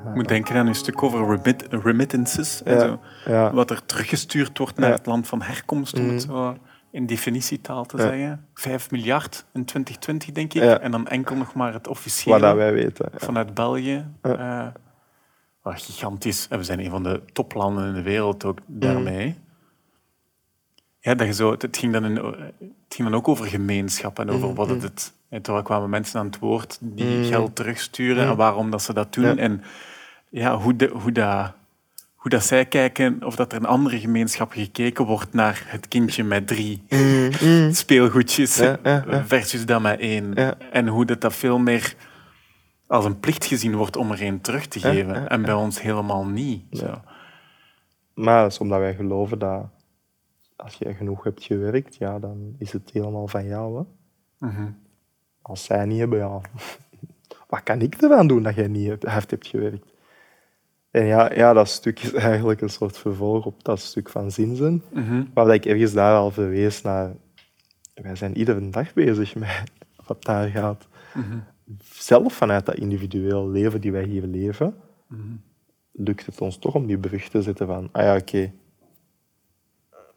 Ik 0.10 0.20
moet 0.20 0.28
denken 0.28 0.56
aan 0.56 0.68
een 0.68 0.76
stuk 0.76 1.04
over 1.04 1.20
remit- 1.28 1.68
remittances. 1.70 2.64
En 2.64 2.80
zo. 2.80 3.00
ja. 3.26 3.54
Wat 3.54 3.70
er 3.70 3.86
teruggestuurd 3.86 4.58
wordt 4.58 4.78
naar 4.78 4.90
Ja. 4.90 4.96
het 4.96 5.06
land 5.06 5.28
van 5.28 5.42
herkomst, 5.42 6.00
om 6.00 6.10
het 6.10 6.22
zo 6.22 6.56
in 6.94 7.06
definitietaal 7.06 7.86
te 7.86 7.98
zeggen. 7.98 8.48
5 8.54 8.92
miljard 8.92 9.46
in 9.54 9.66
2020, 9.66 10.32
denk 10.32 10.54
ik. 10.54 10.80
En 10.80 10.92
dan 10.92 11.08
enkel 11.08 11.36
nog 11.36 11.54
maar 11.54 11.74
het 11.74 11.88
officiële 11.88 12.40
Wat 12.40 12.42
dat 12.42 12.56
wij 12.56 12.74
weten. 12.74 13.10
Vanuit 13.16 13.54
België. 13.54 14.06
eh, 14.22 14.68
wat 15.62 15.82
gigantisch. 15.82 16.48
En 16.50 16.58
we 16.58 16.64
zijn 16.64 16.80
een 16.80 16.90
van 16.90 17.04
de 17.04 17.22
toplanden 17.34 17.88
in 17.88 17.94
de 17.94 18.02
wereld 18.02 18.46
ook 18.46 18.60
daarmee. 18.66 19.36
Ja, 21.00 21.16
dat 21.16 21.28
je 21.28 21.34
zo, 21.34 21.52
het, 21.52 21.78
ging 21.78 21.94
dan 21.94 22.06
in, 22.06 22.16
het 22.16 22.96
ging 22.96 23.10
dan 23.10 23.18
ook 23.18 23.28
over 23.28 23.46
gemeenschap 23.46 24.20
en 24.20 24.30
over 24.30 24.54
wat 24.54 24.70
het... 24.70 24.82
het 24.82 25.14
en 25.30 25.42
toen 25.42 25.64
kwamen 25.64 25.90
mensen 25.90 26.20
aan 26.20 26.26
het 26.26 26.40
woord 26.40 26.78
die 26.82 27.24
geld 27.24 27.56
terugsturen 27.56 28.28
en 28.28 28.36
waarom 28.36 28.72
dat 28.72 28.82
ze 28.82 28.94
dat 28.94 29.14
doen. 29.14 29.38
En 29.38 29.64
ja, 30.30 30.58
hoe, 30.58 30.76
de, 30.76 30.88
hoe, 30.88 31.12
dat, 31.12 31.54
hoe 32.24 32.32
dat 32.32 32.44
zij 32.44 32.66
kijken, 32.66 33.24
of 33.24 33.36
dat 33.36 33.52
er 33.52 33.58
in 33.58 33.66
andere 33.66 34.00
gemeenschappen 34.00 34.62
gekeken 34.62 35.06
wordt 35.06 35.34
naar 35.34 35.64
het 35.68 35.88
kindje 35.88 36.24
met 36.24 36.48
drie 36.48 36.84
speelgoedjes 37.72 38.58
Ja, 38.58 38.80
ja, 38.84 39.04
ja. 39.10 39.26
versus 39.26 39.66
dat 39.66 39.82
met 39.82 40.00
één. 40.00 40.32
Ja. 40.34 40.58
En 40.72 40.88
hoe 40.88 41.06
dat, 41.06 41.22
dat 41.22 41.34
veel 41.34 41.60
meer 41.60 41.96
als 42.88 43.06
een 43.06 43.20
plicht 43.20 43.46
gezien 43.46 43.76
wordt 43.76 43.96
om 43.96 44.12
er 44.12 44.22
één 44.22 44.42
terug 44.42 44.68
te 44.68 44.80
geven. 44.80 45.30
En 45.30 45.42
bij 45.42 45.54
ons 45.54 45.82
helemaal 45.82 46.26
niet. 46.26 46.64
Zo. 46.72 47.02
Maar 48.14 48.42
dat 48.42 48.52
is 48.52 48.58
omdat 48.58 48.80
wij 48.80 48.96
geloven 48.96 49.40
dat 49.40 49.66
als 50.56 50.76
je 50.76 50.94
genoeg 50.94 51.24
hebt 51.24 51.44
gewerkt, 51.44 51.96
ja, 51.96 52.20
dan 52.20 52.56
is 52.58 52.72
het 52.72 52.90
helemaal 52.94 53.28
van 53.28 53.46
jou. 53.46 53.78
Hè? 53.78 53.84
Mhm. 54.48 54.72
Als 55.42 55.64
zij 55.64 55.86
niet 55.86 56.00
hebben, 56.00 56.20
ja, 56.20 56.42
wat 57.50 57.64
kan 57.64 57.82
ik 57.82 58.02
eraan 58.02 58.28
doen 58.28 58.44
dat 58.44 58.56
jij 58.56 58.68
niet 58.68 59.04
hebt 59.04 59.48
gewerkt? 59.48 59.93
En 60.94 61.06
ja, 61.06 61.34
ja, 61.34 61.54
dat 61.54 61.68
stuk 61.70 62.00
is 62.00 62.14
eigenlijk 62.30 62.62
een 62.62 62.70
soort 62.70 62.98
vervolg 62.98 63.46
op 63.46 63.64
dat 63.64 63.80
stuk 63.80 64.10
van 64.10 64.32
zinzen, 64.32 64.84
waar 65.34 65.54
ik 65.54 65.66
ergens 65.66 65.94
daar 65.94 66.16
al 66.18 66.32
verwees 66.32 66.82
naar. 66.82 67.12
Wij 67.94 68.16
zijn 68.16 68.38
iedere 68.38 68.70
dag 68.70 68.94
bezig 68.94 69.36
met 69.36 69.64
wat 70.08 70.24
daar 70.24 70.50
gaat. 70.50 70.88
Mhm. 71.14 71.38
Zelf 71.94 72.34
vanuit 72.34 72.66
dat 72.66 72.76
individueel 72.76 73.50
leven 73.50 73.82
die 73.82 73.92
wij 73.92 74.04
hier 74.04 74.24
leven, 74.24 74.76
Mhm. 75.08 75.36
lukt 75.92 76.26
het 76.26 76.42
ons 76.42 76.58
toch 76.58 76.76
om 76.76 76.86
die 76.86 76.98
brug 76.98 77.30
te 77.30 77.42
zetten 77.42 77.68
van, 77.68 77.90
ah 77.92 78.04
ja, 78.04 78.16
oké, 78.18 78.52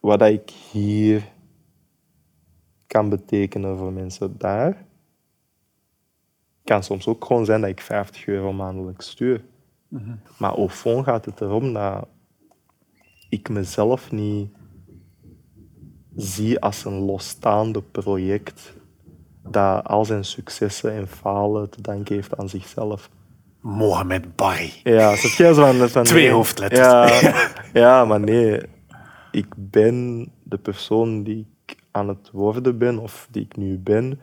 wat 0.00 0.18
dat 0.18 0.30
ik 0.30 0.50
hier 0.50 1.22
kan 2.86 3.08
betekenen 3.08 3.76
voor 3.78 3.92
mensen 3.92 4.38
daar, 4.38 4.84
kan 6.64 6.82
soms 6.82 7.06
ook 7.06 7.24
gewoon 7.24 7.44
zijn 7.44 7.60
dat 7.60 7.70
ik 7.70 7.80
50 7.80 8.26
euro 8.26 8.52
maandelijks 8.52 9.10
stuur. 9.10 9.44
Maar 10.38 10.54
au 10.54 10.68
fond 10.68 11.04
gaat 11.04 11.24
het 11.24 11.40
erom 11.40 11.72
dat 11.72 12.08
ik 13.28 13.48
mezelf 13.48 14.12
niet 14.12 14.48
zie 16.16 16.60
als 16.60 16.84
een 16.84 16.98
losstaande 16.98 17.82
project 17.82 18.74
dat 19.42 19.84
al 19.84 20.04
zijn 20.04 20.24
successen 20.24 20.92
en 20.92 21.08
falen 21.08 21.70
te 21.70 21.80
danken 21.80 22.14
heeft 22.14 22.36
aan 22.36 22.48
zichzelf. 22.48 23.10
Mohamed 23.60 24.36
Barry. 24.36 24.72
Ja, 24.82 25.16
zit 25.16 25.32
jij 25.32 25.52
zo 25.52 25.86
van 25.86 26.04
Twee 26.04 26.22
nee. 26.22 26.32
hoofdletters. 26.32 26.80
Ja, 27.20 27.50
ja, 27.82 28.04
maar 28.04 28.20
nee. 28.20 28.60
Ik 29.30 29.46
ben 29.56 30.28
de 30.42 30.58
persoon 30.58 31.22
die 31.22 31.46
ik 31.66 31.76
aan 31.90 32.08
het 32.08 32.30
worden 32.32 32.78
ben, 32.78 32.98
of 32.98 33.28
die 33.30 33.42
ik 33.42 33.56
nu 33.56 33.78
ben, 33.78 34.20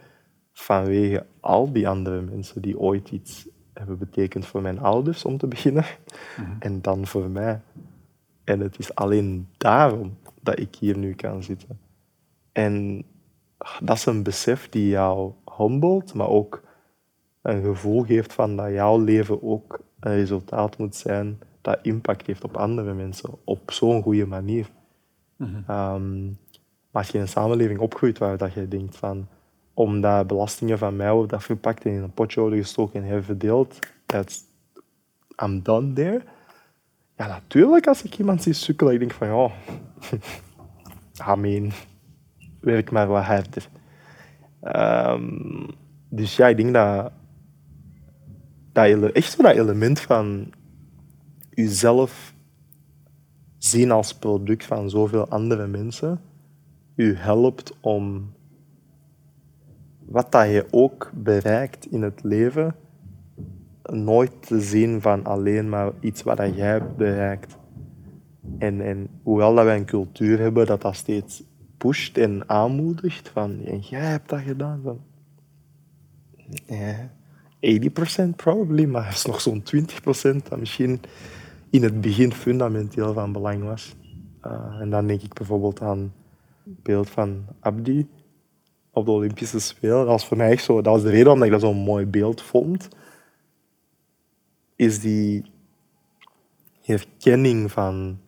vanwege 0.53 1.26
al 1.39 1.72
die 1.72 1.88
andere 1.88 2.22
mensen 2.22 2.61
die 2.61 2.80
ooit 2.80 3.09
iets 3.09 3.47
hebben 3.74 3.97
betekend 3.97 4.45
voor 4.45 4.61
mijn 4.61 4.80
ouders, 4.80 5.26
om 5.26 5.38
te 5.38 5.47
beginnen. 5.47 5.86
En 6.59 6.82
dan 6.82 7.07
voor 7.07 7.30
mij. 7.30 7.61
En 8.43 8.59
het 8.59 8.80
is 8.80 8.95
alleen 8.95 9.47
daarom 9.57 10.17
dat 10.41 10.59
ik 10.59 10.76
hier 10.76 10.97
nu 10.97 11.13
kan 11.13 11.43
zitten. 11.43 11.80
En 12.51 13.05
dat 13.80 13.97
is 13.97 14.05
een 14.05 14.24
besef 14.24 14.69
die 14.69 14.88
jou 14.88 15.32
humbelt, 15.57 16.13
maar 16.13 16.30
ook 16.30 16.63
een 17.41 17.63
gevoel 17.63 18.03
geeft 18.03 18.34
van 18.34 18.55
dat 18.55 18.71
jouw 18.71 18.99
leven 18.99 19.43
ook 19.43 19.80
een 19.99 20.13
resultaat 20.13 20.78
moet 20.78 20.95
zijn 20.95 21.39
dat 21.61 21.80
impact 21.82 22.28
heeft 22.28 22.43
op 22.43 22.57
andere 22.57 22.93
mensen 22.93 23.30
op 23.43 23.71
zo'n 23.71 24.01
goede 24.01 24.26
manier. 24.26 24.69
Ehm, 25.67 26.26
maar 26.91 27.01
als 27.01 27.07
je 27.07 27.13
in 27.13 27.21
een 27.21 27.28
samenleving 27.28 27.80
opgroeit 27.80 28.17
waar 28.17 28.38
dat 28.38 28.53
je 28.53 28.67
denkt 28.67 28.97
van 28.97 29.28
omdat 29.74 30.28
belastingen 30.28 30.78
van 30.78 30.95
mij 30.95 31.11
worden 31.11 31.38
afgepakt 31.38 31.86
en 31.86 31.91
in 31.91 32.01
een 32.01 32.13
potje 32.13 32.39
worden 32.39 32.59
gestoken 32.59 33.01
en 33.01 33.07
herverdeeld, 33.07 33.80
that's, 34.05 34.43
I'm 35.43 35.63
done 35.63 35.93
there. 35.93 36.21
Ja, 37.17 37.28
natuurlijk 37.28 37.88
als 37.88 38.03
ik 38.03 38.17
iemand 38.17 38.43
zie 38.43 38.53
sukkelen, 38.53 38.93
ik 38.93 38.99
denk 38.99 39.11
van 39.11 39.28
ja, 39.28 39.51
I 41.36 41.39
mean, 41.39 41.71
werk 42.59 42.91
maar 42.91 43.07
wat 43.07 43.24
harder. 43.24 43.67
Ehm, 44.61 45.67
dus 46.09 46.36
ja, 46.36 46.47
ik 46.47 46.57
denk 46.57 46.74
dat, 46.74 47.11
dat 48.71 49.11
echt 49.11 49.41
dat 49.41 49.55
element 49.55 49.99
van 49.99 50.53
jezelf 51.49 52.34
zien 53.57 53.91
als 53.91 54.13
product 54.13 54.65
van 54.65 54.89
zoveel 54.89 55.28
andere 55.28 55.67
mensen, 55.67 56.21
u 56.95 57.15
helpt 57.15 57.74
om 57.82 58.34
wat 60.14 60.32
dat 60.32 60.47
je 60.47 60.66
ook 60.72 61.11
bereikt 61.14 61.86
in 61.91 62.01
het 62.01 62.24
leven, 62.24 62.76
nooit 63.84 64.32
te 64.47 64.61
zien 64.61 65.01
van 65.01 65.26
alleen 65.26 65.70
maar 65.70 65.91
iets 65.99 66.24
wat 66.24 66.38
dat 66.38 66.55
jij 66.55 66.68
hebt 66.68 66.95
bereikt. 66.97 67.57
En, 68.57 68.82
en 68.82 69.07
hoewel 69.24 69.55
dat 69.55 69.66
wij 69.66 69.76
een 69.76 69.86
cultuur 69.86 70.39
hebben 70.39 70.66
dat 70.66 70.82
dat 70.82 70.95
steeds 70.95 71.43
pusht 71.78 72.18
en 72.18 72.49
aanmoedigt, 72.49 73.30
van 73.30 73.66
en 73.66 73.80
jij 73.80 74.05
hebt 74.05 74.30
dat 74.30 74.39
gedaan, 74.39 74.82
van, 74.84 75.01
ja, 76.66 77.09
80% 78.30 78.36
probably, 78.36 78.86
maar 78.86 79.11
is 79.11 79.26
nog 79.26 79.41
zo'n 79.41 79.64
20% 79.64 80.49
dat 80.49 80.59
misschien 80.59 81.01
in 81.70 81.84
het 81.84 82.01
begin 82.01 82.34
fundamenteel 82.34 83.14
van 83.14 83.32
belang 83.32 83.64
was. 83.64 83.95
Uh, 84.45 84.80
en 84.80 84.89
dan 84.89 85.07
denk 85.07 85.22
ik 85.22 85.34
bijvoorbeeld 85.34 85.82
aan 85.82 86.14
het 86.64 86.84
beeld 86.84 87.09
van 87.09 87.45
Abdi 87.59 88.07
op 88.93 89.05
de 89.05 89.11
Olympische 89.11 89.59
Spelen. 89.59 89.97
Dat 89.97 90.05
was 90.05 90.25
voor 90.25 90.37
mij 90.37 90.51
echt 90.51 90.63
zo, 90.63 90.81
dat 90.81 90.93
was 90.93 91.03
de 91.03 91.09
reden 91.09 91.25
waarom 91.25 91.43
ik 91.43 91.51
dat 91.51 91.61
zo'n 91.61 91.77
mooi 91.77 92.05
beeld 92.05 92.41
vond. 92.41 92.87
Is 94.75 94.99
die 94.99 95.51
herkenning 96.81 97.71
van 97.71 98.19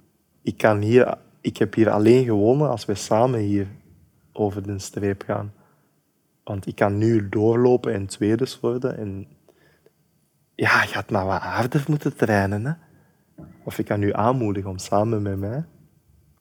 ik, 0.41 0.57
kan 0.57 0.81
hier, 0.81 1.17
ik 1.41 1.57
heb 1.57 1.73
hier 1.73 1.89
alleen 1.89 2.25
gewonnen 2.25 2.69
als 2.69 2.85
we 2.85 2.95
samen 2.95 3.39
hier 3.39 3.67
over 4.33 4.63
de 4.63 4.79
streep 4.79 5.23
gaan. 5.25 5.53
Want 6.43 6.67
ik 6.67 6.75
kan 6.75 6.97
nu 6.97 7.29
doorlopen 7.29 7.93
en 7.93 8.05
tweede 8.05 8.47
worden. 8.61 8.97
En 8.97 9.27
ja, 10.55 10.83
je 10.83 10.93
had 10.93 11.09
maar 11.09 11.25
wat 11.25 11.41
harder 11.41 11.85
moeten 11.87 12.15
trainen. 12.15 12.65
Hè? 12.65 12.73
Of 13.63 13.79
ik 13.79 13.85
kan 13.85 13.99
nu 13.99 14.13
aanmoedigen 14.13 14.69
om 14.69 14.77
samen 14.77 15.21
met 15.21 15.39
mij 15.39 15.65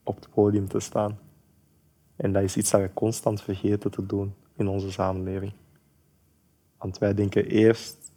op 0.02 0.16
het 0.16 0.28
podium 0.30 0.68
te 0.68 0.80
staan. 0.80 1.18
En 2.16 2.32
dat 2.32 2.42
is 2.42 2.56
iets 2.56 2.70
dat 2.70 2.80
we 2.80 2.90
constant 2.94 3.42
vergeten 3.42 3.90
te 3.90 4.06
doen 4.06 4.34
in 4.56 4.68
onze 4.68 4.92
samenleving. 4.92 5.52
Want 6.78 6.98
wij 6.98 7.14
denken 7.14 7.46
eerst 7.46 8.12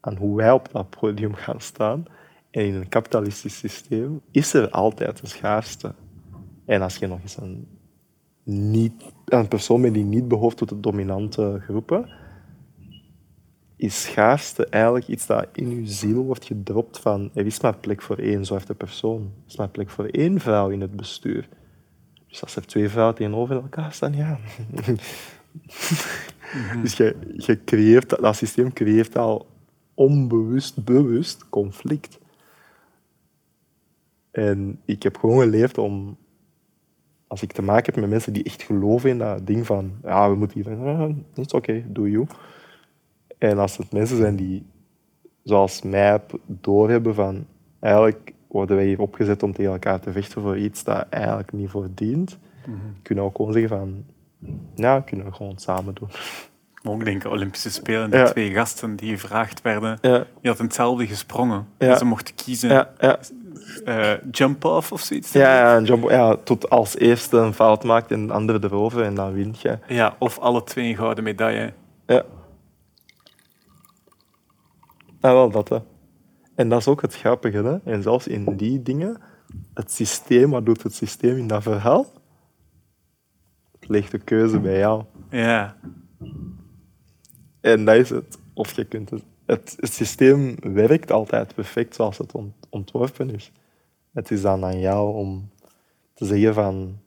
aan 0.00 0.16
hoe 0.16 0.36
wij 0.36 0.52
op 0.52 0.68
dat 0.72 0.90
podium 0.90 1.34
gaan 1.44 1.60
staan. 1.60 2.04
En 2.50 2.64
in 2.64 2.74
een 2.74 2.88
kapitalistisch 2.88 3.58
systeem 3.58 4.20
is 4.30 4.54
er 4.54 4.70
altijd 4.70 5.20
een 5.20 5.28
schaarste. 5.28 5.94
En 6.64 6.82
als 6.82 6.96
je 6.96 7.06
nog 7.06 7.20
eens 7.22 7.36
een, 7.36 7.68
niet, 8.42 9.12
een 9.24 9.48
persoon 9.48 9.82
bent 9.82 9.94
die 9.94 10.04
niet 10.04 10.28
behoort 10.28 10.56
tot 10.56 10.68
de 10.68 10.80
dominante 10.80 11.60
groepen, 11.64 12.08
is 13.76 14.02
schaarste 14.02 14.66
eigenlijk 14.66 15.08
iets 15.08 15.26
dat 15.26 15.48
in 15.52 15.70
je 15.70 15.86
ziel 15.86 16.22
wordt 16.22 16.44
gedropt 16.44 16.98
van 16.98 17.30
er 17.34 17.46
is 17.46 17.60
maar 17.60 17.76
plek 17.76 18.02
voor 18.02 18.16
één 18.16 18.44
zwarte 18.44 18.74
persoon. 18.74 19.20
Er 19.20 19.42
is 19.46 19.56
maar 19.56 19.68
plek 19.68 19.90
voor 19.90 20.04
één 20.04 20.40
vrouw 20.40 20.68
in 20.68 20.80
het 20.80 20.96
bestuur. 20.96 21.48
Dus 22.30 22.42
als 22.42 22.56
er 22.56 22.66
twee 22.66 22.88
vrouwen 22.88 23.14
tegenover 23.14 23.54
elkaar 23.54 23.92
staan, 23.92 24.14
ja. 24.14 24.38
Dus 26.82 26.96
je, 26.96 27.16
je 27.36 27.64
creëert, 27.64 28.08
dat 28.08 28.36
systeem 28.36 28.72
creëert 28.72 29.16
al 29.16 29.46
onbewust, 29.94 30.84
bewust 30.84 31.48
conflict. 31.48 32.18
En 34.30 34.80
ik 34.84 35.02
heb 35.02 35.16
gewoon 35.16 35.40
geleerd 35.40 35.78
om, 35.78 36.16
als 37.26 37.42
ik 37.42 37.52
te 37.52 37.62
maken 37.62 37.92
heb 37.92 38.00
met 38.00 38.10
mensen 38.10 38.32
die 38.32 38.44
echt 38.44 38.62
geloven 38.62 39.10
in 39.10 39.18
dat 39.18 39.46
ding 39.46 39.66
van, 39.66 39.92
ja, 40.02 40.30
we 40.30 40.36
moeten 40.36 40.62
hier, 40.62 40.78
het 41.34 41.46
is 41.46 41.52
oké, 41.52 41.84
do 41.88 42.08
you. 42.08 42.26
En 43.38 43.58
als 43.58 43.76
het 43.76 43.92
mensen 43.92 44.16
zijn 44.16 44.36
die, 44.36 44.66
zoals 45.42 45.82
mij, 45.82 46.20
doorhebben 46.46 47.14
van, 47.14 47.46
eigenlijk 47.80 48.32
worden 48.50 48.76
wij 48.76 48.84
hier 48.84 49.00
opgezet 49.00 49.42
om 49.42 49.52
tegen 49.52 49.72
elkaar 49.72 50.00
te 50.00 50.12
vechten 50.12 50.42
voor 50.42 50.58
iets 50.58 50.84
dat 50.84 51.06
eigenlijk 51.10 51.52
niet 51.52 51.70
voor 51.70 51.88
dient, 51.94 52.38
mm 52.66 52.74
-hmm. 52.74 52.96
kunnen 53.02 53.24
we 53.24 53.30
ook 53.30 53.36
gewoon 53.36 53.52
zeggen 53.52 53.70
van, 53.78 54.04
ja, 54.74 55.00
kunnen 55.00 55.26
we 55.26 55.32
gewoon 55.32 55.58
samen 55.58 55.94
doen. 55.94 56.08
Ook 56.82 57.04
denken, 57.04 57.30
Olympische 57.30 57.70
Spelen, 57.70 58.10
de 58.10 58.30
twee 58.32 58.52
gasten 58.52 58.96
die 58.96 59.10
gevraagd 59.10 59.62
werden, 59.62 59.98
ja. 60.00 60.18
die 60.18 60.48
hadden 60.48 60.66
hetzelfde 60.66 61.06
gesprongen. 61.06 61.68
Ja. 61.78 61.96
Ze 61.96 62.04
mochten 62.04 62.34
kiezen 62.34 62.88
uh, 63.84 64.12
jump 64.30 64.64
off 64.64 64.92
of 64.92 65.00
zoiets. 65.00 65.32
Ja, 65.32 65.56
ja, 65.56 65.80
jump, 65.80 66.10
ja, 66.10 66.36
tot 66.36 66.70
als 66.70 66.98
eerste 66.98 67.36
een 67.36 67.54
fout 67.54 67.84
maakt 67.84 68.10
en 68.10 68.26
de 68.26 68.32
andere 68.32 68.58
erover 68.62 69.02
en 69.02 69.14
dan 69.14 69.32
wint 69.32 69.60
je. 69.60 69.78
Ja, 69.88 70.16
of 70.18 70.38
alle 70.38 70.64
twee 70.64 70.88
een 70.88 70.96
gouden 70.96 71.24
medaille. 71.24 71.72
Ja. 72.06 72.22
Ja, 75.20 75.32
wel 75.32 75.50
dat. 75.50 75.68
Hè. 75.68 75.78
En 76.60 76.68
dat 76.68 76.80
is 76.80 76.88
ook 76.88 77.02
het 77.02 77.14
grappige. 77.14 77.62
Hè? 77.62 77.92
En 77.92 78.02
zelfs 78.02 78.26
in 78.26 78.56
die 78.56 78.82
dingen, 78.82 79.20
het 79.74 79.90
systeem, 79.92 80.50
wat 80.50 80.66
doet 80.66 80.82
het 80.82 80.94
systeem 80.94 81.36
in 81.36 81.46
dat 81.46 81.62
verhaal? 81.62 82.06
Het 83.78 83.88
legt 83.88 84.10
de 84.10 84.18
keuze 84.18 84.60
bij 84.60 84.78
jou. 84.78 85.04
Ja. 85.30 85.76
En 87.60 87.84
dat 87.84 87.96
is 87.96 88.10
het. 88.10 88.38
Of 88.54 88.72
je 88.72 88.84
kunt 88.84 89.10
het. 89.10 89.22
Het, 89.46 89.76
systeem 89.80 90.54
werkt 90.60 91.12
altijd 91.12 91.54
perfect 91.54 91.94
zoals 91.94 92.18
het 92.18 92.32
ontworpen 92.70 93.34
is. 93.34 93.52
Het 94.12 94.30
is 94.30 94.42
dan 94.42 94.64
aan 94.64 94.80
jou 94.80 95.14
om 95.14 95.50
te 96.14 96.24
zeggen 96.24 96.54
van... 96.54 96.98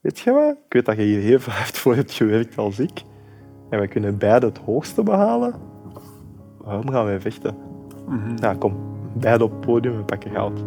Weet 0.00 0.18
je 0.18 0.30
wat? 0.30 0.56
Ik 0.66 0.72
weet 0.72 0.84
dat 0.84 0.96
je 0.96 1.02
hier 1.02 1.20
heel 1.20 1.38
hard 1.38 1.78
voor 1.82 1.94
hebt 1.94 2.12
gewerkt 2.12 2.58
als 2.58 2.78
ik. 2.78 3.02
En 3.70 3.80
we 3.80 3.88
kunnen 3.88 4.18
beide 4.18 4.46
het 4.46 4.58
hoogste 4.58 5.02
behalen. 5.02 5.54
Waarom 6.58 6.90
gaan 6.90 7.04
wij 7.04 7.20
vechten? 7.20 7.65
Mm 8.08 8.36
Ja, 8.40 8.54
kom. 8.54 8.76
Beide 9.12 9.44
op 9.44 9.50
het 9.50 9.60
podium 9.60 9.94
en 9.94 10.04
pakken 10.04 10.30
goud. 10.30 10.62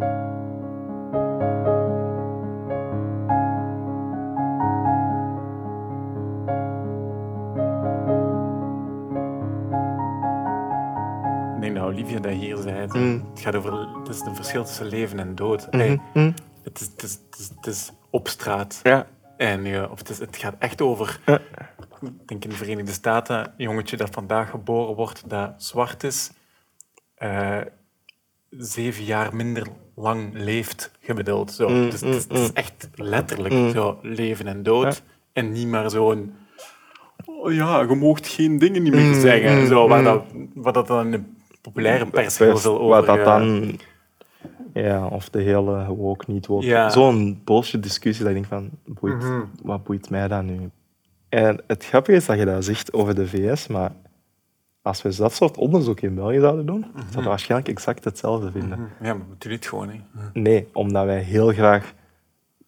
Olivia 11.90 12.18
dat 12.18 12.32
hier 12.32 12.56
zei. 12.56 12.86
Mm. 12.92 13.24
Het 13.30 13.40
gaat 13.40 13.54
over 13.54 13.88
het 13.98 14.08
is 14.08 14.20
een 14.20 14.34
verschil 14.34 14.64
tussen 14.64 14.86
leven 14.86 15.18
en 15.18 15.34
dood. 15.34 15.72
Mm 15.72 16.00
-hmm. 16.12 16.34
het, 16.62 16.80
is, 16.80 16.86
het, 16.86 17.02
is, 17.02 17.50
het, 17.56 17.66
is, 17.66 17.92
op 18.10 18.28
straat. 18.28 18.80
Ja. 18.82 19.06
En, 19.36 19.90
of 19.90 19.98
het, 19.98 20.08
is, 20.08 20.18
het 20.18 20.36
gaat 20.36 20.54
echt 20.58 20.80
over, 20.80 21.20
ja. 21.26 21.40
ik 22.00 22.28
denk 22.28 22.44
in 22.44 22.50
de 22.50 22.56
Verenigde 22.56 22.92
Staten, 22.92 23.38
een 23.38 23.52
jongetje 23.56 23.96
dat 23.96 24.10
vandaag 24.10 24.50
geboren 24.50 24.94
wordt, 24.94 25.22
dat 25.28 25.52
zwart 25.56 26.04
is, 26.04 26.30
uh, 27.22 27.60
zeven 28.50 29.04
jaar 29.04 29.36
minder 29.36 29.66
lang 29.94 30.30
leeft 30.32 30.90
gemiddeld. 31.00 31.52
Zo. 31.52 31.68
Mm, 31.68 31.90
dus, 31.90 32.00
het, 32.00 32.14
is, 32.14 32.22
het, 32.22 32.38
is, 32.38 32.52
echt 32.52 32.88
letterlijk 32.94 33.54
zo, 33.74 33.98
leven 34.02 34.46
en 34.46 34.62
dood. 34.62 35.02
En 35.32 35.52
niet 35.52 35.68
maar 35.68 35.90
zo'n 35.90 36.34
oh 37.26 37.52
ja, 37.52 37.80
je 37.80 37.94
moogt 37.94 38.28
geen 38.28 38.58
dingen 38.58 38.82
niet 38.82 38.94
meer 38.94 39.14
zeggen. 39.14 39.66
Zo, 39.66 39.88
waar, 39.88 40.02
dat, 40.02 40.24
waar 40.54 40.72
dat 40.72 40.86
dan 40.86 41.26
populaire 41.60 42.06
pers 42.06 42.38
heel 42.38 42.56
veel 42.56 42.80
over... 42.80 42.88
Wat 42.88 43.06
dat 43.06 43.24
dan... 43.24 43.78
Ja, 44.72 45.06
of 45.06 45.28
de 45.28 45.40
hele 45.40 45.98
ook 45.98 46.26
niet. 46.26 46.46
Ja. 46.60 46.90
Zo'n 46.90 47.40
bullshit 47.44 47.82
discussie 47.82 48.24
dat 48.24 48.34
ik 48.34 48.48
denk 48.48 48.48
van, 48.48 48.70
boeit, 48.84 49.14
mm 49.14 49.20
-hmm. 49.20 49.50
wat 49.62 49.84
boeit 49.84 50.10
mij 50.10 50.28
dat 50.28 50.42
nu? 50.42 50.70
En 51.28 51.62
het 51.66 51.84
grappige 51.84 52.16
is 52.16 52.26
dat 52.26 52.38
je 52.38 52.44
dat 52.44 52.64
zegt 52.64 52.92
over 52.92 53.14
de 53.14 53.26
VS, 53.26 53.66
maar 53.66 53.92
als 54.82 55.02
we 55.02 55.16
dat 55.16 55.34
soort 55.34 55.56
onderzoek 55.56 56.00
in 56.00 56.14
België 56.14 56.40
zouden 56.40 56.66
doen, 56.66 56.76
mm 56.76 56.82
-hmm. 56.82 57.00
zouden 57.00 57.22
we 57.22 57.28
waarschijnlijk 57.28 57.70
exact 57.70 58.04
hetzelfde 58.04 58.50
vinden. 58.50 58.78
Mm 58.78 58.84
-hmm. 58.98 59.06
Ja, 59.06 59.14
maar 59.14 59.26
doen 59.38 59.52
het 59.52 59.66
gewoon 59.66 59.88
niet. 59.88 60.02
Nee, 60.32 60.68
omdat 60.72 61.04
wij 61.04 61.20
heel 61.20 61.52
graag 61.52 61.92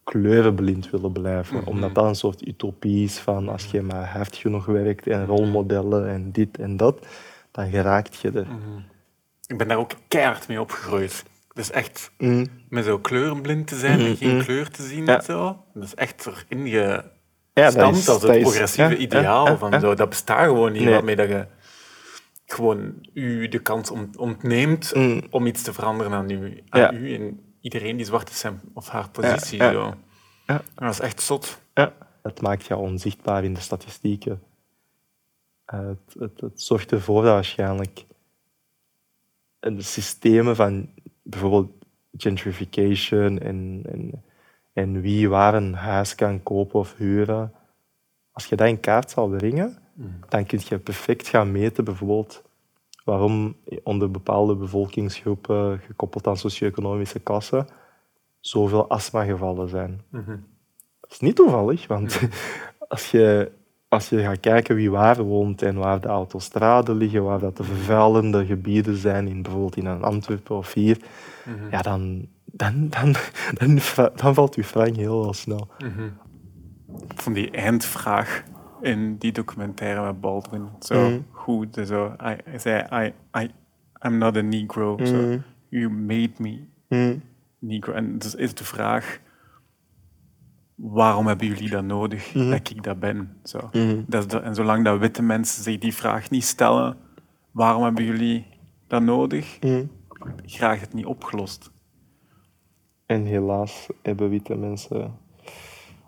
kleurenblind 0.04 0.90
willen 0.90 1.12
blijven. 1.12 1.66
Omdat 1.66 1.94
dat 1.94 2.04
een 2.04 2.14
soort 2.14 2.46
utopie 2.46 3.04
is 3.04 3.18
van 3.18 3.48
als 3.48 3.64
je 3.64 3.82
maar 3.82 4.06
hard 4.06 4.36
genoeg 4.36 4.66
werkt 4.66 5.06
en 5.06 5.26
rolmodellen 5.26 6.08
en 6.08 6.32
dit 6.32 6.58
en 6.58 6.76
dat 6.76 7.06
dan 7.50 7.70
geraakt 7.70 8.20
je 8.20 8.30
er. 8.30 8.46
Mhm. 8.46 8.80
Ik 9.46 9.58
ben 9.58 9.68
daar 9.68 9.78
ook 9.78 9.92
keihard 10.08 10.48
mee 10.48 10.60
opgegroeid. 10.60 11.24
Dus 11.52 11.70
echt 11.70 12.10
mm. 12.18 12.46
met 12.68 12.84
zo 12.84 12.98
kleurenblind 12.98 13.66
te 13.66 13.76
zijn 13.76 13.98
en 13.98 14.06
mhm, 14.06 14.16
geen 14.16 14.36
mhm. 14.36 14.44
kleur 14.44 14.70
te 14.70 14.82
zien 14.82 15.08
en 15.08 15.22
zo. 15.22 15.64
Dat 15.74 15.82
is 15.82 15.94
echt 15.94 16.26
erin 16.26 16.66
je 16.66 17.04
ja, 17.54 17.70
dat 17.70 17.96
is, 17.96 18.08
als 18.08 18.22
het 18.22 18.40
progressieve 18.40 18.96
ideaal. 18.96 19.58
van 19.58 19.80
zo. 19.80 19.94
Dat 19.94 20.08
bestaat 20.08 20.44
gewoon 20.44 20.72
niet, 20.72 20.82
nee. 20.82 20.92
waarmee 20.92 21.16
dat 21.16 21.28
je 21.28 21.46
gewoon 22.52 22.94
u 23.12 23.48
de 23.48 23.58
kans 23.58 23.90
ontneemt 24.16 24.94
mm. 24.94 25.22
om 25.30 25.46
iets 25.46 25.62
te 25.62 25.72
veranderen 25.72 26.12
aan 26.12 26.30
u, 26.30 26.62
aan 26.68 26.94
u 26.94 27.14
en 27.14 27.40
iedereen 27.60 27.96
die 27.96 28.06
zwart 28.06 28.30
is 28.30 28.38
zijn 28.38 28.60
of 28.72 28.88
haar 28.88 29.10
positie. 29.10 29.58
Zo. 29.58 29.94
Dat 30.74 30.90
is 30.90 31.00
echt 31.00 31.20
zot. 31.20 31.60
Het 32.22 32.40
maakt 32.40 32.66
jou 32.66 32.80
onzichtbaar 32.80 33.44
in 33.44 33.54
de 33.54 33.60
statistieken. 33.60 34.42
Het, 35.64 36.14
het, 36.18 36.40
het, 36.40 36.62
zorgt 36.62 36.92
ervoor 36.92 37.22
dat 37.22 37.32
waarschijnlijk 37.32 38.06
de 39.60 39.82
systemen 39.82 40.56
van 40.56 40.88
bijvoorbeeld 41.22 41.70
gentrification 42.16 43.38
en, 43.38 43.82
en, 43.84 44.24
en 44.72 45.00
wie 45.00 45.28
waar 45.28 45.54
een 45.54 45.74
huis 45.74 46.14
kan 46.14 46.42
kopen 46.42 46.80
of 46.80 46.96
huren, 46.96 47.52
als 48.32 48.46
je 48.46 48.56
dat 48.56 48.68
in 48.68 48.80
kaart 48.80 49.10
zou 49.10 49.36
brengen. 49.36 49.81
Dan 50.28 50.46
kun 50.46 50.60
je 50.68 50.78
perfect 50.78 51.28
gaan 51.28 51.52
meten 51.52 51.84
bijvoorbeeld 51.84 52.42
waarom 53.04 53.56
onder 53.82 54.10
bepaalde 54.10 54.54
bevolkingsgroepen, 54.54 55.78
gekoppeld 55.78 56.26
aan 56.26 56.36
socio-economische 56.36 57.20
klassen, 57.20 57.66
zoveel 58.40 58.88
astmagevallen 58.88 59.68
zijn. 59.68 60.02
Mm 60.08 60.50
Dat 61.00 61.10
is 61.10 61.20
niet 61.20 61.36
toevallig, 61.36 61.86
want 61.86 62.20
als 62.88 63.10
je 63.10 63.52
als 63.92 64.08
je 64.08 64.22
gaat 64.22 64.40
kijken 64.40 64.74
wie 64.74 64.90
waar 64.90 65.22
woont 65.22 65.62
en 65.62 65.76
waar 65.76 66.00
de 66.00 66.08
autostraden 66.08 66.96
liggen, 66.96 67.24
waar 67.24 67.38
dat 67.38 67.56
de 67.56 67.64
vervuilende 67.64 68.46
gebieden 68.46 68.96
zijn, 68.96 69.28
in, 69.28 69.42
bijvoorbeeld 69.42 69.76
in 69.76 69.86
een 69.86 70.02
Antwerpen 70.02 70.56
of 70.56 70.72
hier, 70.72 70.98
mhm. 71.44 71.70
ja, 71.70 71.82
dan, 71.82 72.26
dan, 72.44 72.88
dan, 72.88 73.14
dan, 73.54 73.78
dan, 74.16 74.34
valt 74.34 74.54
je 74.54 74.64
frank 74.64 74.96
heel 74.96 75.20
wel 75.20 75.32
snel. 75.32 75.68
Van 77.14 77.32
die 77.32 77.50
eindvraag 77.50 78.42
in 78.82 79.16
die 79.18 79.32
documentaire 79.32 80.02
met 80.02 80.20
Baldwin, 80.20 80.68
zo 80.80 81.08
mm 81.08 81.24
goed. 81.30 81.80
Zo, 81.86 82.16
I, 82.22 82.58
zei, 82.58 82.86
I, 83.06 83.12
I, 83.42 83.50
I'm 84.06 84.18
not 84.18 84.36
a 84.36 84.40
Negro. 84.40 84.98
So, 85.02 85.14
mhm. 85.14 85.38
you 85.68 85.90
made 85.90 86.32
me 86.38 86.68
mhm. 86.88 87.18
Negro. 87.58 87.92
En 87.92 88.18
dus 88.18 88.34
is 88.34 88.54
de 88.54 88.64
vraag 88.64 89.20
waarom 90.74 91.26
hebben 91.26 91.46
jullie 91.46 91.70
dat 91.70 91.84
nodig 91.84 92.34
Mhm. 92.34 92.50
dat 92.50 92.70
ik 92.70 92.82
dat 92.82 93.00
ben? 93.00 93.36
Zo. 93.44 93.70
Dat 94.06 94.22
is 94.22 94.26
de- 94.28 94.40
en 94.40 94.54
zolang 94.54 94.84
dat 94.84 94.98
witte 94.98 95.22
mensen 95.22 95.62
zich 95.62 95.78
die 95.78 95.94
vraag 95.94 96.30
niet 96.30 96.44
stellen, 96.44 96.96
waarom 97.50 97.82
hebben 97.82 98.04
jullie 98.04 98.46
dat 98.86 99.02
nodig? 99.02 99.58
Mhm. 99.60 99.84
Graag 100.46 100.80
het 100.80 100.92
niet 100.92 101.06
opgelost. 101.06 101.70
En 103.06 103.24
helaas 103.24 103.88
hebben 104.02 104.28
witte 104.30 104.54
mensen 104.56 105.18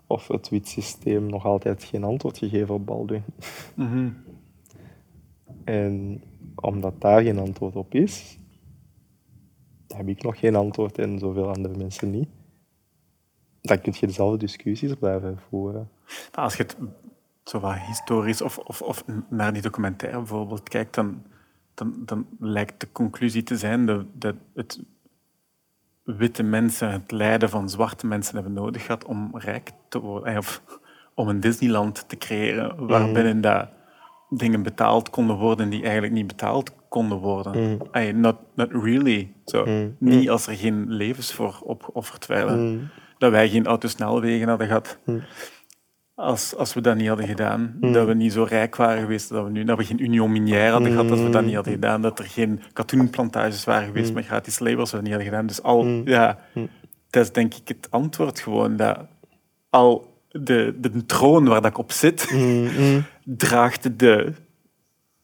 of 0.07 0.27
het 0.27 0.49
wit 0.49 0.67
systeem 0.67 1.25
nog 1.25 1.45
altijd 1.45 1.83
geen 1.83 2.03
antwoord 2.03 2.37
gegeven 2.37 2.75
op 2.75 2.85
Baldwin. 2.85 3.23
Mhm. 3.73 4.09
En 5.63 6.23
omdat 6.55 7.01
daar 7.01 7.21
geen 7.21 7.39
antwoord 7.39 7.75
op 7.75 7.93
is, 7.93 8.39
heb 9.87 10.07
ik 10.07 10.23
nog 10.23 10.39
geen 10.39 10.55
antwoord 10.55 10.97
en 10.97 11.19
zoveel 11.19 11.49
andere 11.49 11.77
mensen 11.77 12.11
niet. 12.11 12.29
Dan 13.61 13.81
kun 13.81 13.93
je 13.99 14.07
dezelfde 14.07 14.37
discussies 14.37 14.93
blijven 14.93 15.39
voeren. 15.49 15.89
Maar 16.05 16.43
Als 16.43 16.55
je 16.55 16.63
het 16.63 16.77
zo 17.43 17.59
wat 17.59 17.79
historisch 17.79 18.41
of, 18.41 18.57
of, 18.57 18.81
of 18.81 19.05
naar 19.29 19.53
die 19.53 19.61
documentaire 19.61 20.17
bijvoorbeeld 20.17 20.69
kijkt, 20.69 20.95
dan, 20.95 21.23
dan, 21.73 21.93
dan 22.05 22.27
lijkt 22.39 22.79
de 22.79 22.91
conclusie 22.91 23.43
te 23.43 23.57
zijn 23.57 23.85
dat, 23.85 24.05
dat 24.13 24.35
het 24.53 24.79
witte 26.05 26.43
mensen 26.43 26.91
het 26.91 27.11
lijden 27.11 27.49
van 27.49 27.69
zwarte 27.69 28.07
mensen 28.07 28.35
hebben 28.35 28.53
nodig 28.53 28.85
gehad 28.85 29.05
om 29.05 29.29
rijk 29.33 29.71
te 29.89 29.99
worden. 29.99 30.31
eh, 30.31 30.37
Of 30.37 30.61
om 31.13 31.27
een 31.27 31.39
Disneyland 31.39 32.09
te 32.09 32.17
creëren 32.17 32.87
waarbinnen 32.87 33.41
dat 33.41 33.67
dingen 34.29 34.63
betaald 34.63 35.09
konden 35.09 35.35
worden 35.35 35.69
die 35.69 35.83
eigenlijk 35.83 36.13
niet 36.13 36.27
betaald 36.27 36.73
konden 36.89 37.17
worden. 37.17 37.79
Eh, 37.91 38.13
not, 38.13 38.35
not 38.55 38.71
really. 38.71 39.33
Zo. 39.45 39.63
Niet 39.99 40.29
als 40.29 40.47
er 40.47 40.55
geen 40.55 40.85
levens 40.87 41.33
voor 41.33 41.59
opgeofferd 41.63 42.25
werden. 42.25 42.91
Dat 43.17 43.31
wij 43.31 43.49
geen 43.49 43.65
autosnelwegen 43.65 44.47
hadden 44.47 44.67
gehad. 44.67 44.97
Als, 46.15 46.55
als 46.55 46.73
we 46.73 46.81
dat 46.81 46.95
niet 46.95 47.07
hadden 47.07 47.27
gedaan, 47.27 47.77
dat 47.79 48.07
we 48.07 48.13
niet 48.13 48.33
zo 48.33 48.43
rijk 48.43 48.75
waren 48.75 49.01
geweest, 49.01 49.29
dat 49.29 49.43
we 49.43 49.49
nu 49.49 49.63
dat 49.63 49.77
we 49.77 49.83
geen 49.83 50.03
union 50.03 50.31
minière 50.31 50.71
hadden 50.71 50.91
gehad, 50.91 51.11
als 51.11 51.21
we 51.21 51.29
dat 51.29 51.43
niet 51.45 51.55
hadden 51.55 51.73
gedaan, 51.73 52.01
dat 52.01 52.19
er 52.19 52.25
geen 52.25 52.61
katoenplantages 52.73 53.63
waren 53.63 53.87
geweest 53.87 54.13
met 54.13 54.25
gratis 54.25 54.59
labels, 54.59 54.79
als 54.79 54.91
we 54.91 54.95
dat 54.95 55.05
niet 55.05 55.13
hadden 55.13 55.31
gedaan. 55.31 55.47
Dus 55.47 55.61
al, 55.63 55.85
ja, 56.05 56.37
dat 57.09 57.23
is 57.23 57.31
denk 57.31 57.53
ik 57.53 57.67
het 57.67 57.87
antwoord 57.91 58.39
gewoon, 58.39 58.75
dat 58.75 58.99
al 59.69 60.13
de, 60.29 60.75
de 60.79 61.05
troon 61.05 61.45
waar 61.45 61.61
dat 61.61 61.71
ik 61.71 61.77
op 61.77 61.91
zit, 61.91 62.35
draagt 63.23 63.99
de, 63.99 64.33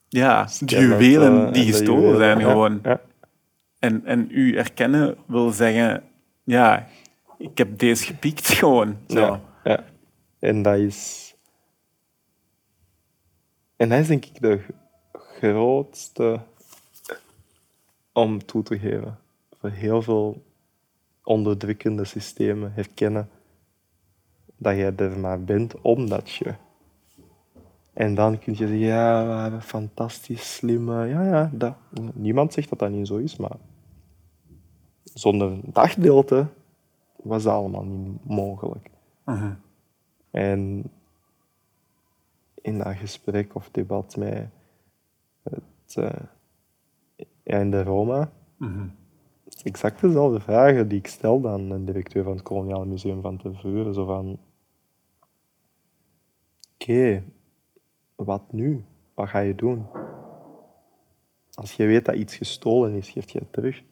ja, 0.08 0.48
de 0.60 0.76
juwelen 0.80 1.54
die 1.54 1.66
gestolen 1.66 2.18
zijn 2.18 2.42
gewoon. 2.42 2.80
Ja, 2.84 3.02
En, 3.80 4.06
en 4.06 4.28
u 4.32 4.56
erkennen 4.58 5.16
wil 5.28 5.50
zeggen, 5.50 6.04
ja, 6.44 6.88
ik 7.38 7.58
heb 7.58 7.80
deze 7.80 8.06
gepiekt 8.06 8.48
gewoon. 8.48 8.98
Zo. 9.08 9.40
ja. 9.64 9.84
En 10.42 10.62
dat 10.62 10.78
is... 10.78 11.36
En 13.76 13.90
dat 13.90 14.08
denk 14.08 14.26
ik 14.26 14.42
de 14.42 14.62
grootste 15.14 16.40
om 18.12 18.46
toe 18.46 18.64
te 18.64 18.80
geven. 18.80 19.18
Voor 19.60 19.70
heel 19.70 20.02
veel 20.02 20.44
onderdrukkende 21.24 22.06
systemen 22.06 22.74
herkennen 22.74 23.30
dat 24.58 24.76
jij 24.76 24.96
er 24.96 25.20
maar 25.20 25.44
bent 25.44 25.82
omdat 25.82 26.32
je. 26.32 26.54
En 27.94 28.16
dan 28.16 28.40
kun 28.40 28.54
je 28.54 28.58
zeggen, 28.58 28.78
ja, 28.78 29.26
we 29.26 29.34
hebben 29.34 29.62
fantastisch 29.62 30.56
slimme... 30.56 31.06
Ja, 31.06 31.24
ja, 31.24 31.50
dat. 31.54 31.76
niemand 32.14 32.54
zegt 32.54 32.70
dat 32.70 32.80
dat 32.80 32.90
niet 32.90 33.08
zo 33.08 33.18
is, 33.18 33.38
maar 33.38 33.58
zonder 35.04 35.60
dat 35.64 35.90
gedeelte 35.90 36.48
was 37.16 37.44
dat 37.44 37.54
allemaal 37.54 37.84
niet 37.84 38.26
mogelijk. 38.26 38.90
Mhm. 39.26 39.54
En 40.32 40.92
in 42.62 42.78
dat 42.78 42.96
gesprek 42.96 43.56
of 43.56 43.70
debat 43.72 44.16
met 44.16 44.50
het, 45.44 45.98
in 47.44 47.72
de 47.72 47.84
Roma, 47.84 48.32
Mhm. 48.58 48.88
het 49.44 49.56
is 49.56 49.64
exact 49.64 50.02
dezelfde 50.02 50.40
vragen 50.40 50.88
die 50.88 50.98
ik 50.98 51.08
stelde 51.08 51.50
aan 51.50 51.70
de 51.70 51.84
directeur 51.84 52.24
van 52.24 52.34
het 52.34 52.42
Koloniaal 52.42 52.86
Museum 52.86 53.22
van 53.22 53.38
Tervuren. 53.38 53.94
Zo 53.94 54.06
van, 54.06 54.40
oké, 56.74 57.24
wat 58.16 58.52
nu? 58.52 58.84
Wat 59.14 59.30
ga 59.30 59.40
je 59.40 59.56
doen? 59.56 59.86
Als 61.54 61.74
je 61.74 61.86
weet 61.86 62.06
dat 62.06 62.16
iets 62.16 62.36
gestolen 62.36 62.94
is, 62.94 63.10
geef 63.10 63.30
je 63.30 63.40
het 63.40 63.54
terug. 63.54 63.84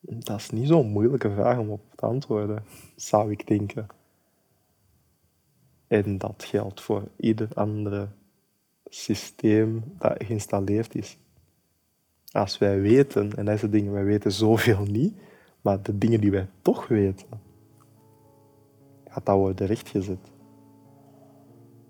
Dat 0.00 0.36
is 0.36 0.50
niet 0.50 0.68
zo'n 0.68 0.90
moeilijke 0.90 1.30
vraag 1.30 1.58
om 1.58 1.70
op 1.70 1.80
te 1.94 2.06
antwoorden, 2.06 2.64
zou 2.96 3.30
ik 3.30 3.46
denken. 3.46 3.86
En 5.86 6.18
dat 6.18 6.44
geldt 6.44 6.80
voor 6.80 7.08
ieder 7.16 7.48
andere 7.54 8.08
systeem 8.84 9.84
dat 9.98 10.24
geïnstalleerd 10.24 10.94
is. 10.94 11.18
Als 12.32 12.58
wij 12.58 12.80
weten, 12.80 13.36
en 13.36 13.44
dat 13.44 13.54
is 13.54 13.62
het 13.62 13.72
ding, 13.72 13.90
wij 13.90 14.04
weten 14.04 14.32
zoveel 14.32 14.84
niet, 14.84 15.14
maar 15.60 15.82
de 15.82 15.98
dingen 15.98 16.20
die 16.20 16.30
wij 16.30 16.48
toch 16.62 16.88
weten, 16.88 17.40
gaat 19.08 19.26
dat 19.26 19.36
worden 19.36 19.66
rechtgezet. 19.66 20.30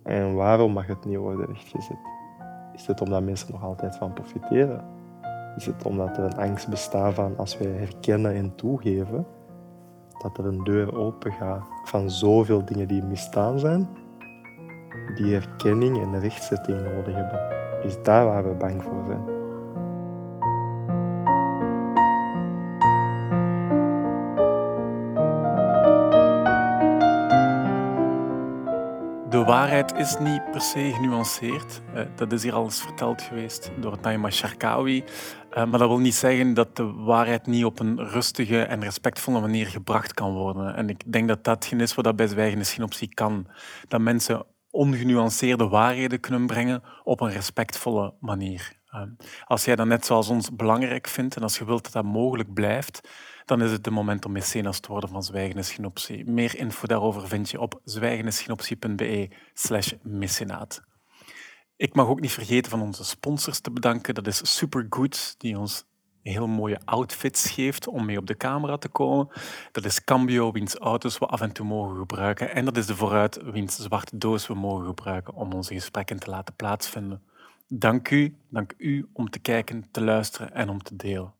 En 0.02 0.34
waarom 0.34 0.72
mag 0.72 0.86
het 0.86 1.04
niet 1.04 1.16
worden 1.16 1.46
rechtgezet? 1.46 1.98
Is 2.74 2.86
het 2.86 3.00
omdat 3.00 3.22
mensen 3.22 3.52
nog 3.52 3.62
altijd 3.62 3.96
van 3.96 4.12
profiteren? 4.12 4.97
Is 5.58 5.66
het 5.66 5.84
omdat 5.84 6.16
er 6.16 6.24
een 6.24 6.36
angst 6.36 6.68
bestaat 6.68 7.14
van 7.14 7.36
als 7.36 7.58
wij 7.58 7.70
herkennen 7.70 8.34
en 8.34 8.54
toegeven, 8.54 9.26
dat 10.18 10.38
er 10.38 10.46
een 10.46 10.64
deur 10.64 10.96
open 10.96 11.32
gaat 11.32 11.62
van 11.84 12.10
zoveel 12.10 12.64
dingen 12.64 12.88
die 12.88 13.02
misdaan 13.02 13.58
zijn, 13.58 13.88
die 15.14 15.34
erkenning 15.34 16.02
en 16.02 16.20
rechtzetting 16.20 16.80
nodig 16.82 17.14
hebben? 17.14 17.40
Is 17.82 18.02
daar 18.02 18.24
waar 18.24 18.48
we 18.48 18.54
bang 18.54 18.82
voor 18.82 19.04
zijn? 19.06 19.36
De 29.28 29.44
waarheid 29.44 29.94
is 29.96 30.18
niet 30.18 30.50
per 30.50 30.60
se 30.60 30.92
genuanceerd. 30.94 31.80
Eh, 31.94 32.02
dat 32.14 32.32
is 32.32 32.42
hier 32.42 32.54
al 32.54 32.64
eens 32.64 32.80
verteld 32.80 33.22
geweest 33.22 33.70
door 33.76 33.96
Naima 34.02 34.30
Sharkawi. 34.30 35.04
Eh, 35.58 35.64
maar 35.64 35.78
dat 35.78 35.88
wil 35.88 35.98
niet 35.98 36.14
zeggen 36.14 36.54
dat 36.54 36.76
de 36.76 36.92
waarheid 36.92 37.46
niet 37.46 37.64
op 37.64 37.80
een 37.80 38.08
rustige 38.08 38.62
en 38.62 38.82
respectvolle 38.82 39.40
manier 39.40 39.66
gebracht 39.66 40.14
kan 40.14 40.32
worden. 40.32 40.74
En 40.74 40.88
ik 40.88 41.12
denk 41.12 41.28
dat 41.28 41.44
dat 41.44 41.72
is 41.76 41.94
wat 41.94 42.04
dat 42.04 42.16
bij 42.16 42.26
zwijgenisgenoptie 42.26 43.14
kan. 43.14 43.46
Dat 43.88 44.00
mensen 44.00 44.46
ongenuanceerde 44.70 45.68
waarheden 45.68 46.20
kunnen 46.20 46.46
brengen 46.46 46.82
op 47.04 47.20
een 47.20 47.30
respectvolle 47.30 48.14
manier. 48.20 48.72
Eh, 48.90 49.02
als 49.44 49.64
jij 49.64 49.76
dat 49.76 49.86
net 49.86 50.06
zoals 50.06 50.28
ons 50.28 50.54
belangrijk 50.54 51.06
vindt 51.08 51.36
en 51.36 51.42
als 51.42 51.58
je 51.58 51.64
wilt 51.64 51.84
dat 51.84 51.92
dat 51.92 52.04
mogelijk 52.04 52.52
blijft, 52.52 53.08
dan 53.44 53.62
is 53.62 53.70
het 53.70 53.84
de 53.84 53.90
moment 53.90 54.24
om 54.24 54.32
mecenas 54.32 54.80
te 54.80 54.88
worden 54.88 55.10
van 55.10 55.22
Zwijgenisgenoptie. 55.22 56.30
Meer 56.30 56.58
info 56.58 56.86
daarover 56.86 57.28
vind 57.28 57.50
je 57.50 57.60
op 57.60 57.80
zwijgenisgenoptie.be 57.84 59.30
slash 59.54 59.92
mecenaat. 60.02 60.82
Ik 61.78 61.94
mag 61.94 62.06
ook 62.06 62.20
niet 62.20 62.32
vergeten 62.32 62.70
van 62.70 62.82
onze 62.82 63.04
sponsors 63.04 63.60
te 63.60 63.70
bedanken. 63.70 64.14
Dat 64.14 64.26
is 64.26 64.56
Supergood, 64.56 65.34
die 65.38 65.58
ons 65.58 65.84
heel 66.22 66.46
mooie 66.46 66.80
outfits 66.84 67.50
geeft 67.50 67.86
om 67.86 68.04
mee 68.04 68.18
op 68.18 68.26
de 68.26 68.36
camera 68.36 68.76
te 68.76 68.88
komen. 68.88 69.28
Dat 69.72 69.84
is 69.84 70.04
Cambio, 70.04 70.52
wiens 70.52 70.74
auto's 70.74 71.18
we 71.18 71.26
af 71.26 71.40
en 71.40 71.52
toe 71.52 71.66
mogen 71.66 71.96
gebruiken. 71.96 72.54
En 72.54 72.64
dat 72.64 72.76
is 72.76 72.86
de 72.86 72.96
Vooruit, 72.96 73.40
wiens 73.42 73.76
zwarte 73.76 74.18
doos 74.18 74.46
we 74.46 74.54
mogen 74.54 74.86
gebruiken 74.86 75.34
om 75.34 75.52
onze 75.52 75.74
gesprekken 75.74 76.18
te 76.18 76.30
laten 76.30 76.54
plaatsvinden. 76.54 77.22
Dank 77.68 78.10
u, 78.10 78.36
dank 78.48 78.74
u 78.76 79.08
om 79.12 79.30
te 79.30 79.38
kijken, 79.38 79.88
te 79.90 80.00
luisteren 80.00 80.54
en 80.54 80.68
om 80.68 80.82
te 80.82 80.96
delen. 80.96 81.32